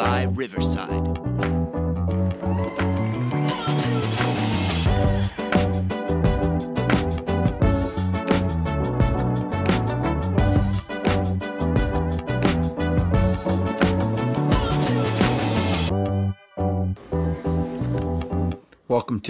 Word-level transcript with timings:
by 0.00 0.22
Riverside. 0.22 1.20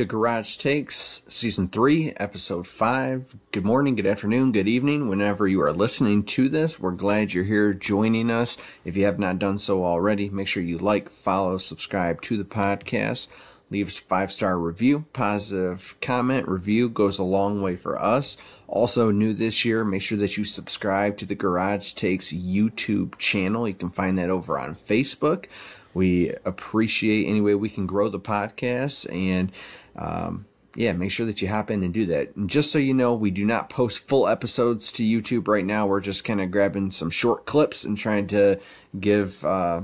To 0.01 0.07
Garage 0.07 0.57
Takes, 0.57 1.21
Season 1.29 1.69
3, 1.69 2.15
Episode 2.17 2.67
5. 2.67 3.37
Good 3.53 3.67
morning, 3.67 3.97
good 3.97 4.07
afternoon, 4.07 4.51
good 4.51 4.67
evening, 4.67 5.09
whenever 5.09 5.47
you 5.47 5.61
are 5.61 5.75
listening 5.75 6.23
to 6.23 6.49
this. 6.49 6.81
We're 6.81 6.93
glad 6.93 7.35
you're 7.35 7.45
here 7.45 7.75
joining 7.75 8.31
us. 8.31 8.57
If 8.87 8.97
you 8.97 9.05
have 9.05 9.19
not 9.19 9.39
done 9.39 9.59
so 9.59 9.85
already, 9.85 10.31
make 10.31 10.49
sure 10.49 10.63
you 10.63 10.79
like, 10.79 11.11
follow, 11.11 11.59
subscribe 11.59 12.23
to 12.23 12.39
the 12.39 12.47
podcast. 12.47 13.29
Leave 13.69 13.89
a 13.89 13.91
five 13.91 14.33
star 14.33 14.59
review, 14.59 15.05
positive 15.13 15.95
comment, 16.01 16.49
review 16.49 16.89
goes 16.89 17.19
a 17.19 17.23
long 17.23 17.61
way 17.61 17.77
for 17.77 18.01
us. 18.01 18.39
Also, 18.69 19.11
new 19.11 19.35
this 19.35 19.67
year, 19.67 19.85
make 19.85 20.01
sure 20.01 20.17
that 20.17 20.39
you 20.39 20.45
subscribe 20.45 21.19
to 21.19 21.27
the 21.27 21.35
Garage 21.35 21.93
Takes 21.93 22.33
YouTube 22.33 23.19
channel. 23.19 23.69
You 23.69 23.75
can 23.75 23.91
find 23.91 24.17
that 24.17 24.31
over 24.31 24.59
on 24.59 24.75
Facebook. 24.75 25.45
We 25.93 26.33
appreciate 26.45 27.27
any 27.27 27.41
way 27.41 27.55
we 27.55 27.69
can 27.69 27.87
grow 27.87 28.09
the 28.09 28.21
podcast 28.21 29.13
and 29.13 29.51
um, 29.97 30.47
yeah, 30.77 30.93
make 30.93 31.11
sure 31.11 31.27
that 31.27 31.43
you 31.43 31.49
hop 31.49 31.71
in 31.71 31.83
and 31.83 31.93
do 31.93 32.07
that. 32.07 32.35
And 32.37 32.49
just 32.49 32.71
so 32.71 32.79
you 32.79 32.95
know, 32.95 33.15
we 33.15 33.31
do 33.31 33.45
not 33.45 33.71
post 33.71 34.07
full 34.07 34.29
episodes 34.29 34.93
to 34.93 35.03
YouTube 35.03 35.49
right 35.49 35.65
now. 35.65 35.87
We're 35.87 36.01
just 36.01 36.25
kind 36.25 36.41
of 36.41 36.51
grabbing 36.51 36.91
some 36.93 37.11
short 37.11 37.45
clips 37.45 37.85
and 37.85 37.99
trying 37.99 38.29
to 38.29 38.61
give 39.01 39.45
uh, 39.45 39.83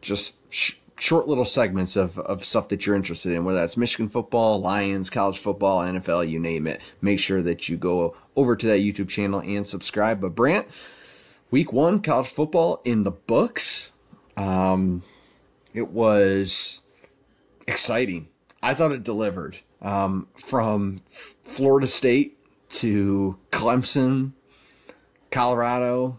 just 0.00 0.34
sh- 0.52 0.74
short 0.98 1.28
little 1.28 1.44
segments 1.44 1.94
of, 1.94 2.18
of 2.18 2.44
stuff 2.44 2.68
that 2.68 2.84
you're 2.84 2.96
interested 2.96 3.32
in, 3.32 3.44
whether 3.44 3.60
that's 3.60 3.76
Michigan 3.76 4.08
football, 4.08 4.60
Lions, 4.60 5.10
college 5.10 5.38
football, 5.38 5.80
NFL, 5.80 6.28
you 6.28 6.40
name 6.40 6.66
it. 6.66 6.80
Make 7.00 7.20
sure 7.20 7.42
that 7.42 7.68
you 7.68 7.76
go 7.76 8.16
over 8.34 8.56
to 8.56 8.66
that 8.66 8.80
YouTube 8.80 9.08
channel 9.08 9.40
and 9.40 9.66
subscribe. 9.66 10.20
But 10.20 10.34
Brant, 10.34 10.66
week 11.50 11.72
one, 11.72 12.00
college 12.00 12.28
football 12.28 12.80
in 12.84 13.04
the 13.04 13.12
books. 13.12 13.92
Um, 14.36 15.02
it 15.72 15.88
was 15.88 16.80
exciting. 17.68 18.28
I 18.66 18.74
thought 18.74 18.90
it 18.90 19.04
delivered 19.04 19.56
um, 19.80 20.26
from 20.34 21.00
Florida 21.06 21.86
State 21.86 22.36
to 22.70 23.38
Clemson, 23.52 24.32
Colorado, 25.30 26.18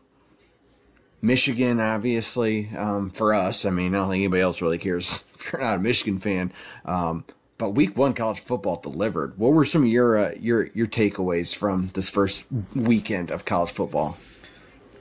Michigan, 1.21 1.81
obviously, 1.81 2.69
um, 2.77 3.09
for 3.09 3.33
us. 3.33 3.65
I 3.65 3.69
mean, 3.69 3.93
I 3.93 3.97
don't 3.97 4.09
think 4.09 4.21
anybody 4.21 4.41
else 4.41 4.61
really 4.61 4.77
cares 4.77 5.25
if 5.35 5.51
you're 5.51 5.61
not 5.61 5.79
a 5.79 5.81
Michigan 5.81 6.19
fan. 6.19 6.53
Um, 6.85 7.25
but 7.57 7.71
week 7.71 7.97
one 7.97 8.13
college 8.13 8.39
football 8.39 8.79
delivered. 8.79 9.37
What 9.37 9.51
were 9.51 9.65
some 9.65 9.83
of 9.83 9.89
your 9.89 10.17
uh, 10.17 10.31
your 10.39 10.67
your 10.67 10.87
takeaways 10.87 11.53
from 11.53 11.89
this 11.95 12.09
first 12.09 12.45
weekend 12.73 13.29
of 13.29 13.43
college 13.43 13.71
football? 13.71 14.17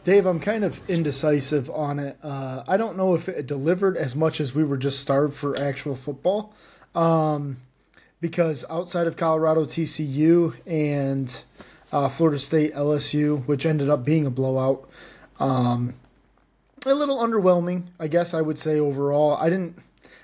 Dave, 0.02 0.26
I'm 0.26 0.40
kind 0.40 0.64
of 0.64 0.80
indecisive 0.90 1.70
on 1.70 2.00
it. 2.00 2.18
Uh, 2.24 2.64
I 2.66 2.76
don't 2.76 2.96
know 2.96 3.14
if 3.14 3.28
it 3.28 3.46
delivered 3.46 3.96
as 3.96 4.16
much 4.16 4.40
as 4.40 4.52
we 4.52 4.64
were 4.64 4.76
just 4.76 4.98
starved 4.98 5.34
for 5.34 5.56
actual 5.60 5.94
football. 5.94 6.52
Um, 6.96 7.58
because 8.20 8.64
outside 8.70 9.06
of 9.06 9.16
Colorado, 9.16 9.66
TCU, 9.66 10.54
and 10.66 11.42
uh, 11.92 12.08
Florida 12.08 12.38
State, 12.38 12.74
LSU, 12.74 13.46
which 13.46 13.66
ended 13.66 13.88
up 13.88 14.04
being 14.04 14.24
a 14.24 14.30
blowout, 14.30 14.88
um, 15.38 15.94
a 16.86 16.94
little 16.94 17.18
underwhelming, 17.18 17.84
I 18.00 18.08
guess 18.08 18.32
I 18.32 18.40
would 18.40 18.58
say 18.58 18.80
overall. 18.80 19.36
I 19.36 19.50
didn't, 19.50 19.78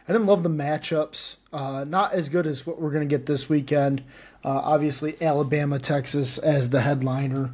I 0.09 0.13
didn't 0.13 0.27
love 0.27 0.43
the 0.43 0.49
matchups. 0.49 1.37
Uh, 1.53 1.85
not 1.87 2.13
as 2.15 2.31
good 2.31 2.47
as 2.47 2.67
what 2.67 2.81
we're 2.81 2.91
going 2.91 3.07
to 3.07 3.15
get 3.17 3.27
this 3.27 3.49
weekend. 3.49 4.03
Uh, 4.43 4.61
obviously, 4.65 5.17
Alabama, 5.21 5.79
Texas 5.79 6.39
as 6.39 6.71
the 6.71 6.81
headliner. 6.81 7.51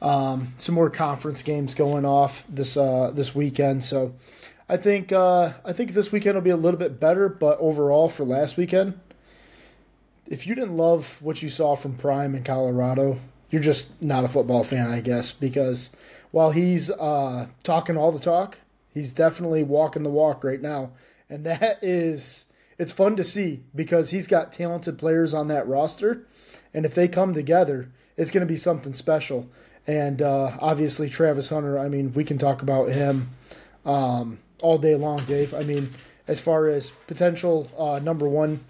Um, 0.00 0.54
some 0.58 0.76
more 0.76 0.88
conference 0.88 1.42
games 1.42 1.74
going 1.74 2.06
off 2.06 2.44
this 2.48 2.76
uh, 2.76 3.10
this 3.12 3.34
weekend, 3.34 3.84
so 3.84 4.14
I 4.70 4.76
think 4.76 5.10
uh, 5.10 5.52
I 5.64 5.72
think 5.72 5.94
this 5.94 6.12
weekend 6.12 6.36
will 6.36 6.42
be 6.42 6.50
a 6.50 6.56
little 6.56 6.78
bit 6.78 7.00
better. 7.00 7.28
But 7.28 7.58
overall, 7.58 8.08
for 8.08 8.22
last 8.22 8.56
weekend, 8.56 9.00
if 10.28 10.46
you 10.46 10.54
didn't 10.54 10.76
love 10.76 11.20
what 11.20 11.42
you 11.42 11.50
saw 11.50 11.74
from 11.74 11.94
Prime 11.94 12.36
in 12.36 12.44
Colorado, 12.44 13.18
you're 13.50 13.62
just 13.62 14.00
not 14.00 14.22
a 14.22 14.28
football 14.28 14.62
fan, 14.62 14.86
I 14.86 15.00
guess. 15.00 15.32
Because 15.32 15.90
while 16.30 16.52
he's 16.52 16.88
uh, 16.88 17.48
talking 17.64 17.96
all 17.96 18.12
the 18.12 18.20
talk, 18.20 18.58
he's 18.94 19.12
definitely 19.12 19.64
walking 19.64 20.04
the 20.04 20.08
walk 20.08 20.44
right 20.44 20.62
now, 20.62 20.92
and 21.28 21.44
that 21.46 21.82
is 21.82 22.44
it's 22.78 22.92
fun 22.92 23.16
to 23.16 23.24
see 23.24 23.64
because 23.74 24.10
he's 24.10 24.28
got 24.28 24.52
talented 24.52 24.98
players 24.98 25.34
on 25.34 25.48
that 25.48 25.66
roster, 25.66 26.28
and 26.72 26.86
if 26.86 26.94
they 26.94 27.08
come 27.08 27.34
together, 27.34 27.90
it's 28.16 28.30
going 28.30 28.46
to 28.46 28.52
be 28.52 28.56
something 28.56 28.92
special 28.92 29.48
and 29.86 30.22
uh, 30.22 30.52
obviously 30.60 31.08
Travis 31.08 31.48
Hunter. 31.48 31.76
I 31.76 31.88
mean, 31.88 32.12
we 32.12 32.22
can 32.22 32.38
talk 32.38 32.62
about 32.62 32.90
him 32.90 33.30
um, 33.84 34.38
all 34.60 34.78
day 34.78 34.94
long, 34.94 35.18
Dave. 35.24 35.54
I 35.54 35.62
mean, 35.62 35.94
as 36.26 36.40
far 36.40 36.68
as 36.68 36.90
potential 37.06 37.70
uh, 37.78 37.98
number 37.98 38.28
one 38.28 38.64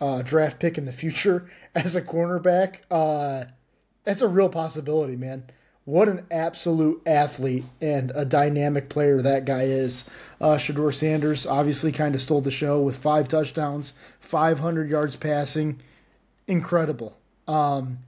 uh, 0.00 0.22
draft 0.22 0.58
pick 0.58 0.78
in 0.78 0.84
the 0.84 0.92
future 0.92 1.48
as 1.74 1.96
a 1.96 2.02
cornerback, 2.02 2.78
uh, 2.90 3.44
that's 4.04 4.22
a 4.22 4.28
real 4.28 4.48
possibility, 4.48 5.16
man. 5.16 5.44
What 5.86 6.08
an 6.08 6.26
absolute 6.30 7.02
athlete 7.04 7.64
and 7.80 8.10
a 8.14 8.24
dynamic 8.24 8.88
player 8.88 9.20
that 9.20 9.44
guy 9.44 9.64
is. 9.64 10.08
Uh, 10.40 10.56
Shedeur 10.56 10.94
Sanders 10.94 11.46
obviously 11.46 11.92
kind 11.92 12.14
of 12.14 12.22
stole 12.22 12.40
the 12.40 12.50
show 12.50 12.80
with 12.80 12.96
five 12.96 13.28
touchdowns, 13.28 13.92
500 14.20 14.88
yards 14.88 15.16
passing. 15.16 15.80
Incredible. 16.46 17.18
Um, 17.46 17.98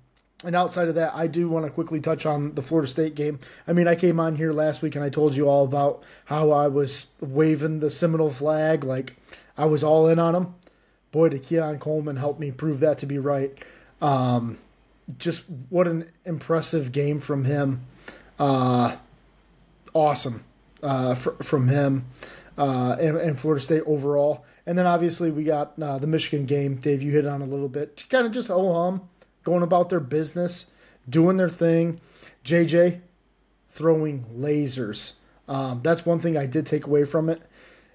and 0.44 0.54
outside 0.54 0.88
of 0.88 0.96
that, 0.96 1.14
I 1.14 1.26
do 1.26 1.48
want 1.48 1.64
to 1.64 1.72
quickly 1.72 2.00
touch 2.00 2.26
on 2.26 2.54
the 2.54 2.62
Florida 2.62 2.88
State 2.88 3.14
game. 3.14 3.40
I 3.66 3.72
mean, 3.72 3.88
I 3.88 3.94
came 3.94 4.20
on 4.20 4.36
here 4.36 4.52
last 4.52 4.82
week 4.82 4.94
and 4.94 5.04
I 5.04 5.08
told 5.08 5.34
you 5.34 5.48
all 5.48 5.64
about 5.64 6.02
how 6.26 6.50
I 6.50 6.68
was 6.68 7.06
waving 7.20 7.80
the 7.80 7.90
Seminole 7.90 8.32
flag, 8.32 8.84
like 8.84 9.16
I 9.56 9.64
was 9.64 9.82
all 9.82 10.08
in 10.08 10.18
on 10.18 10.34
them. 10.34 10.54
Boy, 11.10 11.30
did 11.30 11.42
Keon 11.42 11.78
Coleman 11.78 12.16
help 12.16 12.38
me 12.38 12.50
prove 12.50 12.80
that 12.80 12.98
to 12.98 13.06
be 13.06 13.18
right. 13.18 13.56
Um, 14.02 14.58
just 15.18 15.44
what 15.70 15.88
an 15.88 16.10
impressive 16.26 16.92
game 16.92 17.18
from 17.18 17.44
him. 17.44 17.86
Uh, 18.38 18.96
awesome 19.94 20.44
uh, 20.82 21.14
fr- 21.14 21.42
from 21.42 21.68
him 21.68 22.04
uh, 22.58 22.96
and, 23.00 23.16
and, 23.16 23.38
Florida 23.40 23.62
State 23.62 23.82
overall. 23.86 24.44
And 24.66 24.76
then 24.76 24.84
obviously 24.84 25.30
we 25.30 25.44
got 25.44 25.72
uh, 25.80 25.98
the 25.98 26.06
Michigan 26.06 26.44
game. 26.44 26.76
Dave, 26.76 27.00
you 27.00 27.12
hit 27.12 27.26
on 27.26 27.40
a 27.40 27.46
little 27.46 27.70
bit. 27.70 28.04
Kind 28.10 28.26
of 28.26 28.32
just 28.32 28.50
oh 28.50 28.74
hum 28.74 29.08
going 29.46 29.62
about 29.62 29.88
their 29.88 30.00
business, 30.00 30.66
doing 31.08 31.36
their 31.36 31.48
thing. 31.48 32.00
JJ 32.44 33.00
throwing 33.70 34.24
lasers. 34.36 35.12
Um, 35.46 35.80
that's 35.84 36.04
one 36.04 36.18
thing 36.18 36.36
I 36.36 36.46
did 36.46 36.66
take 36.66 36.84
away 36.84 37.04
from 37.04 37.28
it. 37.28 37.40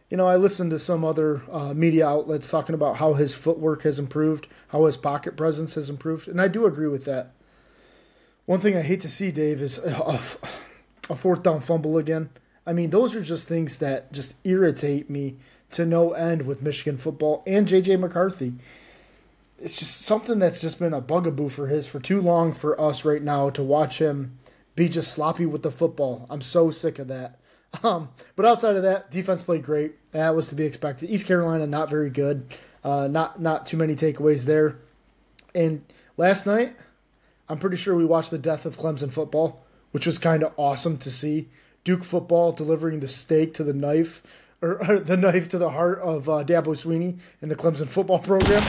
You 0.10 0.16
know, 0.16 0.28
I 0.28 0.38
listened 0.38 0.72
to 0.72 0.80
some 0.80 1.04
other 1.04 1.42
uh, 1.52 1.74
media 1.74 2.08
outlets 2.08 2.50
talking 2.50 2.74
about 2.74 2.96
how 2.98 3.14
his 3.14 3.34
footwork 3.34 3.84
has 3.84 4.00
improved, 4.00 4.48
how 4.70 4.86
his 4.86 4.96
pocket 4.96 5.36
presence 5.36 5.76
has 5.76 5.90
improved, 5.90 6.30
and 6.30 6.42
I 6.42 6.48
do 6.48 6.66
agree 6.66 6.88
with 6.88 7.04
that. 7.06 7.34
One 8.46 8.60
thing 8.60 8.78
I 8.78 8.82
hate 8.82 9.02
to 9.02 9.10
see, 9.10 9.32
Dave, 9.32 9.62
is 9.62 9.78
a, 9.78 10.20
a 11.10 11.16
fourth 11.16 11.44
down 11.44 11.60
fumble 11.60 11.98
again. 11.98 12.30
I 12.66 12.72
mean, 12.72 12.92
those 12.92 13.14
are 13.14 13.22
just 13.22 13.48
things 13.48 13.80
that 13.80 14.14
just 14.14 14.36
irritate 14.46 15.10
me 15.10 15.36
to 15.72 15.86
no 15.86 16.12
end 16.14 16.44
with 16.44 16.62
Michigan 16.62 16.98
football 16.98 17.44
and 17.46 17.68
JJ 17.68 18.00
McCarthy 18.00 18.54
it's 19.62 19.78
just 19.78 20.02
something 20.02 20.40
that's 20.40 20.60
just 20.60 20.80
been 20.80 20.94
a 20.94 21.02
bugaboo 21.02 21.50
for 21.50 21.68
his 21.68 21.88
for 21.88 22.00
too 22.00 22.22
long 22.22 22.52
for 22.52 22.80
us 22.80 23.06
right 23.06 23.22
now 23.22 23.50
to 23.52 23.64
watch 23.64 24.00
him 24.00 24.40
be 24.76 24.90
just 24.90 25.14
sloppy 25.14 25.46
with 25.46 25.64
the 25.64 25.72
football. 25.72 26.26
I'm 26.30 26.42
so 26.42 26.72
sick 26.72 27.00
of 27.00 27.08
that. 27.08 27.38
Um, 27.86 28.10
but 28.36 28.46
outside 28.46 28.76
of 28.76 28.84
that, 28.84 29.12
defense 29.12 29.44
played 29.44 29.64
great. 29.64 29.96
That 30.12 30.36
was 30.36 30.50
to 30.50 30.56
be 30.56 30.66
expected. 30.66 31.10
East 31.10 31.26
Carolina 31.26 31.66
not 31.66 31.90
very 31.90 32.10
good. 32.10 32.54
Uh, 32.84 33.08
not 33.08 33.42
not 33.42 33.66
too 33.66 33.78
many 33.78 33.96
takeaways 33.96 34.44
there. 34.44 34.78
And 35.56 35.82
last 36.18 36.46
night, 36.46 36.76
I'm 37.48 37.60
pretty 37.60 37.78
sure 37.78 37.96
we 37.96 38.04
watched 38.04 38.30
the 38.30 38.38
death 38.38 38.66
of 38.66 38.78
Clemson 38.78 39.10
football, 39.10 39.64
which 39.92 40.06
was 40.06 40.18
kind 40.18 40.44
of 40.44 40.52
awesome 40.58 40.98
to 40.98 41.10
see. 41.10 41.48
Duke 41.86 42.04
football 42.04 42.52
delivering 42.52 43.00
the 43.00 43.08
stake 43.08 43.54
to 43.54 43.64
the 43.64 43.74
knife, 43.74 44.22
or, 44.62 44.86
or 44.86 45.00
the 45.12 45.16
knife 45.16 45.48
to 45.48 45.58
the 45.58 45.70
heart 45.70 46.00
of 46.00 46.28
uh, 46.28 46.44
Dabo 46.44 46.76
Swinney 46.76 47.20
and 47.42 47.50
the 47.50 47.56
Clemson 47.56 47.88
football 47.88 48.20
program. 48.20 48.64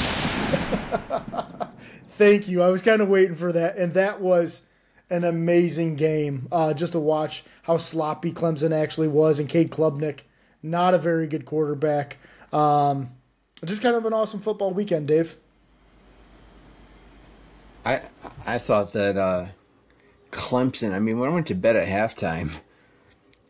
Thank 2.22 2.46
you. 2.46 2.62
I 2.62 2.68
was 2.68 2.82
kind 2.82 3.02
of 3.02 3.08
waiting 3.08 3.34
for 3.34 3.50
that, 3.50 3.76
and 3.76 3.94
that 3.94 4.20
was 4.20 4.62
an 5.10 5.24
amazing 5.24 5.96
game. 5.96 6.46
Uh, 6.52 6.72
just 6.72 6.92
to 6.92 7.00
watch 7.00 7.42
how 7.64 7.78
sloppy 7.78 8.32
Clemson 8.32 8.72
actually 8.72 9.08
was, 9.08 9.40
and 9.40 9.48
Cade 9.48 9.72
Klubnik, 9.72 10.20
not 10.62 10.94
a 10.94 10.98
very 10.98 11.26
good 11.26 11.44
quarterback. 11.44 12.18
Um, 12.52 13.10
just 13.64 13.82
kind 13.82 13.96
of 13.96 14.04
an 14.06 14.12
awesome 14.12 14.38
football 14.38 14.72
weekend, 14.72 15.08
Dave. 15.08 15.36
I 17.84 18.02
I 18.46 18.58
thought 18.58 18.92
that 18.92 19.16
uh, 19.16 19.46
Clemson. 20.30 20.92
I 20.92 21.00
mean, 21.00 21.18
when 21.18 21.28
I 21.28 21.34
went 21.34 21.48
to 21.48 21.56
bed 21.56 21.74
at 21.74 21.88
halftime, 21.88 22.52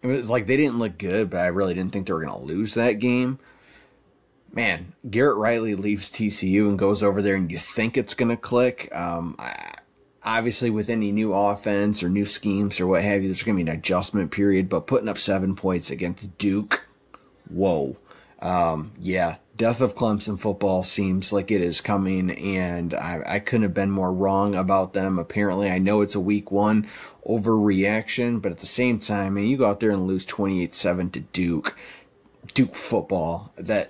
it 0.01 0.07
was 0.07 0.31
like 0.31 0.47
they 0.47 0.57
didn't 0.57 0.79
look 0.79 0.97
good, 0.97 1.29
but 1.29 1.41
I 1.41 1.49
really 1.49 1.75
didn't 1.75 1.93
think 1.93 2.07
they 2.07 2.15
were 2.15 2.25
going 2.25 2.41
to 2.41 2.47
lose 2.47 2.73
that 2.73 3.01
game. 3.01 3.39
Man, 4.55 4.93
Garrett 5.09 5.39
Riley 5.39 5.75
leaves 5.75 6.11
TCU 6.11 6.69
and 6.69 6.79
goes 6.79 7.03
over 7.03 7.23
there, 7.23 7.37
and 7.37 7.51
you 7.51 7.57
think 7.57 7.97
it's 7.97 8.13
going 8.13 8.29
to 8.29 8.37
click. 8.37 8.95
Um, 8.95 9.37
obviously, 10.23 10.69
with 10.69 10.91
any 10.91 11.11
new 11.11 11.33
offense 11.33 12.03
or 12.03 12.11
new 12.11 12.27
schemes 12.27 12.79
or 12.79 12.87
what 12.87 13.03
have 13.03 13.23
you, 13.23 13.29
there's 13.29 13.43
going 13.43 13.57
to 13.57 13.65
be 13.65 13.71
an 13.71 13.77
adjustment 13.77 14.31
period. 14.31 14.69
But 14.69 14.87
putting 14.87 15.09
up 15.09 15.17
seven 15.17 15.57
points 15.57 15.91
against 15.91 16.37
Duke, 16.37 16.87
whoa, 17.49 17.97
um, 18.41 18.93
yeah, 18.99 19.37
death 19.57 19.81
of 19.81 19.95
Clemson 19.95 20.39
football 20.39 20.83
seems 20.83 21.33
like 21.33 21.51
it 21.51 21.63
is 21.63 21.81
coming, 21.81 22.31
and 22.33 22.93
I, 22.93 23.23
I 23.27 23.39
couldn't 23.39 23.63
have 23.63 23.75
been 23.75 23.91
more 23.91 24.13
wrong 24.13 24.55
about 24.55 24.93
them. 24.93 25.19
Apparently, 25.19 25.71
I 25.71 25.79
know 25.79 26.03
it's 26.03 26.15
a 26.15 26.21
week 26.21 26.51
one 26.51 26.89
overreaction, 27.27 28.43
but 28.43 28.53
at 28.53 28.59
the 28.59 28.67
same 28.67 28.99
time, 28.99 29.27
I 29.29 29.31
mean, 29.31 29.49
you 29.49 29.57
go 29.57 29.67
out 29.67 29.81
there 29.81 29.93
and 29.93 30.07
lose 30.07 30.27
28 30.27 30.75
7 30.75 31.11
to 31.11 31.21
Duke. 31.21 31.79
Duke 32.55 32.75
football, 32.75 33.53
that 33.57 33.89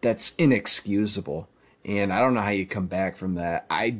that's 0.00 0.34
inexcusable. 0.36 1.48
And 1.84 2.12
I 2.12 2.20
don't 2.20 2.34
know 2.34 2.40
how 2.40 2.50
you 2.50 2.66
come 2.66 2.86
back 2.86 3.16
from 3.16 3.34
that. 3.36 3.66
I 3.70 3.98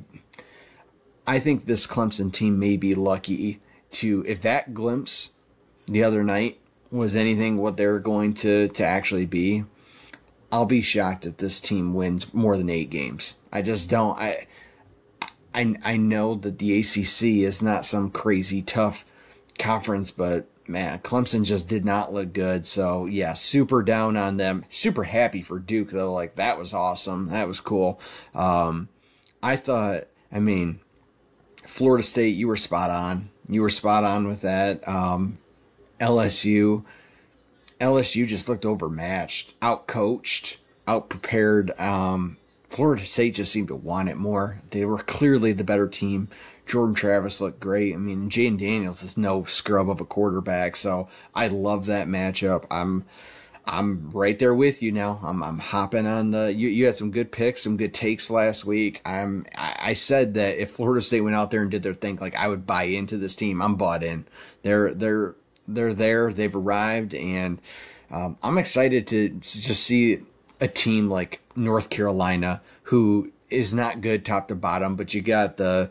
I 1.27 1.39
think 1.39 1.65
this 1.65 1.87
Clemson 1.87 2.33
team 2.33 2.59
may 2.59 2.77
be 2.77 2.95
lucky 2.95 3.61
to 3.93 4.25
if 4.27 4.41
that 4.43 4.75
glimpse 4.75 5.33
the 5.87 6.03
other 6.03 6.23
night 6.23 6.59
was 6.91 7.15
anything 7.15 7.57
what 7.57 7.77
they're 7.77 7.99
going 7.99 8.35
to 8.35 8.69
to 8.69 8.85
actually 8.85 9.27
be. 9.27 9.65
I'll 10.53 10.67
be 10.67 10.83
shocked 10.83 11.27
if 11.27 11.37
this 11.37 11.61
team 11.61 11.95
wins 11.95 12.35
more 12.35 12.57
than 12.57 12.69
8 12.69 12.91
games. 12.91 13.41
I 13.53 13.63
just 13.63 13.89
don't 13.89 14.19
I 14.19 14.47
I 15.55 15.77
I 15.83 15.97
know 15.97 16.35
that 16.35 16.59
the 16.59 16.81
ACC 16.81 17.45
is 17.47 17.63
not 17.63 17.85
some 17.85 18.11
crazy 18.11 18.61
tough 18.61 19.05
conference, 19.59 20.11
but 20.11 20.47
man, 20.71 21.01
Clemson 21.01 21.45
just 21.45 21.69
did 21.69 21.85
not 21.85 22.13
look 22.13 22.33
good. 22.33 22.67
So 22.67 23.07
yeah, 23.07 23.35
super 23.35 23.83
down 23.83 24.17
on 24.17 24.37
them. 24.37 24.65
Super 24.71 25.05
happy 25.05 25.43
for 25.43 25.59
Duke 25.59 25.91
though. 25.91 26.13
Like 26.13 26.37
that 26.37 26.59
was 26.59 26.73
awesome. 26.73 27.29
That 27.29 27.49
was 27.49 27.61
cool. 27.61 28.01
Um, 28.35 28.89
I 29.43 29.57
thought. 29.57 30.05
I 30.33 30.39
mean, 30.39 30.79
Florida 31.67 32.05
State, 32.05 32.37
you 32.37 32.47
were 32.47 32.57
spot 32.57 32.91
on. 32.91 33.31
You 33.49 33.63
were 33.63 33.71
spot 33.71 34.05
on 34.05 34.29
with 34.29 34.43
that. 34.43 34.87
Um, 34.87 35.39
LSU, 36.01 36.85
LSU 37.81 38.27
just 38.27 38.49
looked 38.49 38.65
overmatched, 38.65 39.55
out 39.61 39.89
outcoached, 39.89 40.59
outprepared. 40.87 41.79
Um, 41.81 42.37
Florida 42.69 43.05
State 43.05 43.35
just 43.35 43.53
seemed 43.53 43.69
to 43.69 43.75
want 43.75 44.09
it 44.09 44.17
more. 44.17 44.61
They 44.71 44.85
were 44.85 44.99
clearly 44.99 45.53
the 45.53 45.65
better 45.65 45.89
team. 45.89 46.29
Jordan 46.71 46.95
Travis 46.95 47.41
looked 47.41 47.59
great. 47.59 47.95
I 47.95 47.97
mean, 47.97 48.31
Jayden 48.31 48.57
Daniels 48.57 49.03
is 49.03 49.17
no 49.17 49.43
scrub 49.43 49.91
of 49.91 50.01
a 50.01 50.05
quarterback, 50.05 50.77
so 50.77 51.09
I 51.35 51.49
love 51.49 51.87
that 51.87 52.07
matchup. 52.07 52.65
I'm 52.71 53.05
I'm 53.67 54.09
right 54.13 54.39
there 54.39 54.55
with 54.55 54.81
you 54.81 54.93
now. 54.93 55.19
I'm 55.25 55.43
I'm 55.43 55.59
hopping 55.59 56.07
on 56.07 56.31
the. 56.31 56.55
You, 56.55 56.69
you 56.69 56.87
had 56.87 56.97
some 56.97 57.11
good 57.11 57.33
picks, 57.33 57.63
some 57.63 57.77
good 57.77 57.93
takes 57.93 58.31
last 58.31 58.65
week. 58.65 59.01
I'm 59.05 59.47
I, 59.57 59.77
I 59.81 59.93
said 59.95 60.35
that 60.35 60.59
if 60.59 60.71
Florida 60.71 61.03
State 61.03 61.23
went 61.23 61.35
out 61.35 61.51
there 61.51 61.63
and 61.63 61.73
did 61.73 61.83
their 61.83 61.93
thing, 61.93 62.19
like 62.21 62.37
I 62.37 62.47
would 62.47 62.69
buy 62.69 62.85
into 62.85 63.17
this 63.17 63.35
team. 63.35 63.61
I'm 63.61 63.75
bought 63.75 64.05
in. 64.05 64.25
They're 64.63 64.95
they're 64.95 65.35
they're 65.67 65.93
there. 65.93 66.33
They've 66.33 66.55
arrived, 66.55 67.17
and 67.17 67.61
um, 68.13 68.39
I'm 68.45 68.59
excited 68.59 69.09
to, 69.09 69.29
to 69.29 69.61
just 69.61 69.83
see 69.83 70.21
a 70.61 70.69
team 70.69 71.11
like 71.11 71.41
North 71.57 71.91
Carolina 71.91 72.63
who 72.85 73.33
is 73.51 73.75
not 73.75 74.03
good 74.03 74.25
top 74.25 74.47
to 74.49 74.55
bottom, 74.55 74.95
but 74.95 75.15
you 75.15 75.21
got 75.21 75.57
the 75.57 75.91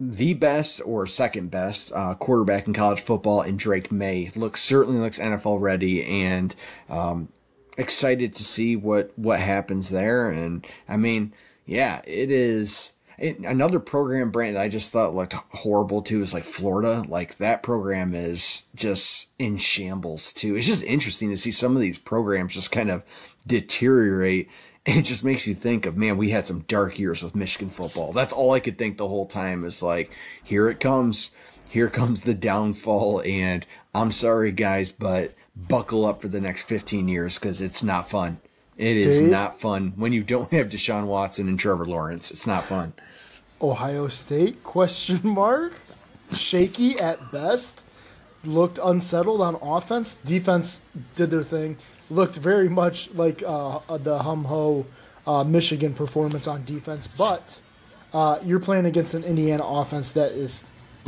the 0.00 0.34
best 0.34 0.80
or 0.84 1.06
second 1.06 1.50
best 1.50 1.92
uh, 1.92 2.14
quarterback 2.14 2.66
in 2.66 2.72
college 2.72 3.00
football 3.00 3.42
in 3.42 3.56
Drake 3.56 3.90
Maye. 3.90 4.30
Looks 4.34 4.62
certainly 4.62 5.00
looks 5.00 5.18
NFL 5.18 5.60
ready 5.60 6.04
and 6.04 6.54
um, 6.88 7.28
excited 7.76 8.34
to 8.34 8.44
see 8.44 8.76
what 8.76 9.12
what 9.16 9.40
happens 9.40 9.88
there. 9.88 10.30
And 10.30 10.66
I 10.88 10.96
mean, 10.96 11.32
yeah, 11.66 12.02
it 12.06 12.30
is. 12.30 12.92
It, 13.18 13.40
another 13.40 13.80
program 13.80 14.30
brand 14.30 14.56
I 14.56 14.68
just 14.68 14.92
thought 14.92 15.14
looked 15.14 15.32
horrible 15.32 16.02
too 16.02 16.22
is 16.22 16.32
like 16.32 16.44
Florida. 16.44 17.04
Like 17.08 17.38
that 17.38 17.64
program 17.64 18.14
is 18.14 18.64
just 18.76 19.28
in 19.40 19.56
shambles 19.56 20.32
too. 20.32 20.56
It's 20.56 20.66
just 20.66 20.84
interesting 20.84 21.30
to 21.30 21.36
see 21.36 21.50
some 21.50 21.74
of 21.74 21.82
these 21.82 21.98
programs 21.98 22.54
just 22.54 22.70
kind 22.70 22.90
of 22.90 23.02
deteriorate 23.46 24.48
it 24.88 25.02
just 25.02 25.24
makes 25.24 25.46
you 25.46 25.54
think 25.54 25.86
of 25.86 25.96
man 25.96 26.16
we 26.16 26.30
had 26.30 26.46
some 26.46 26.60
dark 26.60 26.98
years 26.98 27.22
with 27.22 27.34
michigan 27.34 27.68
football. 27.68 28.12
That's 28.12 28.32
all 28.32 28.52
i 28.52 28.60
could 28.60 28.78
think 28.78 28.96
the 28.96 29.08
whole 29.08 29.26
time 29.26 29.64
is 29.64 29.82
like 29.82 30.10
here 30.42 30.68
it 30.70 30.80
comes. 30.80 31.34
Here 31.68 31.90
comes 31.90 32.22
the 32.22 32.34
downfall. 32.34 33.20
And 33.22 33.66
i'm 33.94 34.10
sorry 34.12 34.52
guys 34.52 34.92
but 34.92 35.34
buckle 35.56 36.06
up 36.06 36.22
for 36.22 36.28
the 36.28 36.40
next 36.40 36.64
15 36.64 37.08
years 37.08 37.38
because 37.38 37.60
it's 37.60 37.82
not 37.82 38.08
fun. 38.08 38.40
It 38.76 38.96
is 38.96 39.20
Dave? 39.20 39.30
not 39.30 39.58
fun 39.58 39.92
when 39.96 40.12
you 40.12 40.22
don't 40.22 40.52
have 40.52 40.68
deshaun 40.68 41.06
watson 41.06 41.48
and 41.48 41.58
trevor 41.58 41.84
lawrence. 41.84 42.30
It's 42.30 42.46
not 42.46 42.64
fun. 42.64 42.92
Ohio 43.60 44.08
state 44.08 44.62
question 44.62 45.20
mark. 45.24 45.74
Shaky 46.32 46.98
at 47.00 47.32
best. 47.32 47.84
Looked 48.44 48.78
unsettled 48.82 49.40
on 49.40 49.56
offense. 49.56 50.16
Defense 50.16 50.80
did 51.16 51.30
their 51.30 51.42
thing 51.42 51.76
looked 52.10 52.36
very 52.36 52.68
much 52.68 53.10
like 53.14 53.42
uh, 53.46 53.80
the 53.98 54.22
hum 54.22 54.44
ho 54.44 54.86
uh, 55.26 55.44
Michigan 55.44 55.94
performance 55.94 56.46
on 56.46 56.64
defense, 56.64 57.06
but 57.06 57.60
uh, 58.12 58.38
you're 58.42 58.60
playing 58.60 58.86
against 58.86 59.14
an 59.14 59.24
Indiana 59.24 59.64
offense 59.64 60.12
that 60.12 60.32
is 60.32 60.64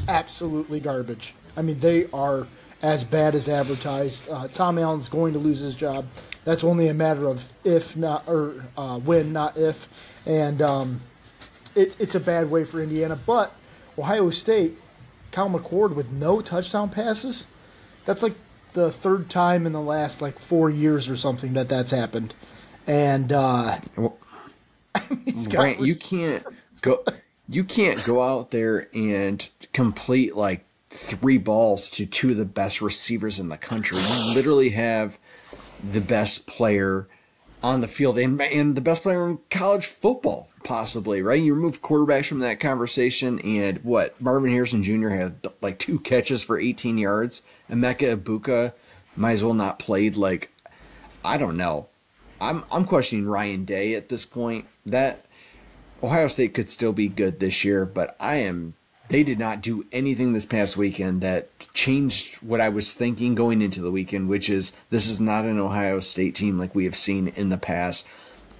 absolutely 0.09 0.81
garbage. 0.81 1.35
I 1.57 1.63
mean, 1.63 1.81
they 1.81 2.07
are 2.13 2.47
as 2.83 3.05
bad 3.05 3.35
as 3.35 3.49
advertised. 3.49 4.29
Uh, 4.29 4.49
Tom 4.49 4.79
Allen's 4.79 5.09
going 5.09 5.33
to 5.33 5.39
lose 5.39 5.59
his 5.59 5.75
job. 5.75 6.07
That's 6.45 6.65
only 6.65 6.89
a 6.89 6.95
matter 6.95 7.27
of 7.27 7.53
if 7.65 7.97
not 7.97 8.25
or 8.27 8.65
uh, 8.77 8.99
when, 8.99 9.33
not 9.33 9.57
if. 9.57 9.89
And 10.27 10.63
um, 10.63 11.01
it, 11.75 11.97
it's 11.99 12.15
a 12.15 12.21
bad 12.21 12.51
way 12.51 12.65
for 12.65 12.83
Indiana. 12.83 13.19
But 13.27 13.53
Ohio 13.99 14.31
State, 14.31 14.79
Kyle 15.33 15.51
McCord 15.51 15.95
with 15.95 16.11
no 16.11 16.41
touchdown 16.41 16.89
passes. 16.89 17.47
That's 18.07 18.23
like 18.23 18.35
the 18.73 18.91
third 18.91 19.31
time 19.31 19.67
in 19.67 19.73
the 19.73 19.81
last 19.81 20.21
like 20.21 20.39
four 20.39 20.71
years 20.71 21.09
or 21.09 21.17
something 21.17 21.55
that 21.55 21.69
that's 21.69 21.91
happened, 21.91 22.35
and 22.87 23.33
uh, 23.33 23.79
well, 23.97 24.19
Brant, 25.51 25.81
you 25.81 25.97
can't 25.97 26.45
go. 26.83 27.05
You 27.49 27.65
can't 27.65 28.03
go 28.05 28.23
out 28.23 28.53
there 28.53 28.89
and 28.95 29.49
complete 29.73 30.37
like 30.37 30.65
three 30.91 31.39
balls 31.39 31.91
to 31.91 32.07
two 32.07 32.31
of 32.31 32.37
the 32.37 32.45
best 32.45 32.81
receivers 32.81 33.41
in 33.41 33.49
the 33.49 33.57
country. 33.57 33.99
You 33.99 34.35
literally 34.35 34.71
have 34.71 35.19
the 35.83 36.01
best 36.01 36.47
player 36.47 37.09
on 37.63 37.81
the 37.81 37.89
field 37.89 38.19
and, 38.19 38.41
and 38.41 38.75
the 38.75 38.81
best 38.81 39.03
player 39.03 39.29
in 39.29 39.39
college 39.51 39.87
football, 39.87 40.49
possibly, 40.63 41.23
right? 41.23 41.43
You 41.43 41.55
remove 41.55 41.83
quarterbacks 41.83 42.27
from 42.27 42.41
that 42.41 42.61
conversation, 42.61 43.41
and 43.41 43.79
what? 43.79 44.21
Marvin 44.21 44.51
Harrison 44.51 44.83
Jr. 44.83 45.09
had 45.09 45.49
like 45.61 45.79
two 45.79 45.99
catches 45.99 46.43
for 46.43 46.59
18 46.59 46.99
yards. 46.99 47.43
Emeka 47.71 48.17
Egbuka 48.17 48.73
might 49.17 49.33
as 49.33 49.45
well 49.45 49.55
not 49.55 49.79
played. 49.79 50.17
Like, 50.17 50.51
I 51.25 51.39
don't 51.39 51.57
know. 51.57 51.89
I'm 52.41 52.65
I'm 52.71 52.85
questioning 52.85 53.27
Ryan 53.27 53.65
Day 53.65 53.95
at 53.95 54.09
this 54.09 54.25
point. 54.25 54.67
That 54.87 55.27
Ohio 56.03 56.29
State 56.29 56.55
could 56.55 56.71
still 56.71 56.93
be 56.93 57.09
good 57.09 57.41
this 57.41 57.65
year, 57.65 57.85
but 57.85 58.17
I 58.19 58.37
am 58.37 58.75
they 59.11 59.25
did 59.25 59.39
not 59.39 59.61
do 59.61 59.85
anything 59.91 60.33
this 60.33 60.47
past 60.47 60.77
weekend 60.77 61.21
that 61.21 61.49
changed 61.75 62.37
what 62.37 62.61
I 62.61 62.69
was 62.69 62.93
thinking 62.93 63.35
going 63.35 63.61
into 63.61 63.83
the 63.83 63.91
weekend, 63.91 64.29
which 64.29 64.49
is 64.49 64.73
this 64.89 65.11
is 65.11 65.19
not 65.19 65.45
an 65.45 65.59
Ohio 65.59 65.99
State 65.99 66.37
team 66.37 66.59
like 66.59 66.75
we 66.75 66.85
have 66.85 66.97
seen 66.97 67.29
in 67.29 67.49
the 67.49 67.59
past. 67.59 68.07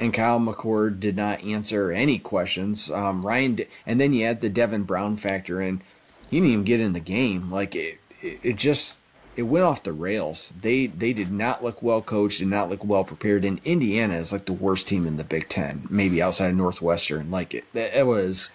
And 0.01 0.15
Kyle 0.15 0.41
McCord 0.41 0.99
did 0.99 1.15
not 1.15 1.45
answer 1.45 1.93
any 1.93 2.19
questions. 2.19 2.91
Um, 2.91 3.25
Ryan, 3.25 3.61
and 3.87 4.01
then 4.01 4.13
you 4.13 4.25
add 4.25 4.41
the 4.41 4.49
Devin 4.49 4.85
Brown 4.85 5.17
factor 5.17 5.61
in. 5.61 5.83
He 6.31 6.39
didn't 6.39 6.53
even 6.53 6.65
get 6.65 6.81
in 6.81 6.95
the 6.95 7.01
game. 7.01 7.51
Like 7.51 7.75
it, 7.75 7.99
it, 8.23 8.41
it 8.43 8.57
just 8.57 8.99
it 9.37 9.43
went 9.43 9.65
off 9.65 9.83
the 9.83 9.93
rails. 9.93 10.53
They 10.61 10.87
they 10.87 11.13
did 11.13 11.31
not 11.31 11.63
look 11.63 11.83
well 11.83 12.03
coached, 12.03 12.39
did 12.39 12.49
not 12.49 12.71
look 12.71 12.85
well 12.85 13.05
prepared. 13.05 13.45
And 13.45 13.61
Indiana 13.65 14.15
is 14.15 14.33
like 14.33 14.47
the 14.47 14.53
worst 14.53 14.89
team 14.89 15.07
in 15.07 15.17
the 15.17 15.25
Big 15.25 15.49
Ten, 15.49 15.87
maybe 15.91 16.23
outside 16.23 16.49
of 16.49 16.57
Northwestern. 16.57 17.31
Like 17.31 17.53
it, 17.53 17.67
it 17.75 18.07
was 18.07 18.51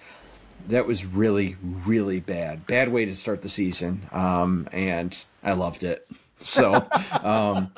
that 0.67 0.87
was 0.87 1.05
really, 1.05 1.55
really 1.61 2.19
bad. 2.19 2.65
Bad 2.65 2.91
way 2.91 3.05
to 3.05 3.15
start 3.15 3.41
the 3.41 3.49
season. 3.49 4.01
Um, 4.11 4.67
and 4.71 5.15
I 5.43 5.53
loved 5.53 5.83
it. 5.83 6.07
So, 6.39 6.73
um, 7.23 7.71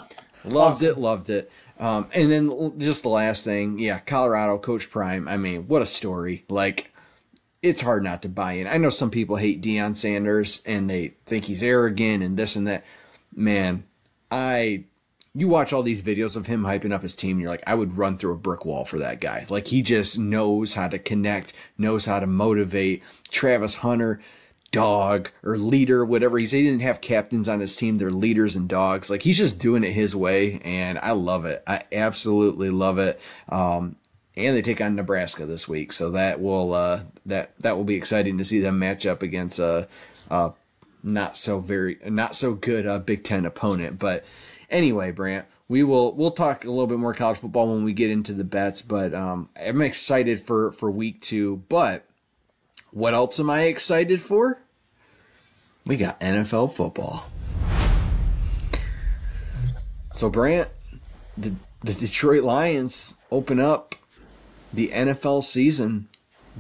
loved 0.46 0.78
awesome. 0.78 0.88
it, 0.88 0.98
loved 0.98 1.30
it. 1.30 1.52
Um, 1.80 2.10
and 2.14 2.32
then 2.32 2.80
just 2.80 3.04
the 3.04 3.10
last 3.10 3.44
thing, 3.44 3.78
yeah, 3.80 4.00
Colorado, 4.00 4.58
Coach 4.58 4.90
Prime. 4.90 5.28
I 5.28 5.38
mean, 5.38 5.68
what 5.68 5.82
a 5.82 5.86
story. 5.86 6.44
Like, 6.50 6.94
it's 7.62 7.82
hard 7.82 8.04
not 8.04 8.22
to 8.24 8.30
buy 8.30 8.54
in. 8.54 8.68
I 8.68 8.78
know 8.78 8.90
some 8.90 9.12
people 9.12 9.36
hate 9.36 9.62
Deion 9.62 9.96
Sanders 9.96 10.62
and 10.66 10.90
they 10.90 11.16
think 11.26 11.46
he's 11.46 11.64
arrogant 11.64 12.24
and 12.24 12.38
this 12.38 12.56
and 12.56 12.68
that. 12.68 12.86
Man, 13.36 13.84
I 14.32 14.86
you 15.38 15.48
watch 15.48 15.72
all 15.72 15.84
these 15.84 16.02
videos 16.02 16.36
of 16.36 16.48
him 16.48 16.64
hyping 16.64 16.92
up 16.92 17.04
his 17.04 17.16
team, 17.16 17.40
you're 17.40 17.50
like, 17.50 17.64
I 17.68 17.76
would 17.76 17.96
run 17.96 18.18
through 18.18 18.34
a 18.34 18.38
brick 18.38 18.66
wall 18.66 18.86
for 18.86 18.98
that 18.98 19.22
guy. 19.22 19.46
Like 19.50 19.68
he 19.68 19.84
just 19.84 20.18
knows 20.18 20.74
how 20.74 20.88
to 20.88 20.98
connect, 20.98 21.54
knows 21.78 22.06
how 22.06 22.20
to 22.20 22.26
motivate. 22.26 23.04
Travis 23.30 23.76
Hunter, 23.76 24.20
dog 24.72 25.32
or 25.44 25.58
leader, 25.58 26.06
whatever. 26.06 26.38
He 26.38 26.48
said 26.48 26.58
he 26.58 26.64
didn't 26.64 26.82
have 26.82 27.02
captains 27.02 27.48
on 27.48 27.60
his 27.60 27.76
team; 27.76 27.98
they're 27.98 28.12
leaders 28.12 28.56
and 28.56 28.68
dogs. 28.68 29.10
Like 29.10 29.22
he's 29.22 29.38
just 29.38 29.60
doing 29.60 29.84
it 29.84 29.92
his 29.92 30.16
way, 30.16 30.60
and 30.64 30.98
I 31.00 31.12
love 31.12 31.46
it. 31.46 31.64
I 31.68 31.82
absolutely 31.92 32.70
love 32.70 33.00
it. 33.00 33.20
Um, 33.50 33.96
and 34.36 34.56
they 34.56 34.62
take 34.62 34.82
on 34.82 34.96
Nebraska 34.96 35.46
this 35.46 35.68
week, 35.68 35.92
so 35.92 36.12
that 36.12 36.40
will 36.40 36.74
uh, 36.74 37.02
that 37.26 37.58
that 37.60 37.76
will 37.76 37.84
be 37.84 37.96
exciting 37.96 38.38
to 38.38 38.46
see 38.46 38.60
them 38.60 38.80
match 38.80 39.06
up 39.06 39.24
against 39.24 39.60
a, 39.60 39.88
a 40.30 40.54
not 41.04 41.38
so 41.38 41.60
very 41.60 41.98
not 42.06 42.36
so 42.36 42.54
good 42.54 42.86
uh, 42.86 43.00
Big 43.00 43.24
Ten 43.24 43.46
opponent. 43.46 43.98
But 43.98 44.26
anyway, 44.70 45.12
Brant, 45.12 45.46
we 45.68 45.84
will 45.84 46.14
we'll 46.14 46.32
talk 46.32 46.66
a 46.66 46.70
little 46.70 46.88
bit 46.88 47.00
more 47.00 47.14
college 47.14 47.40
football 47.40 47.74
when 47.74 47.84
we 47.84 47.94
get 47.94 48.12
into 48.12 48.34
the 48.34 48.44
bets. 48.44 48.82
But 48.82 49.14
um, 49.14 49.50
I'm 49.60 49.82
excited 49.82 50.40
for 50.40 50.72
for 50.72 50.92
week 50.92 51.22
two. 51.22 51.64
But 51.68 52.06
what 52.98 53.14
else 53.14 53.40
am 53.40 53.48
I 53.48 53.66
excited 53.66 54.20
for? 54.20 54.60
We 55.86 55.98
got 55.98 56.20
NFL 56.20 56.72
football. 56.72 57.30
So 60.14 60.32
Brant, 60.32 60.68
the 61.38 61.54
the 61.84 61.94
Detroit 61.94 62.44
Lions 62.44 63.14
open 63.30 63.60
up 63.60 63.94
the 64.74 64.88
NFL 64.88 65.44
season 65.44 66.08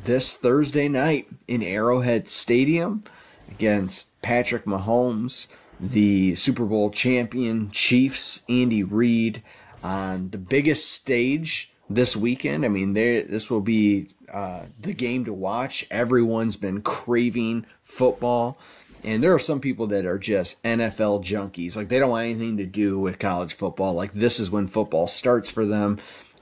this 0.03 0.31
Thursday 0.31 0.87
night 0.87 1.27
in 1.47 1.63
Arrowhead 1.63 2.27
Stadium 2.27 3.03
against 3.49 4.21
Patrick 4.21 4.65
Mahomes, 4.65 5.47
the 5.79 6.35
Super 6.35 6.65
Bowl 6.65 6.91
champion 6.91 7.71
Chiefs, 7.71 8.43
Andy 8.47 8.83
Reid, 8.83 9.41
on 9.83 10.29
the 10.29 10.37
biggest 10.37 10.91
stage 10.91 11.73
this 11.89 12.15
weekend. 12.15 12.65
I 12.65 12.67
mean, 12.67 12.93
this 12.93 13.49
will 13.49 13.61
be 13.61 14.09
uh, 14.33 14.65
the 14.79 14.93
game 14.93 15.25
to 15.25 15.33
watch. 15.33 15.85
Everyone's 15.89 16.57
been 16.57 16.81
craving 16.81 17.65
football. 17.83 18.57
And 19.03 19.23
there 19.23 19.33
are 19.33 19.39
some 19.39 19.61
people 19.61 19.87
that 19.87 20.05
are 20.05 20.17
just 20.17 20.61
NFL 20.63 21.23
junkies. 21.23 21.75
Like, 21.75 21.87
they 21.87 21.99
don't 21.99 22.09
want 22.09 22.25
anything 22.25 22.57
to 22.57 22.65
do 22.65 22.99
with 22.99 23.19
college 23.19 23.53
football. 23.53 23.93
Like, 23.93 24.11
this 24.11 24.39
is 24.39 24.51
when 24.51 24.67
football 24.67 25.07
starts 25.07 25.49
for 25.51 25.65
them. 25.65 25.99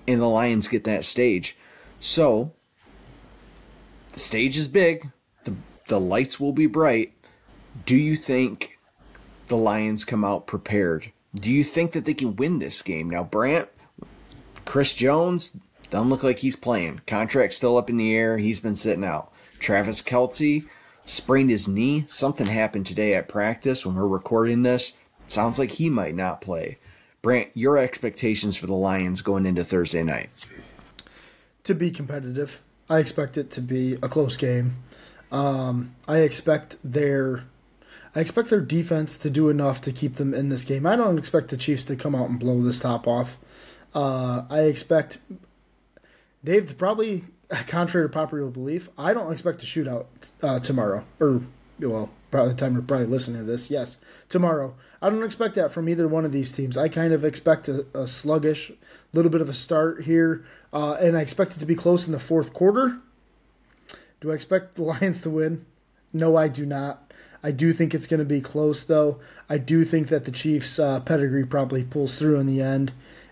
And 0.07 0.21
the 0.21 0.27
Lions 0.27 0.67
get 0.67 0.85
that 0.85 1.03
stage. 1.03 1.57
So, 1.99 2.53
the 4.13 4.19
stage 4.19 4.57
is 4.57 4.67
big. 4.67 5.11
The, 5.43 5.53
the 5.87 5.99
lights 5.99 6.39
will 6.39 6.53
be 6.53 6.67
bright. 6.67 7.13
Do 7.85 7.97
you 7.97 8.15
think 8.15 8.79
the 9.47 9.57
Lions 9.57 10.05
come 10.05 10.23
out 10.23 10.47
prepared? 10.47 11.11
Do 11.35 11.51
you 11.51 11.63
think 11.63 11.91
that 11.91 12.05
they 12.05 12.13
can 12.13 12.35
win 12.35 12.59
this 12.59 12.81
game? 12.81 13.09
Now, 13.09 13.23
Brant, 13.23 13.67
Chris 14.65 14.93
Jones 14.93 15.57
doesn't 15.89 16.09
look 16.09 16.23
like 16.23 16.39
he's 16.39 16.55
playing. 16.55 17.01
Contract 17.07 17.53
still 17.53 17.77
up 17.77 17.89
in 17.89 17.97
the 17.97 18.15
air. 18.15 18.37
He's 18.37 18.59
been 18.59 18.75
sitting 18.75 19.03
out. 19.03 19.31
Travis 19.59 20.01
Kelce 20.01 20.67
sprained 21.05 21.49
his 21.49 21.67
knee. 21.67 22.05
Something 22.07 22.47
happened 22.47 22.85
today 22.85 23.13
at 23.13 23.27
practice 23.27 23.85
when 23.85 23.95
we're 23.95 24.07
recording 24.07 24.63
this. 24.63 24.97
Sounds 25.27 25.57
like 25.57 25.71
he 25.71 25.89
might 25.89 26.15
not 26.15 26.41
play. 26.41 26.77
Brant, 27.21 27.49
your 27.53 27.77
expectations 27.77 28.57
for 28.57 28.67
the 28.67 28.73
Lions 28.73 29.21
going 29.21 29.45
into 29.45 29.63
Thursday 29.63 30.03
night? 30.03 30.29
To 31.63 31.73
be 31.73 31.89
competitive. 31.89 32.61
I 32.89 32.99
expect 32.99 33.37
it 33.37 33.49
to 33.51 33.61
be 33.61 33.93
a 34.03 34.09
close 34.09 34.37
game. 34.37 34.73
Um, 35.31 35.95
I 36.07 36.19
expect 36.19 36.77
their 36.83 37.45
I 38.15 38.21
expect 38.21 38.49
their 38.49 38.61
defense 38.61 39.17
to 39.19 39.29
do 39.29 39.49
enough 39.49 39.81
to 39.81 39.91
keep 39.91 40.15
them 40.15 40.33
in 40.33 40.47
this 40.49 40.63
game. 40.63 40.85
I 40.85 40.95
don't 40.95 41.17
expect 41.17 41.49
the 41.49 41.57
Chiefs 41.57 41.83
to 41.85 41.97
come 41.97 42.15
out 42.15 42.29
and 42.29 42.39
blow 42.39 42.61
this 42.61 42.79
top 42.79 43.07
off. 43.07 43.37
Uh, 43.95 44.43
I 44.49 44.61
expect 44.63 45.17
Dave 46.43 46.77
probably 46.77 47.23
contrary 47.67 48.05
to 48.05 48.11
popular 48.11 48.51
belief. 48.51 48.89
I 48.97 49.13
don't 49.13 49.31
expect 49.31 49.63
a 49.63 49.65
shootout 49.65 50.05
uh, 50.43 50.59
tomorrow 50.59 51.03
or 51.19 51.41
well, 51.79 52.09
probably 52.31 52.53
the 52.53 52.59
time 52.59 52.73
you're 52.73 52.81
probably 52.81 53.07
listening 53.07 53.37
to 53.39 53.43
this. 53.43 53.69
Yes, 53.69 53.97
tomorrow. 54.29 54.75
I 55.01 55.09
don't 55.09 55.23
expect 55.23 55.55
that 55.55 55.71
from 55.71 55.89
either 55.89 56.07
one 56.07 56.25
of 56.25 56.31
these 56.31 56.53
teams. 56.53 56.77
I 56.77 56.89
kind 56.89 57.13
of 57.13 57.25
expect 57.25 57.67
a, 57.67 57.85
a 57.93 58.07
sluggish, 58.07 58.71
little 59.13 59.31
bit 59.31 59.41
of 59.41 59.49
a 59.49 59.53
start 59.53 60.03
here, 60.03 60.45
uh, 60.73 60.93
and 60.93 61.17
I 61.17 61.21
expect 61.21 61.55
it 61.55 61.59
to 61.59 61.65
be 61.65 61.75
close 61.75 62.07
in 62.07 62.13
the 62.13 62.19
fourth 62.19 62.53
quarter. 62.53 62.97
Do 64.21 64.31
I 64.31 64.35
expect 64.35 64.75
the 64.75 64.83
Lions 65.01 65.21
to 65.23 65.29
win? 65.29 65.65
No, 66.13 66.35
I 66.35 66.47
do 66.47 66.65
not. 66.65 67.11
I 67.43 67.51
do 67.51 67.71
think 67.71 67.93
it's 67.93 68.07
going 68.07 68.21
to 68.21 68.25
be 68.25 68.41
close, 68.41 68.85
though. 68.85 69.19
I 69.49 69.59
do 69.59 69.83
think 69.83 70.07
that 70.07 70.25
the 70.25 70.31
Chiefs' 70.31 70.79
uh, 70.79 71.01
pedigree 71.01 71.45
probably 71.45 71.83
pulls 71.83 72.17
through 72.17 72.39
in 72.39 72.47
the 72.47 72.61
end, 72.61 72.91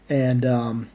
and 0.09 0.45
um, 0.45 0.89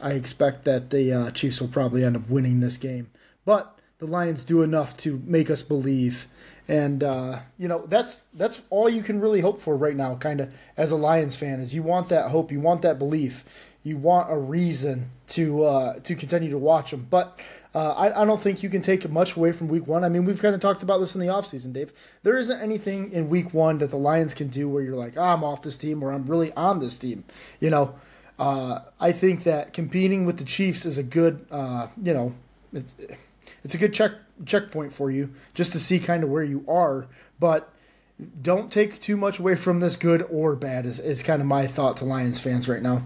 I 0.00 0.12
expect 0.12 0.64
that 0.64 0.90
the 0.90 1.12
uh, 1.12 1.30
Chiefs 1.30 1.60
will 1.60 1.68
probably 1.68 2.04
end 2.04 2.16
up 2.16 2.28
winning 2.28 2.60
this 2.60 2.76
game. 2.76 3.10
But 3.44 3.78
the 3.98 4.06
Lions 4.06 4.44
do 4.44 4.62
enough 4.62 4.96
to 4.98 5.22
make 5.24 5.48
us 5.50 5.62
believe, 5.62 6.26
and 6.66 7.02
uh, 7.02 7.40
you 7.58 7.68
know 7.68 7.86
that's 7.86 8.22
that's 8.34 8.60
all 8.70 8.88
you 8.88 9.02
can 9.02 9.20
really 9.20 9.40
hope 9.40 9.60
for 9.60 9.76
right 9.76 9.96
now. 9.96 10.16
Kind 10.16 10.40
of 10.40 10.52
as 10.76 10.90
a 10.90 10.96
Lions 10.96 11.36
fan, 11.36 11.60
is 11.60 11.74
you 11.74 11.82
want 11.82 12.08
that 12.08 12.30
hope, 12.30 12.50
you 12.50 12.60
want 12.60 12.82
that 12.82 12.98
belief, 12.98 13.44
you 13.82 13.96
want 13.96 14.32
a 14.32 14.36
reason 14.36 15.10
to 15.28 15.64
uh, 15.64 15.98
to 16.00 16.14
continue 16.14 16.50
to 16.50 16.58
watch 16.58 16.90
them. 16.90 17.06
But 17.10 17.38
uh, 17.74 17.92
I, 17.92 18.22
I, 18.22 18.24
don't 18.26 18.40
think 18.40 18.62
you 18.62 18.68
can 18.68 18.82
take 18.82 19.08
much 19.08 19.36
away 19.36 19.52
from 19.52 19.68
week 19.68 19.86
one. 19.86 20.04
I 20.04 20.10
mean, 20.10 20.26
we've 20.26 20.40
kind 20.40 20.54
of 20.54 20.60
talked 20.60 20.82
about 20.82 20.98
this 20.98 21.14
in 21.14 21.20
the 21.20 21.28
offseason, 21.28 21.72
Dave. 21.72 21.92
There 22.22 22.36
isn't 22.36 22.60
anything 22.60 23.12
in 23.12 23.30
week 23.30 23.54
one 23.54 23.78
that 23.78 23.90
the 23.90 23.96
Lions 23.96 24.34
can 24.34 24.48
do 24.48 24.68
where 24.68 24.82
you're 24.82 24.96
like, 24.96 25.14
oh, 25.16 25.22
I'm 25.22 25.42
off 25.42 25.62
this 25.62 25.78
team 25.78 26.02
or 26.02 26.12
I'm 26.12 26.26
really 26.26 26.52
on 26.52 26.80
this 26.80 26.98
team. 26.98 27.24
You 27.60 27.70
know, 27.70 27.94
uh, 28.38 28.80
I 29.00 29.12
think 29.12 29.44
that 29.44 29.72
competing 29.72 30.26
with 30.26 30.36
the 30.36 30.44
Chiefs 30.44 30.84
is 30.84 30.98
a 30.98 31.02
good, 31.02 31.46
uh, 31.50 31.88
you 32.02 32.12
know, 32.12 32.34
it's, 32.74 32.94
it's 33.64 33.74
a 33.74 33.78
good 33.78 33.94
check 33.94 34.12
checkpoint 34.44 34.92
for 34.92 35.10
you 35.10 35.32
just 35.54 35.72
to 35.72 35.78
see 35.78 35.98
kind 35.98 36.24
of 36.24 36.30
where 36.30 36.44
you 36.44 36.64
are. 36.68 37.06
But 37.40 37.72
don't 38.42 38.70
take 38.70 39.00
too 39.00 39.16
much 39.16 39.38
away 39.38 39.54
from 39.54 39.80
this, 39.80 39.96
good 39.96 40.26
or 40.30 40.56
bad, 40.56 40.84
is, 40.84 40.98
is 40.98 41.22
kind 41.22 41.40
of 41.40 41.48
my 41.48 41.66
thought 41.66 41.96
to 41.98 42.04
Lions 42.04 42.38
fans 42.38 42.68
right 42.68 42.82
now. 42.82 43.02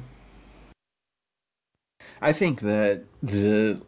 I 2.21 2.33
think 2.33 2.61
that 2.61 3.05
the 3.23 3.83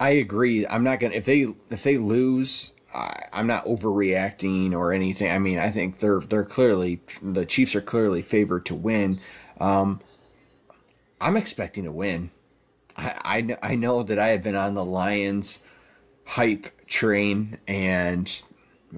I 0.00 0.10
agree. 0.10 0.66
I'm 0.66 0.82
not 0.82 0.98
gonna 0.98 1.14
if 1.14 1.26
they 1.26 1.54
if 1.70 1.82
they 1.82 1.98
lose. 1.98 2.72
I, 2.92 3.22
I'm 3.32 3.46
not 3.46 3.66
overreacting 3.66 4.72
or 4.72 4.92
anything. 4.92 5.30
I 5.30 5.38
mean, 5.38 5.58
I 5.58 5.70
think 5.70 6.00
they're 6.00 6.20
they're 6.20 6.44
clearly 6.44 7.00
the 7.22 7.46
Chiefs 7.46 7.76
are 7.76 7.82
clearly 7.82 8.22
favored 8.22 8.66
to 8.66 8.74
win. 8.74 9.20
Um, 9.60 10.00
I'm 11.20 11.36
expecting 11.36 11.84
to 11.84 11.92
win. 11.92 12.30
I, 12.96 13.46
I 13.62 13.72
I 13.72 13.74
know 13.76 14.02
that 14.02 14.18
I 14.18 14.28
have 14.28 14.42
been 14.42 14.56
on 14.56 14.74
the 14.74 14.84
Lions 14.84 15.62
hype 16.24 16.86
train 16.86 17.58
and 17.68 18.42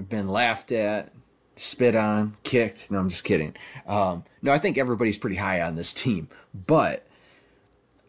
been 0.08 0.28
laughed 0.28 0.70
at, 0.70 1.12
spit 1.56 1.96
on, 1.96 2.36
kicked. 2.44 2.90
No, 2.90 2.98
I'm 2.98 3.08
just 3.08 3.24
kidding. 3.24 3.54
Um, 3.86 4.24
no, 4.40 4.52
I 4.52 4.58
think 4.58 4.78
everybody's 4.78 5.18
pretty 5.18 5.36
high 5.36 5.60
on 5.60 5.74
this 5.74 5.92
team, 5.92 6.28
but 6.54 7.06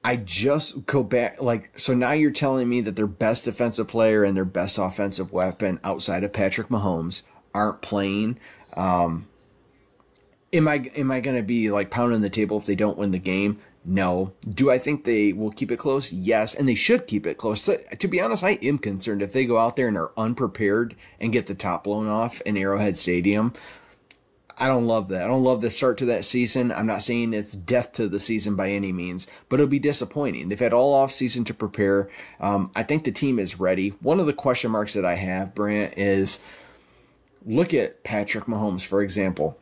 I 0.03 0.17
just 0.17 0.86
go 0.86 1.01
back 1.03 1.41
like 1.41 1.77
so 1.79 1.93
now 1.93 2.12
you're 2.12 2.31
telling 2.31 2.67
me 2.67 2.81
that 2.81 2.95
their 2.95 3.07
best 3.07 3.45
defensive 3.45 3.88
player 3.88 4.24
and 4.24 4.36
their 4.36 4.45
best 4.45 4.77
offensive 4.77 5.31
weapon 5.31 5.79
outside 5.83 6.24
of 6.24 6.33
Patrick 6.33 6.67
Mahomes 6.67 7.24
aren't 7.53 7.81
playing. 7.81 8.38
Um, 8.75 9.27
am 10.51 10.67
I 10.67 10.91
am 10.95 11.12
I 11.12 11.19
going 11.22 11.38
to 11.38 11.43
be 11.43 11.72
like 11.72 11.89
pounding 11.89 12.22
the 12.22 12.29
table 12.29 12.57
if 12.57 12.65
they 12.65 12.75
don't 12.75 12.98
win 12.98 13.12
the 13.12 13.19
game? 13.19 13.60
No. 13.86 14.33
Do 14.48 14.72
I 14.72 14.77
think 14.77 15.03
they 15.03 15.33
will 15.33 15.51
keep 15.51 15.72
it 15.72 15.77
close? 15.77 16.12
Yes, 16.12 16.55
and 16.55 16.67
they 16.67 16.75
should 16.75 17.05
keep 17.05 17.27
it 17.27 17.38
close. 17.38 17.62
So, 17.62 17.77
to 18.00 18.07
be 18.07 18.22
honest, 18.22 18.43
I 18.43 18.51
am 18.62 18.77
concerned 18.77 19.22
if 19.22 19.33
they 19.33 19.45
go 19.45 19.57
out 19.57 19.75
there 19.75 19.89
and 19.89 19.98
are 19.98 20.13
unprepared 20.15 20.95
and 21.19 21.33
get 21.33 21.48
the 21.48 21.55
top 21.55 21.83
blown 21.83 22.07
off 22.07 22.39
in 22.41 22.55
Arrowhead 22.55 22.98
Stadium. 22.98 23.53
I 24.57 24.67
don't 24.67 24.88
love 24.88 25.07
that. 25.10 25.24
I 25.24 25.27
don't 25.27 25.43
love 25.43 25.62
the 25.62 25.72
start 25.72 25.98
to 26.00 26.05
that 26.05 26.25
season. 26.25 26.72
I'm 26.72 26.86
not 26.86 27.03
saying 27.03 27.33
it's 27.33 27.53
death 27.53 27.93
to 27.93 28.07
the 28.07 28.19
season 28.19 28.55
by 28.55 28.69
any 28.69 28.91
means, 28.91 29.27
but 29.50 29.60
it'll 29.60 29.69
be 29.69 29.79
disappointing. 29.79 30.50
They've 30.50 30.60
had 30.60 30.74
all 30.74 30.93
off 30.93 31.12
season 31.12 31.43
to 31.45 31.53
prepare. 31.53 32.10
Um, 32.39 32.72
I 32.75 32.83
think 32.83 33.03
the 33.03 33.12
team 33.12 33.39
is 33.39 33.60
ready. 33.60 33.89
One 34.01 34.19
of 34.19 34.25
the 34.25 34.33
question 34.33 34.72
marks 34.72 34.93
that 34.93 35.05
I 35.05 35.15
have, 35.15 35.55
Brant, 35.55 35.98
is 35.98 36.39
look 37.45 37.74
at 37.74 38.03
Patrick 38.03 38.45
Mahomes, 38.45 38.86
for 38.86 39.01
example. 39.01 39.57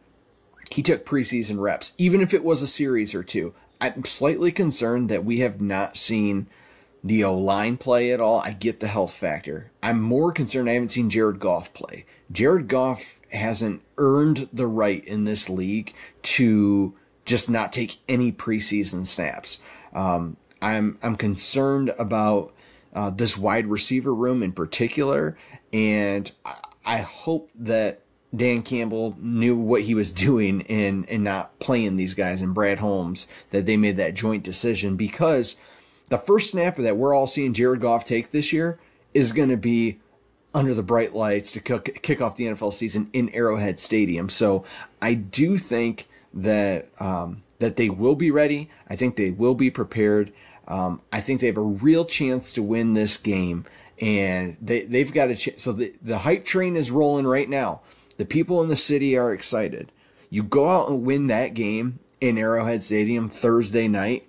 He 0.72 0.82
took 0.82 1.06
preseason 1.06 1.60
reps, 1.60 1.94
even 1.98 2.22
if 2.22 2.34
it 2.34 2.44
was 2.44 2.62
a 2.62 2.68
series 2.68 3.16
or 3.16 3.24
two. 3.24 3.54
I'm 3.80 4.06
slightly 4.06 4.52
concerned 4.52 5.10
that 5.10 5.26
we 5.26 5.40
have 5.40 5.60
not 5.60 5.98
seen 5.98 6.48
the 7.04 7.24
O 7.24 7.38
line 7.38 7.78
play 7.78 8.12
at 8.12 8.22
all. 8.22 8.40
I 8.40 8.54
get 8.54 8.80
the 8.80 8.88
health 8.88 9.14
factor. 9.14 9.72
I'm 9.82 10.02
more 10.02 10.32
concerned 10.32 10.70
I 10.70 10.74
haven't 10.74 10.90
seen 10.90 11.10
Jared 11.10 11.40
Goff 11.40 11.74
play. 11.74 12.06
Jared 12.32 12.68
Goff 12.68 13.21
hasn't 13.32 13.82
earned 13.98 14.50
the 14.52 14.68
right 14.68 15.04
in 15.06 15.24
this 15.24 15.50
league 15.50 15.94
to 16.24 16.94
just 17.26 17.50
not 17.50 17.72
take 17.72 17.98
any 18.10 18.32
preseason 18.32 19.06
snaps. 19.06 19.62
Um, 19.94 20.38
I'm 20.62 20.98
I'm 21.02 21.16
concerned 21.16 21.94
about 21.98 22.54
uh, 22.94 23.10
this 23.10 23.38
wide 23.38 23.68
receiver 23.68 24.14
room 24.14 24.44
in 24.44 24.52
particular, 24.52 25.38
and 25.74 26.32
I, 26.46 26.56
I 26.86 26.98
hope 26.98 27.50
that 27.56 28.02
Dan 28.36 28.62
Campbell 28.62 29.16
knew 29.20 29.56
what 29.56 29.82
he 29.84 29.96
was 29.96 30.14
doing 30.28 30.62
in 30.62 31.06
in 31.06 31.24
not 31.24 31.58
playing 31.60 31.96
these 31.96 32.14
guys 32.14 32.42
and 32.42 32.54
Brad 32.54 32.80
Holmes 32.80 33.28
that 33.50 33.66
they 33.66 33.78
made 33.78 33.98
that 33.98 34.14
joint 34.14 34.44
decision 34.44 34.96
because 34.96 35.56
the 36.10 36.18
first 36.18 36.52
snapper 36.52 36.82
that 36.82 36.98
we're 36.98 37.14
all 37.14 37.28
seeing 37.28 37.54
Jared 37.54 37.82
Goff 37.82 38.06
take 38.06 38.32
this 38.32 38.52
year 38.52 38.80
is 39.14 39.32
going 39.32 39.50
to 39.50 39.58
be 39.58 40.00
under 40.54 40.74
the 40.74 40.84
bright 40.84 41.14
lights 41.16 41.54
to 41.54 41.60
kick 41.60 42.22
off 42.22 42.36
the 42.36 42.46
NFL 42.46 42.74
season 42.74 43.10
in 43.14 43.30
Arrowhead 43.30 43.80
Stadium. 43.80 44.30
So 44.30 44.66
I 45.02 45.14
do 45.14 45.58
think 45.58 46.08
that 46.34 46.90
um, 47.00 47.44
that 47.60 47.78
they 47.78 47.90
will 47.90 48.16
be 48.16 48.32
ready. 48.32 48.70
I 48.90 48.96
think 48.96 49.16
they 49.16 49.32
will 49.32 49.56
be 49.56 49.70
prepared. 49.70 50.34
Um, 50.68 51.02
I 51.12 51.22
think 51.22 51.42
they 51.42 51.48
have 51.48 51.58
a 51.58 51.62
real 51.62 52.06
chance 52.06 52.54
to 52.54 52.64
win 52.64 52.94
this 52.94 53.18
game, 53.18 53.66
and 54.00 54.58
they 54.62 54.86
they've 54.86 55.12
got 55.12 55.30
a 55.30 55.36
chance. 55.36 55.62
So 55.62 55.72
the 55.72 55.94
the 56.02 56.20
hype 56.20 56.46
train 56.46 56.76
is 56.76 56.92
rolling 56.92 57.28
right 57.28 57.50
now. 57.50 57.82
The 58.18 58.26
people 58.26 58.62
in 58.62 58.70
the 58.70 58.76
city 58.76 59.18
are 59.18 59.34
excited. 59.34 59.92
You 60.30 60.44
go 60.44 60.70
out 60.70 60.90
and 60.90 61.04
win 61.04 61.28
that 61.28 61.54
game 61.54 62.00
in 62.20 62.38
Arrowhead 62.38 62.84
Stadium 62.84 63.30
Thursday 63.30 63.88
night. 63.88 64.28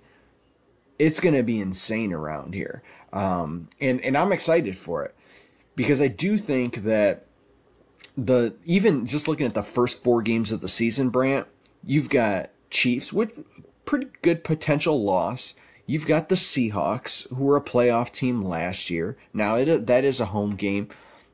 It's 0.99 1.19
going 1.19 1.35
to 1.35 1.43
be 1.43 1.59
insane 1.59 2.13
around 2.13 2.53
here, 2.53 2.81
um, 3.11 3.67
and 3.81 3.99
and 4.01 4.17
I'm 4.17 4.31
excited 4.31 4.77
for 4.77 5.03
it 5.03 5.15
because 5.75 6.01
I 6.01 6.07
do 6.07 6.37
think 6.37 6.77
that 6.83 7.25
the 8.17 8.55
even 8.63 9.05
just 9.05 9.27
looking 9.27 9.45
at 9.45 9.53
the 9.53 9.63
first 9.63 10.03
four 10.03 10.21
games 10.21 10.51
of 10.51 10.61
the 10.61 10.67
season, 10.67 11.09
Brant, 11.09 11.47
you've 11.83 12.09
got 12.09 12.49
Chiefs 12.69 13.11
with 13.11 13.43
pretty 13.85 14.07
good 14.21 14.43
potential 14.43 15.03
loss. 15.03 15.55
You've 15.85 16.07
got 16.07 16.29
the 16.29 16.35
Seahawks, 16.35 17.27
who 17.29 17.43
were 17.43 17.57
a 17.57 17.61
playoff 17.61 18.11
team 18.11 18.41
last 18.41 18.89
year. 18.89 19.17
Now 19.33 19.55
it, 19.57 19.87
that 19.87 20.05
is 20.05 20.19
a 20.19 20.25
home 20.25 20.55
game. 20.55 20.87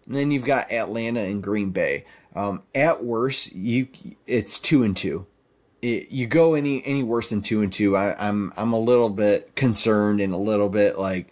And 0.08 0.16
then 0.16 0.32
you've 0.32 0.46
got 0.46 0.72
Atlanta 0.72 1.20
and 1.20 1.44
Green 1.44 1.70
Bay. 1.70 2.06
Um, 2.36 2.64
at 2.74 3.04
worst, 3.04 3.54
you 3.54 3.88
it's 4.26 4.60
two 4.60 4.84
and 4.84 4.96
two. 4.96 5.26
It, 5.82 6.12
you 6.12 6.28
go 6.28 6.56
any 6.56 6.86
any 6.86 7.04
worse 7.04 7.30
than 7.30 7.42
two 7.42 7.62
and 7.62 7.72
two, 7.72 7.96
I, 7.96 8.16
I'm 8.28 8.52
I'm 8.58 8.74
a 8.74 8.80
little 8.80 9.10
bit 9.10 9.56
concerned 9.56 10.20
and 10.20 10.34
a 10.34 10.38
little 10.38 10.70
bit 10.70 10.98
like 10.98 11.32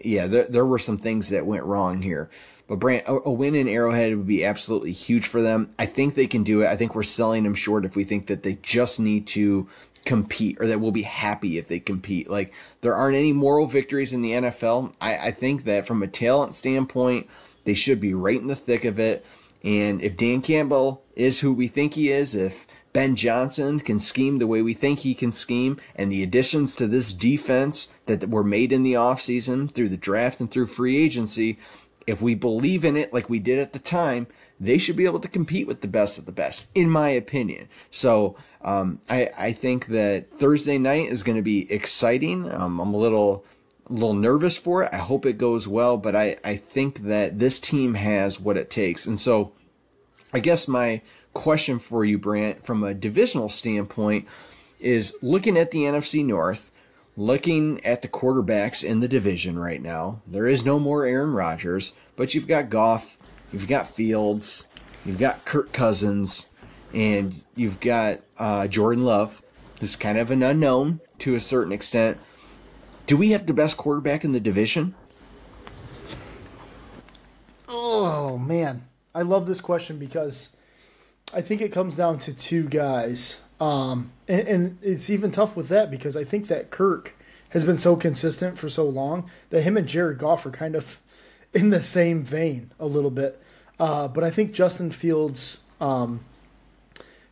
yeah, 0.00 0.26
there, 0.26 0.44
there 0.44 0.66
were 0.66 0.78
some 0.78 0.98
things 0.98 1.30
that 1.30 1.46
went 1.46 1.64
wrong 1.64 2.02
here. 2.02 2.30
But 2.66 2.80
Brant, 2.80 3.08
a, 3.08 3.12
a, 3.12 3.30
win 3.30 3.54
in 3.54 3.66
Arrowhead 3.66 4.14
would 4.14 4.26
be 4.26 4.44
absolutely 4.44 4.92
huge 4.92 5.26
for 5.26 5.40
them. 5.40 5.70
I 5.78 5.86
think 5.86 6.14
they 6.14 6.26
can 6.26 6.44
do 6.44 6.62
it. 6.62 6.66
I 6.66 6.76
think 6.76 6.94
we're 6.94 7.02
selling 7.02 7.42
them 7.42 7.54
short 7.54 7.86
if 7.86 7.96
we 7.96 8.04
think 8.04 8.26
that 8.26 8.42
they 8.42 8.58
just 8.62 9.00
need 9.00 9.26
to 9.28 9.68
compete 10.04 10.58
or 10.60 10.66
that 10.66 10.80
we'll 10.80 10.90
be 10.90 11.02
happy 11.02 11.58
if 11.58 11.66
they 11.66 11.80
compete. 11.80 12.30
Like 12.30 12.52
there 12.82 12.94
aren't 12.94 13.16
any 13.16 13.32
moral 13.32 13.66
victories 13.66 14.12
in 14.12 14.22
the 14.22 14.32
NFL. 14.32 14.94
I, 15.00 15.16
I 15.16 15.30
think 15.30 15.64
that 15.64 15.86
from 15.86 16.02
a 16.02 16.06
talent 16.06 16.54
standpoint, 16.54 17.26
they 17.64 17.74
should 17.74 18.00
be 18.00 18.14
right 18.14 18.40
in 18.40 18.46
the 18.46 18.54
thick 18.54 18.84
of 18.84 18.98
it. 18.98 19.24
And 19.64 20.00
if 20.02 20.16
Dan 20.16 20.40
Campbell 20.40 21.02
is 21.16 21.40
who 21.40 21.52
we 21.52 21.68
think 21.68 21.94
he 21.94 22.10
is, 22.10 22.34
if 22.34 22.66
Ben 22.98 23.14
Johnson 23.14 23.78
can 23.78 24.00
scheme 24.00 24.38
the 24.38 24.46
way 24.48 24.60
we 24.60 24.74
think 24.74 24.98
he 24.98 25.14
can 25.14 25.30
scheme, 25.30 25.76
and 25.94 26.10
the 26.10 26.24
additions 26.24 26.74
to 26.74 26.88
this 26.88 27.12
defense 27.12 27.90
that 28.06 28.28
were 28.28 28.42
made 28.42 28.72
in 28.72 28.82
the 28.82 28.94
offseason 28.94 29.72
through 29.72 29.90
the 29.90 29.96
draft 29.96 30.40
and 30.40 30.50
through 30.50 30.66
free 30.66 30.96
agency, 30.96 31.60
if 32.08 32.20
we 32.20 32.34
believe 32.34 32.84
in 32.84 32.96
it 32.96 33.12
like 33.12 33.30
we 33.30 33.38
did 33.38 33.60
at 33.60 33.72
the 33.72 33.78
time, 33.78 34.26
they 34.58 34.78
should 34.78 34.96
be 34.96 35.04
able 35.04 35.20
to 35.20 35.28
compete 35.28 35.68
with 35.68 35.80
the 35.80 35.86
best 35.86 36.18
of 36.18 36.26
the 36.26 36.32
best, 36.32 36.66
in 36.74 36.90
my 36.90 37.10
opinion. 37.10 37.68
So 37.92 38.34
um, 38.62 39.00
I, 39.08 39.30
I 39.38 39.52
think 39.52 39.86
that 39.86 40.32
Thursday 40.32 40.76
night 40.76 41.08
is 41.08 41.22
going 41.22 41.36
to 41.36 41.42
be 41.42 41.70
exciting. 41.72 42.52
Um, 42.52 42.80
I'm 42.80 42.94
a 42.94 42.98
little 42.98 43.44
a 43.88 43.92
little 43.92 44.14
nervous 44.14 44.58
for 44.58 44.82
it. 44.82 44.92
I 44.92 44.96
hope 44.96 45.24
it 45.24 45.38
goes 45.38 45.68
well, 45.68 45.98
but 45.98 46.16
I, 46.16 46.36
I 46.42 46.56
think 46.56 47.02
that 47.02 47.38
this 47.38 47.60
team 47.60 47.94
has 47.94 48.40
what 48.40 48.56
it 48.56 48.70
takes. 48.70 49.06
And 49.06 49.20
so 49.20 49.52
I 50.32 50.40
guess 50.40 50.66
my 50.66 51.00
question 51.34 51.78
for 51.78 52.04
you, 52.04 52.18
Brant, 52.18 52.64
from 52.64 52.82
a 52.82 52.94
divisional 52.94 53.48
standpoint, 53.48 54.26
is 54.80 55.14
looking 55.22 55.56
at 55.56 55.70
the 55.70 55.80
NFC 55.80 56.24
North, 56.24 56.70
looking 57.16 57.84
at 57.84 58.02
the 58.02 58.08
quarterbacks 58.08 58.84
in 58.84 59.00
the 59.00 59.08
division 59.08 59.58
right 59.58 59.82
now. 59.82 60.22
There 60.26 60.46
is 60.46 60.64
no 60.64 60.78
more 60.78 61.04
Aaron 61.04 61.32
Rodgers, 61.32 61.94
but 62.16 62.34
you've 62.34 62.48
got 62.48 62.70
Goff, 62.70 63.18
you've 63.52 63.68
got 63.68 63.88
Fields, 63.88 64.68
you've 65.04 65.18
got 65.18 65.44
Kirk 65.44 65.72
Cousins, 65.72 66.48
and 66.92 67.40
you've 67.54 67.80
got 67.80 68.20
uh, 68.38 68.68
Jordan 68.68 69.04
Love, 69.04 69.42
who's 69.80 69.96
kind 69.96 70.18
of 70.18 70.30
an 70.30 70.42
unknown 70.42 71.00
to 71.20 71.34
a 71.34 71.40
certain 71.40 71.72
extent. 71.72 72.18
Do 73.06 73.16
we 73.16 73.30
have 73.30 73.46
the 73.46 73.54
best 73.54 73.76
quarterback 73.76 74.24
in 74.24 74.32
the 74.32 74.40
division? 74.40 74.94
Oh 77.68 78.38
man, 78.38 78.86
I 79.14 79.22
love 79.22 79.46
this 79.46 79.60
question 79.60 79.98
because 79.98 80.56
I 81.34 81.40
think 81.40 81.60
it 81.60 81.72
comes 81.72 81.96
down 81.96 82.18
to 82.20 82.32
two 82.32 82.64
guys. 82.64 83.42
Um, 83.60 84.12
and, 84.28 84.48
and, 84.48 84.78
it's 84.82 85.10
even 85.10 85.30
tough 85.30 85.56
with 85.56 85.68
that 85.68 85.90
because 85.90 86.16
I 86.16 86.22
think 86.22 86.46
that 86.46 86.70
Kirk 86.70 87.14
has 87.50 87.64
been 87.64 87.76
so 87.76 87.96
consistent 87.96 88.56
for 88.56 88.68
so 88.68 88.84
long 88.84 89.28
that 89.50 89.62
him 89.62 89.76
and 89.76 89.88
Jared 89.88 90.18
Goff 90.18 90.46
are 90.46 90.50
kind 90.50 90.76
of 90.76 91.00
in 91.54 91.70
the 91.70 91.82
same 91.82 92.22
vein 92.22 92.70
a 92.78 92.86
little 92.86 93.10
bit. 93.10 93.40
Uh, 93.78 94.08
but 94.08 94.24
I 94.24 94.30
think 94.30 94.52
Justin 94.52 94.90
Fields, 94.90 95.62
um, 95.80 96.20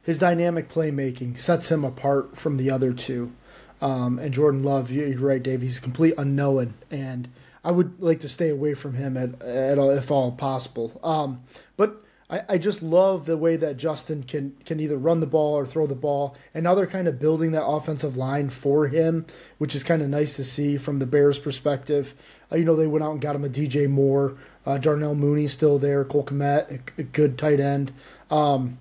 his 0.02 0.18
dynamic 0.18 0.68
playmaking 0.68 1.38
sets 1.38 1.70
him 1.70 1.84
apart 1.84 2.36
from 2.36 2.56
the 2.56 2.70
other 2.70 2.92
two. 2.92 3.32
Um, 3.80 4.18
and 4.18 4.32
Jordan 4.32 4.62
Love, 4.62 4.90
you're 4.90 5.18
right, 5.18 5.42
Dave. 5.42 5.62
He's 5.62 5.78
a 5.78 5.82
complete 5.82 6.14
unknown, 6.16 6.74
and 6.90 7.28
I 7.62 7.72
would 7.72 8.00
like 8.00 8.20
to 8.20 8.28
stay 8.28 8.48
away 8.48 8.74
from 8.74 8.94
him 8.94 9.16
at, 9.16 9.42
at 9.42 9.78
all, 9.78 9.90
if 9.90 10.10
all 10.10 10.32
possible. 10.32 10.98
Um, 11.04 11.42
but 11.76 12.02
I, 12.28 12.42
I 12.48 12.58
just 12.58 12.82
love 12.82 13.26
the 13.26 13.36
way 13.36 13.56
that 13.56 13.76
Justin 13.76 14.24
can 14.24 14.56
can 14.64 14.80
either 14.80 14.96
run 14.96 15.20
the 15.20 15.26
ball 15.26 15.54
or 15.54 15.64
throw 15.64 15.86
the 15.86 15.94
ball, 15.94 16.36
and 16.54 16.64
now 16.64 16.74
they're 16.74 16.86
kind 16.86 17.06
of 17.06 17.20
building 17.20 17.52
that 17.52 17.64
offensive 17.64 18.16
line 18.16 18.50
for 18.50 18.88
him, 18.88 19.26
which 19.58 19.74
is 19.74 19.84
kind 19.84 20.02
of 20.02 20.08
nice 20.08 20.34
to 20.36 20.44
see 20.44 20.76
from 20.76 20.98
the 20.98 21.06
Bears' 21.06 21.38
perspective. 21.38 22.14
Uh, 22.50 22.56
you 22.56 22.64
know, 22.64 22.74
they 22.74 22.86
went 22.86 23.04
out 23.04 23.12
and 23.12 23.20
got 23.20 23.36
him 23.36 23.44
a 23.44 23.48
DJ 23.48 23.88
Moore, 23.88 24.36
uh, 24.64 24.78
Darnell 24.78 25.14
Mooney 25.14 25.46
still 25.46 25.78
there, 25.78 26.04
Cole 26.04 26.24
Kmet, 26.24 26.70
a, 26.70 27.00
a 27.00 27.04
good 27.04 27.38
tight 27.38 27.60
end. 27.60 27.92
Um, 28.30 28.78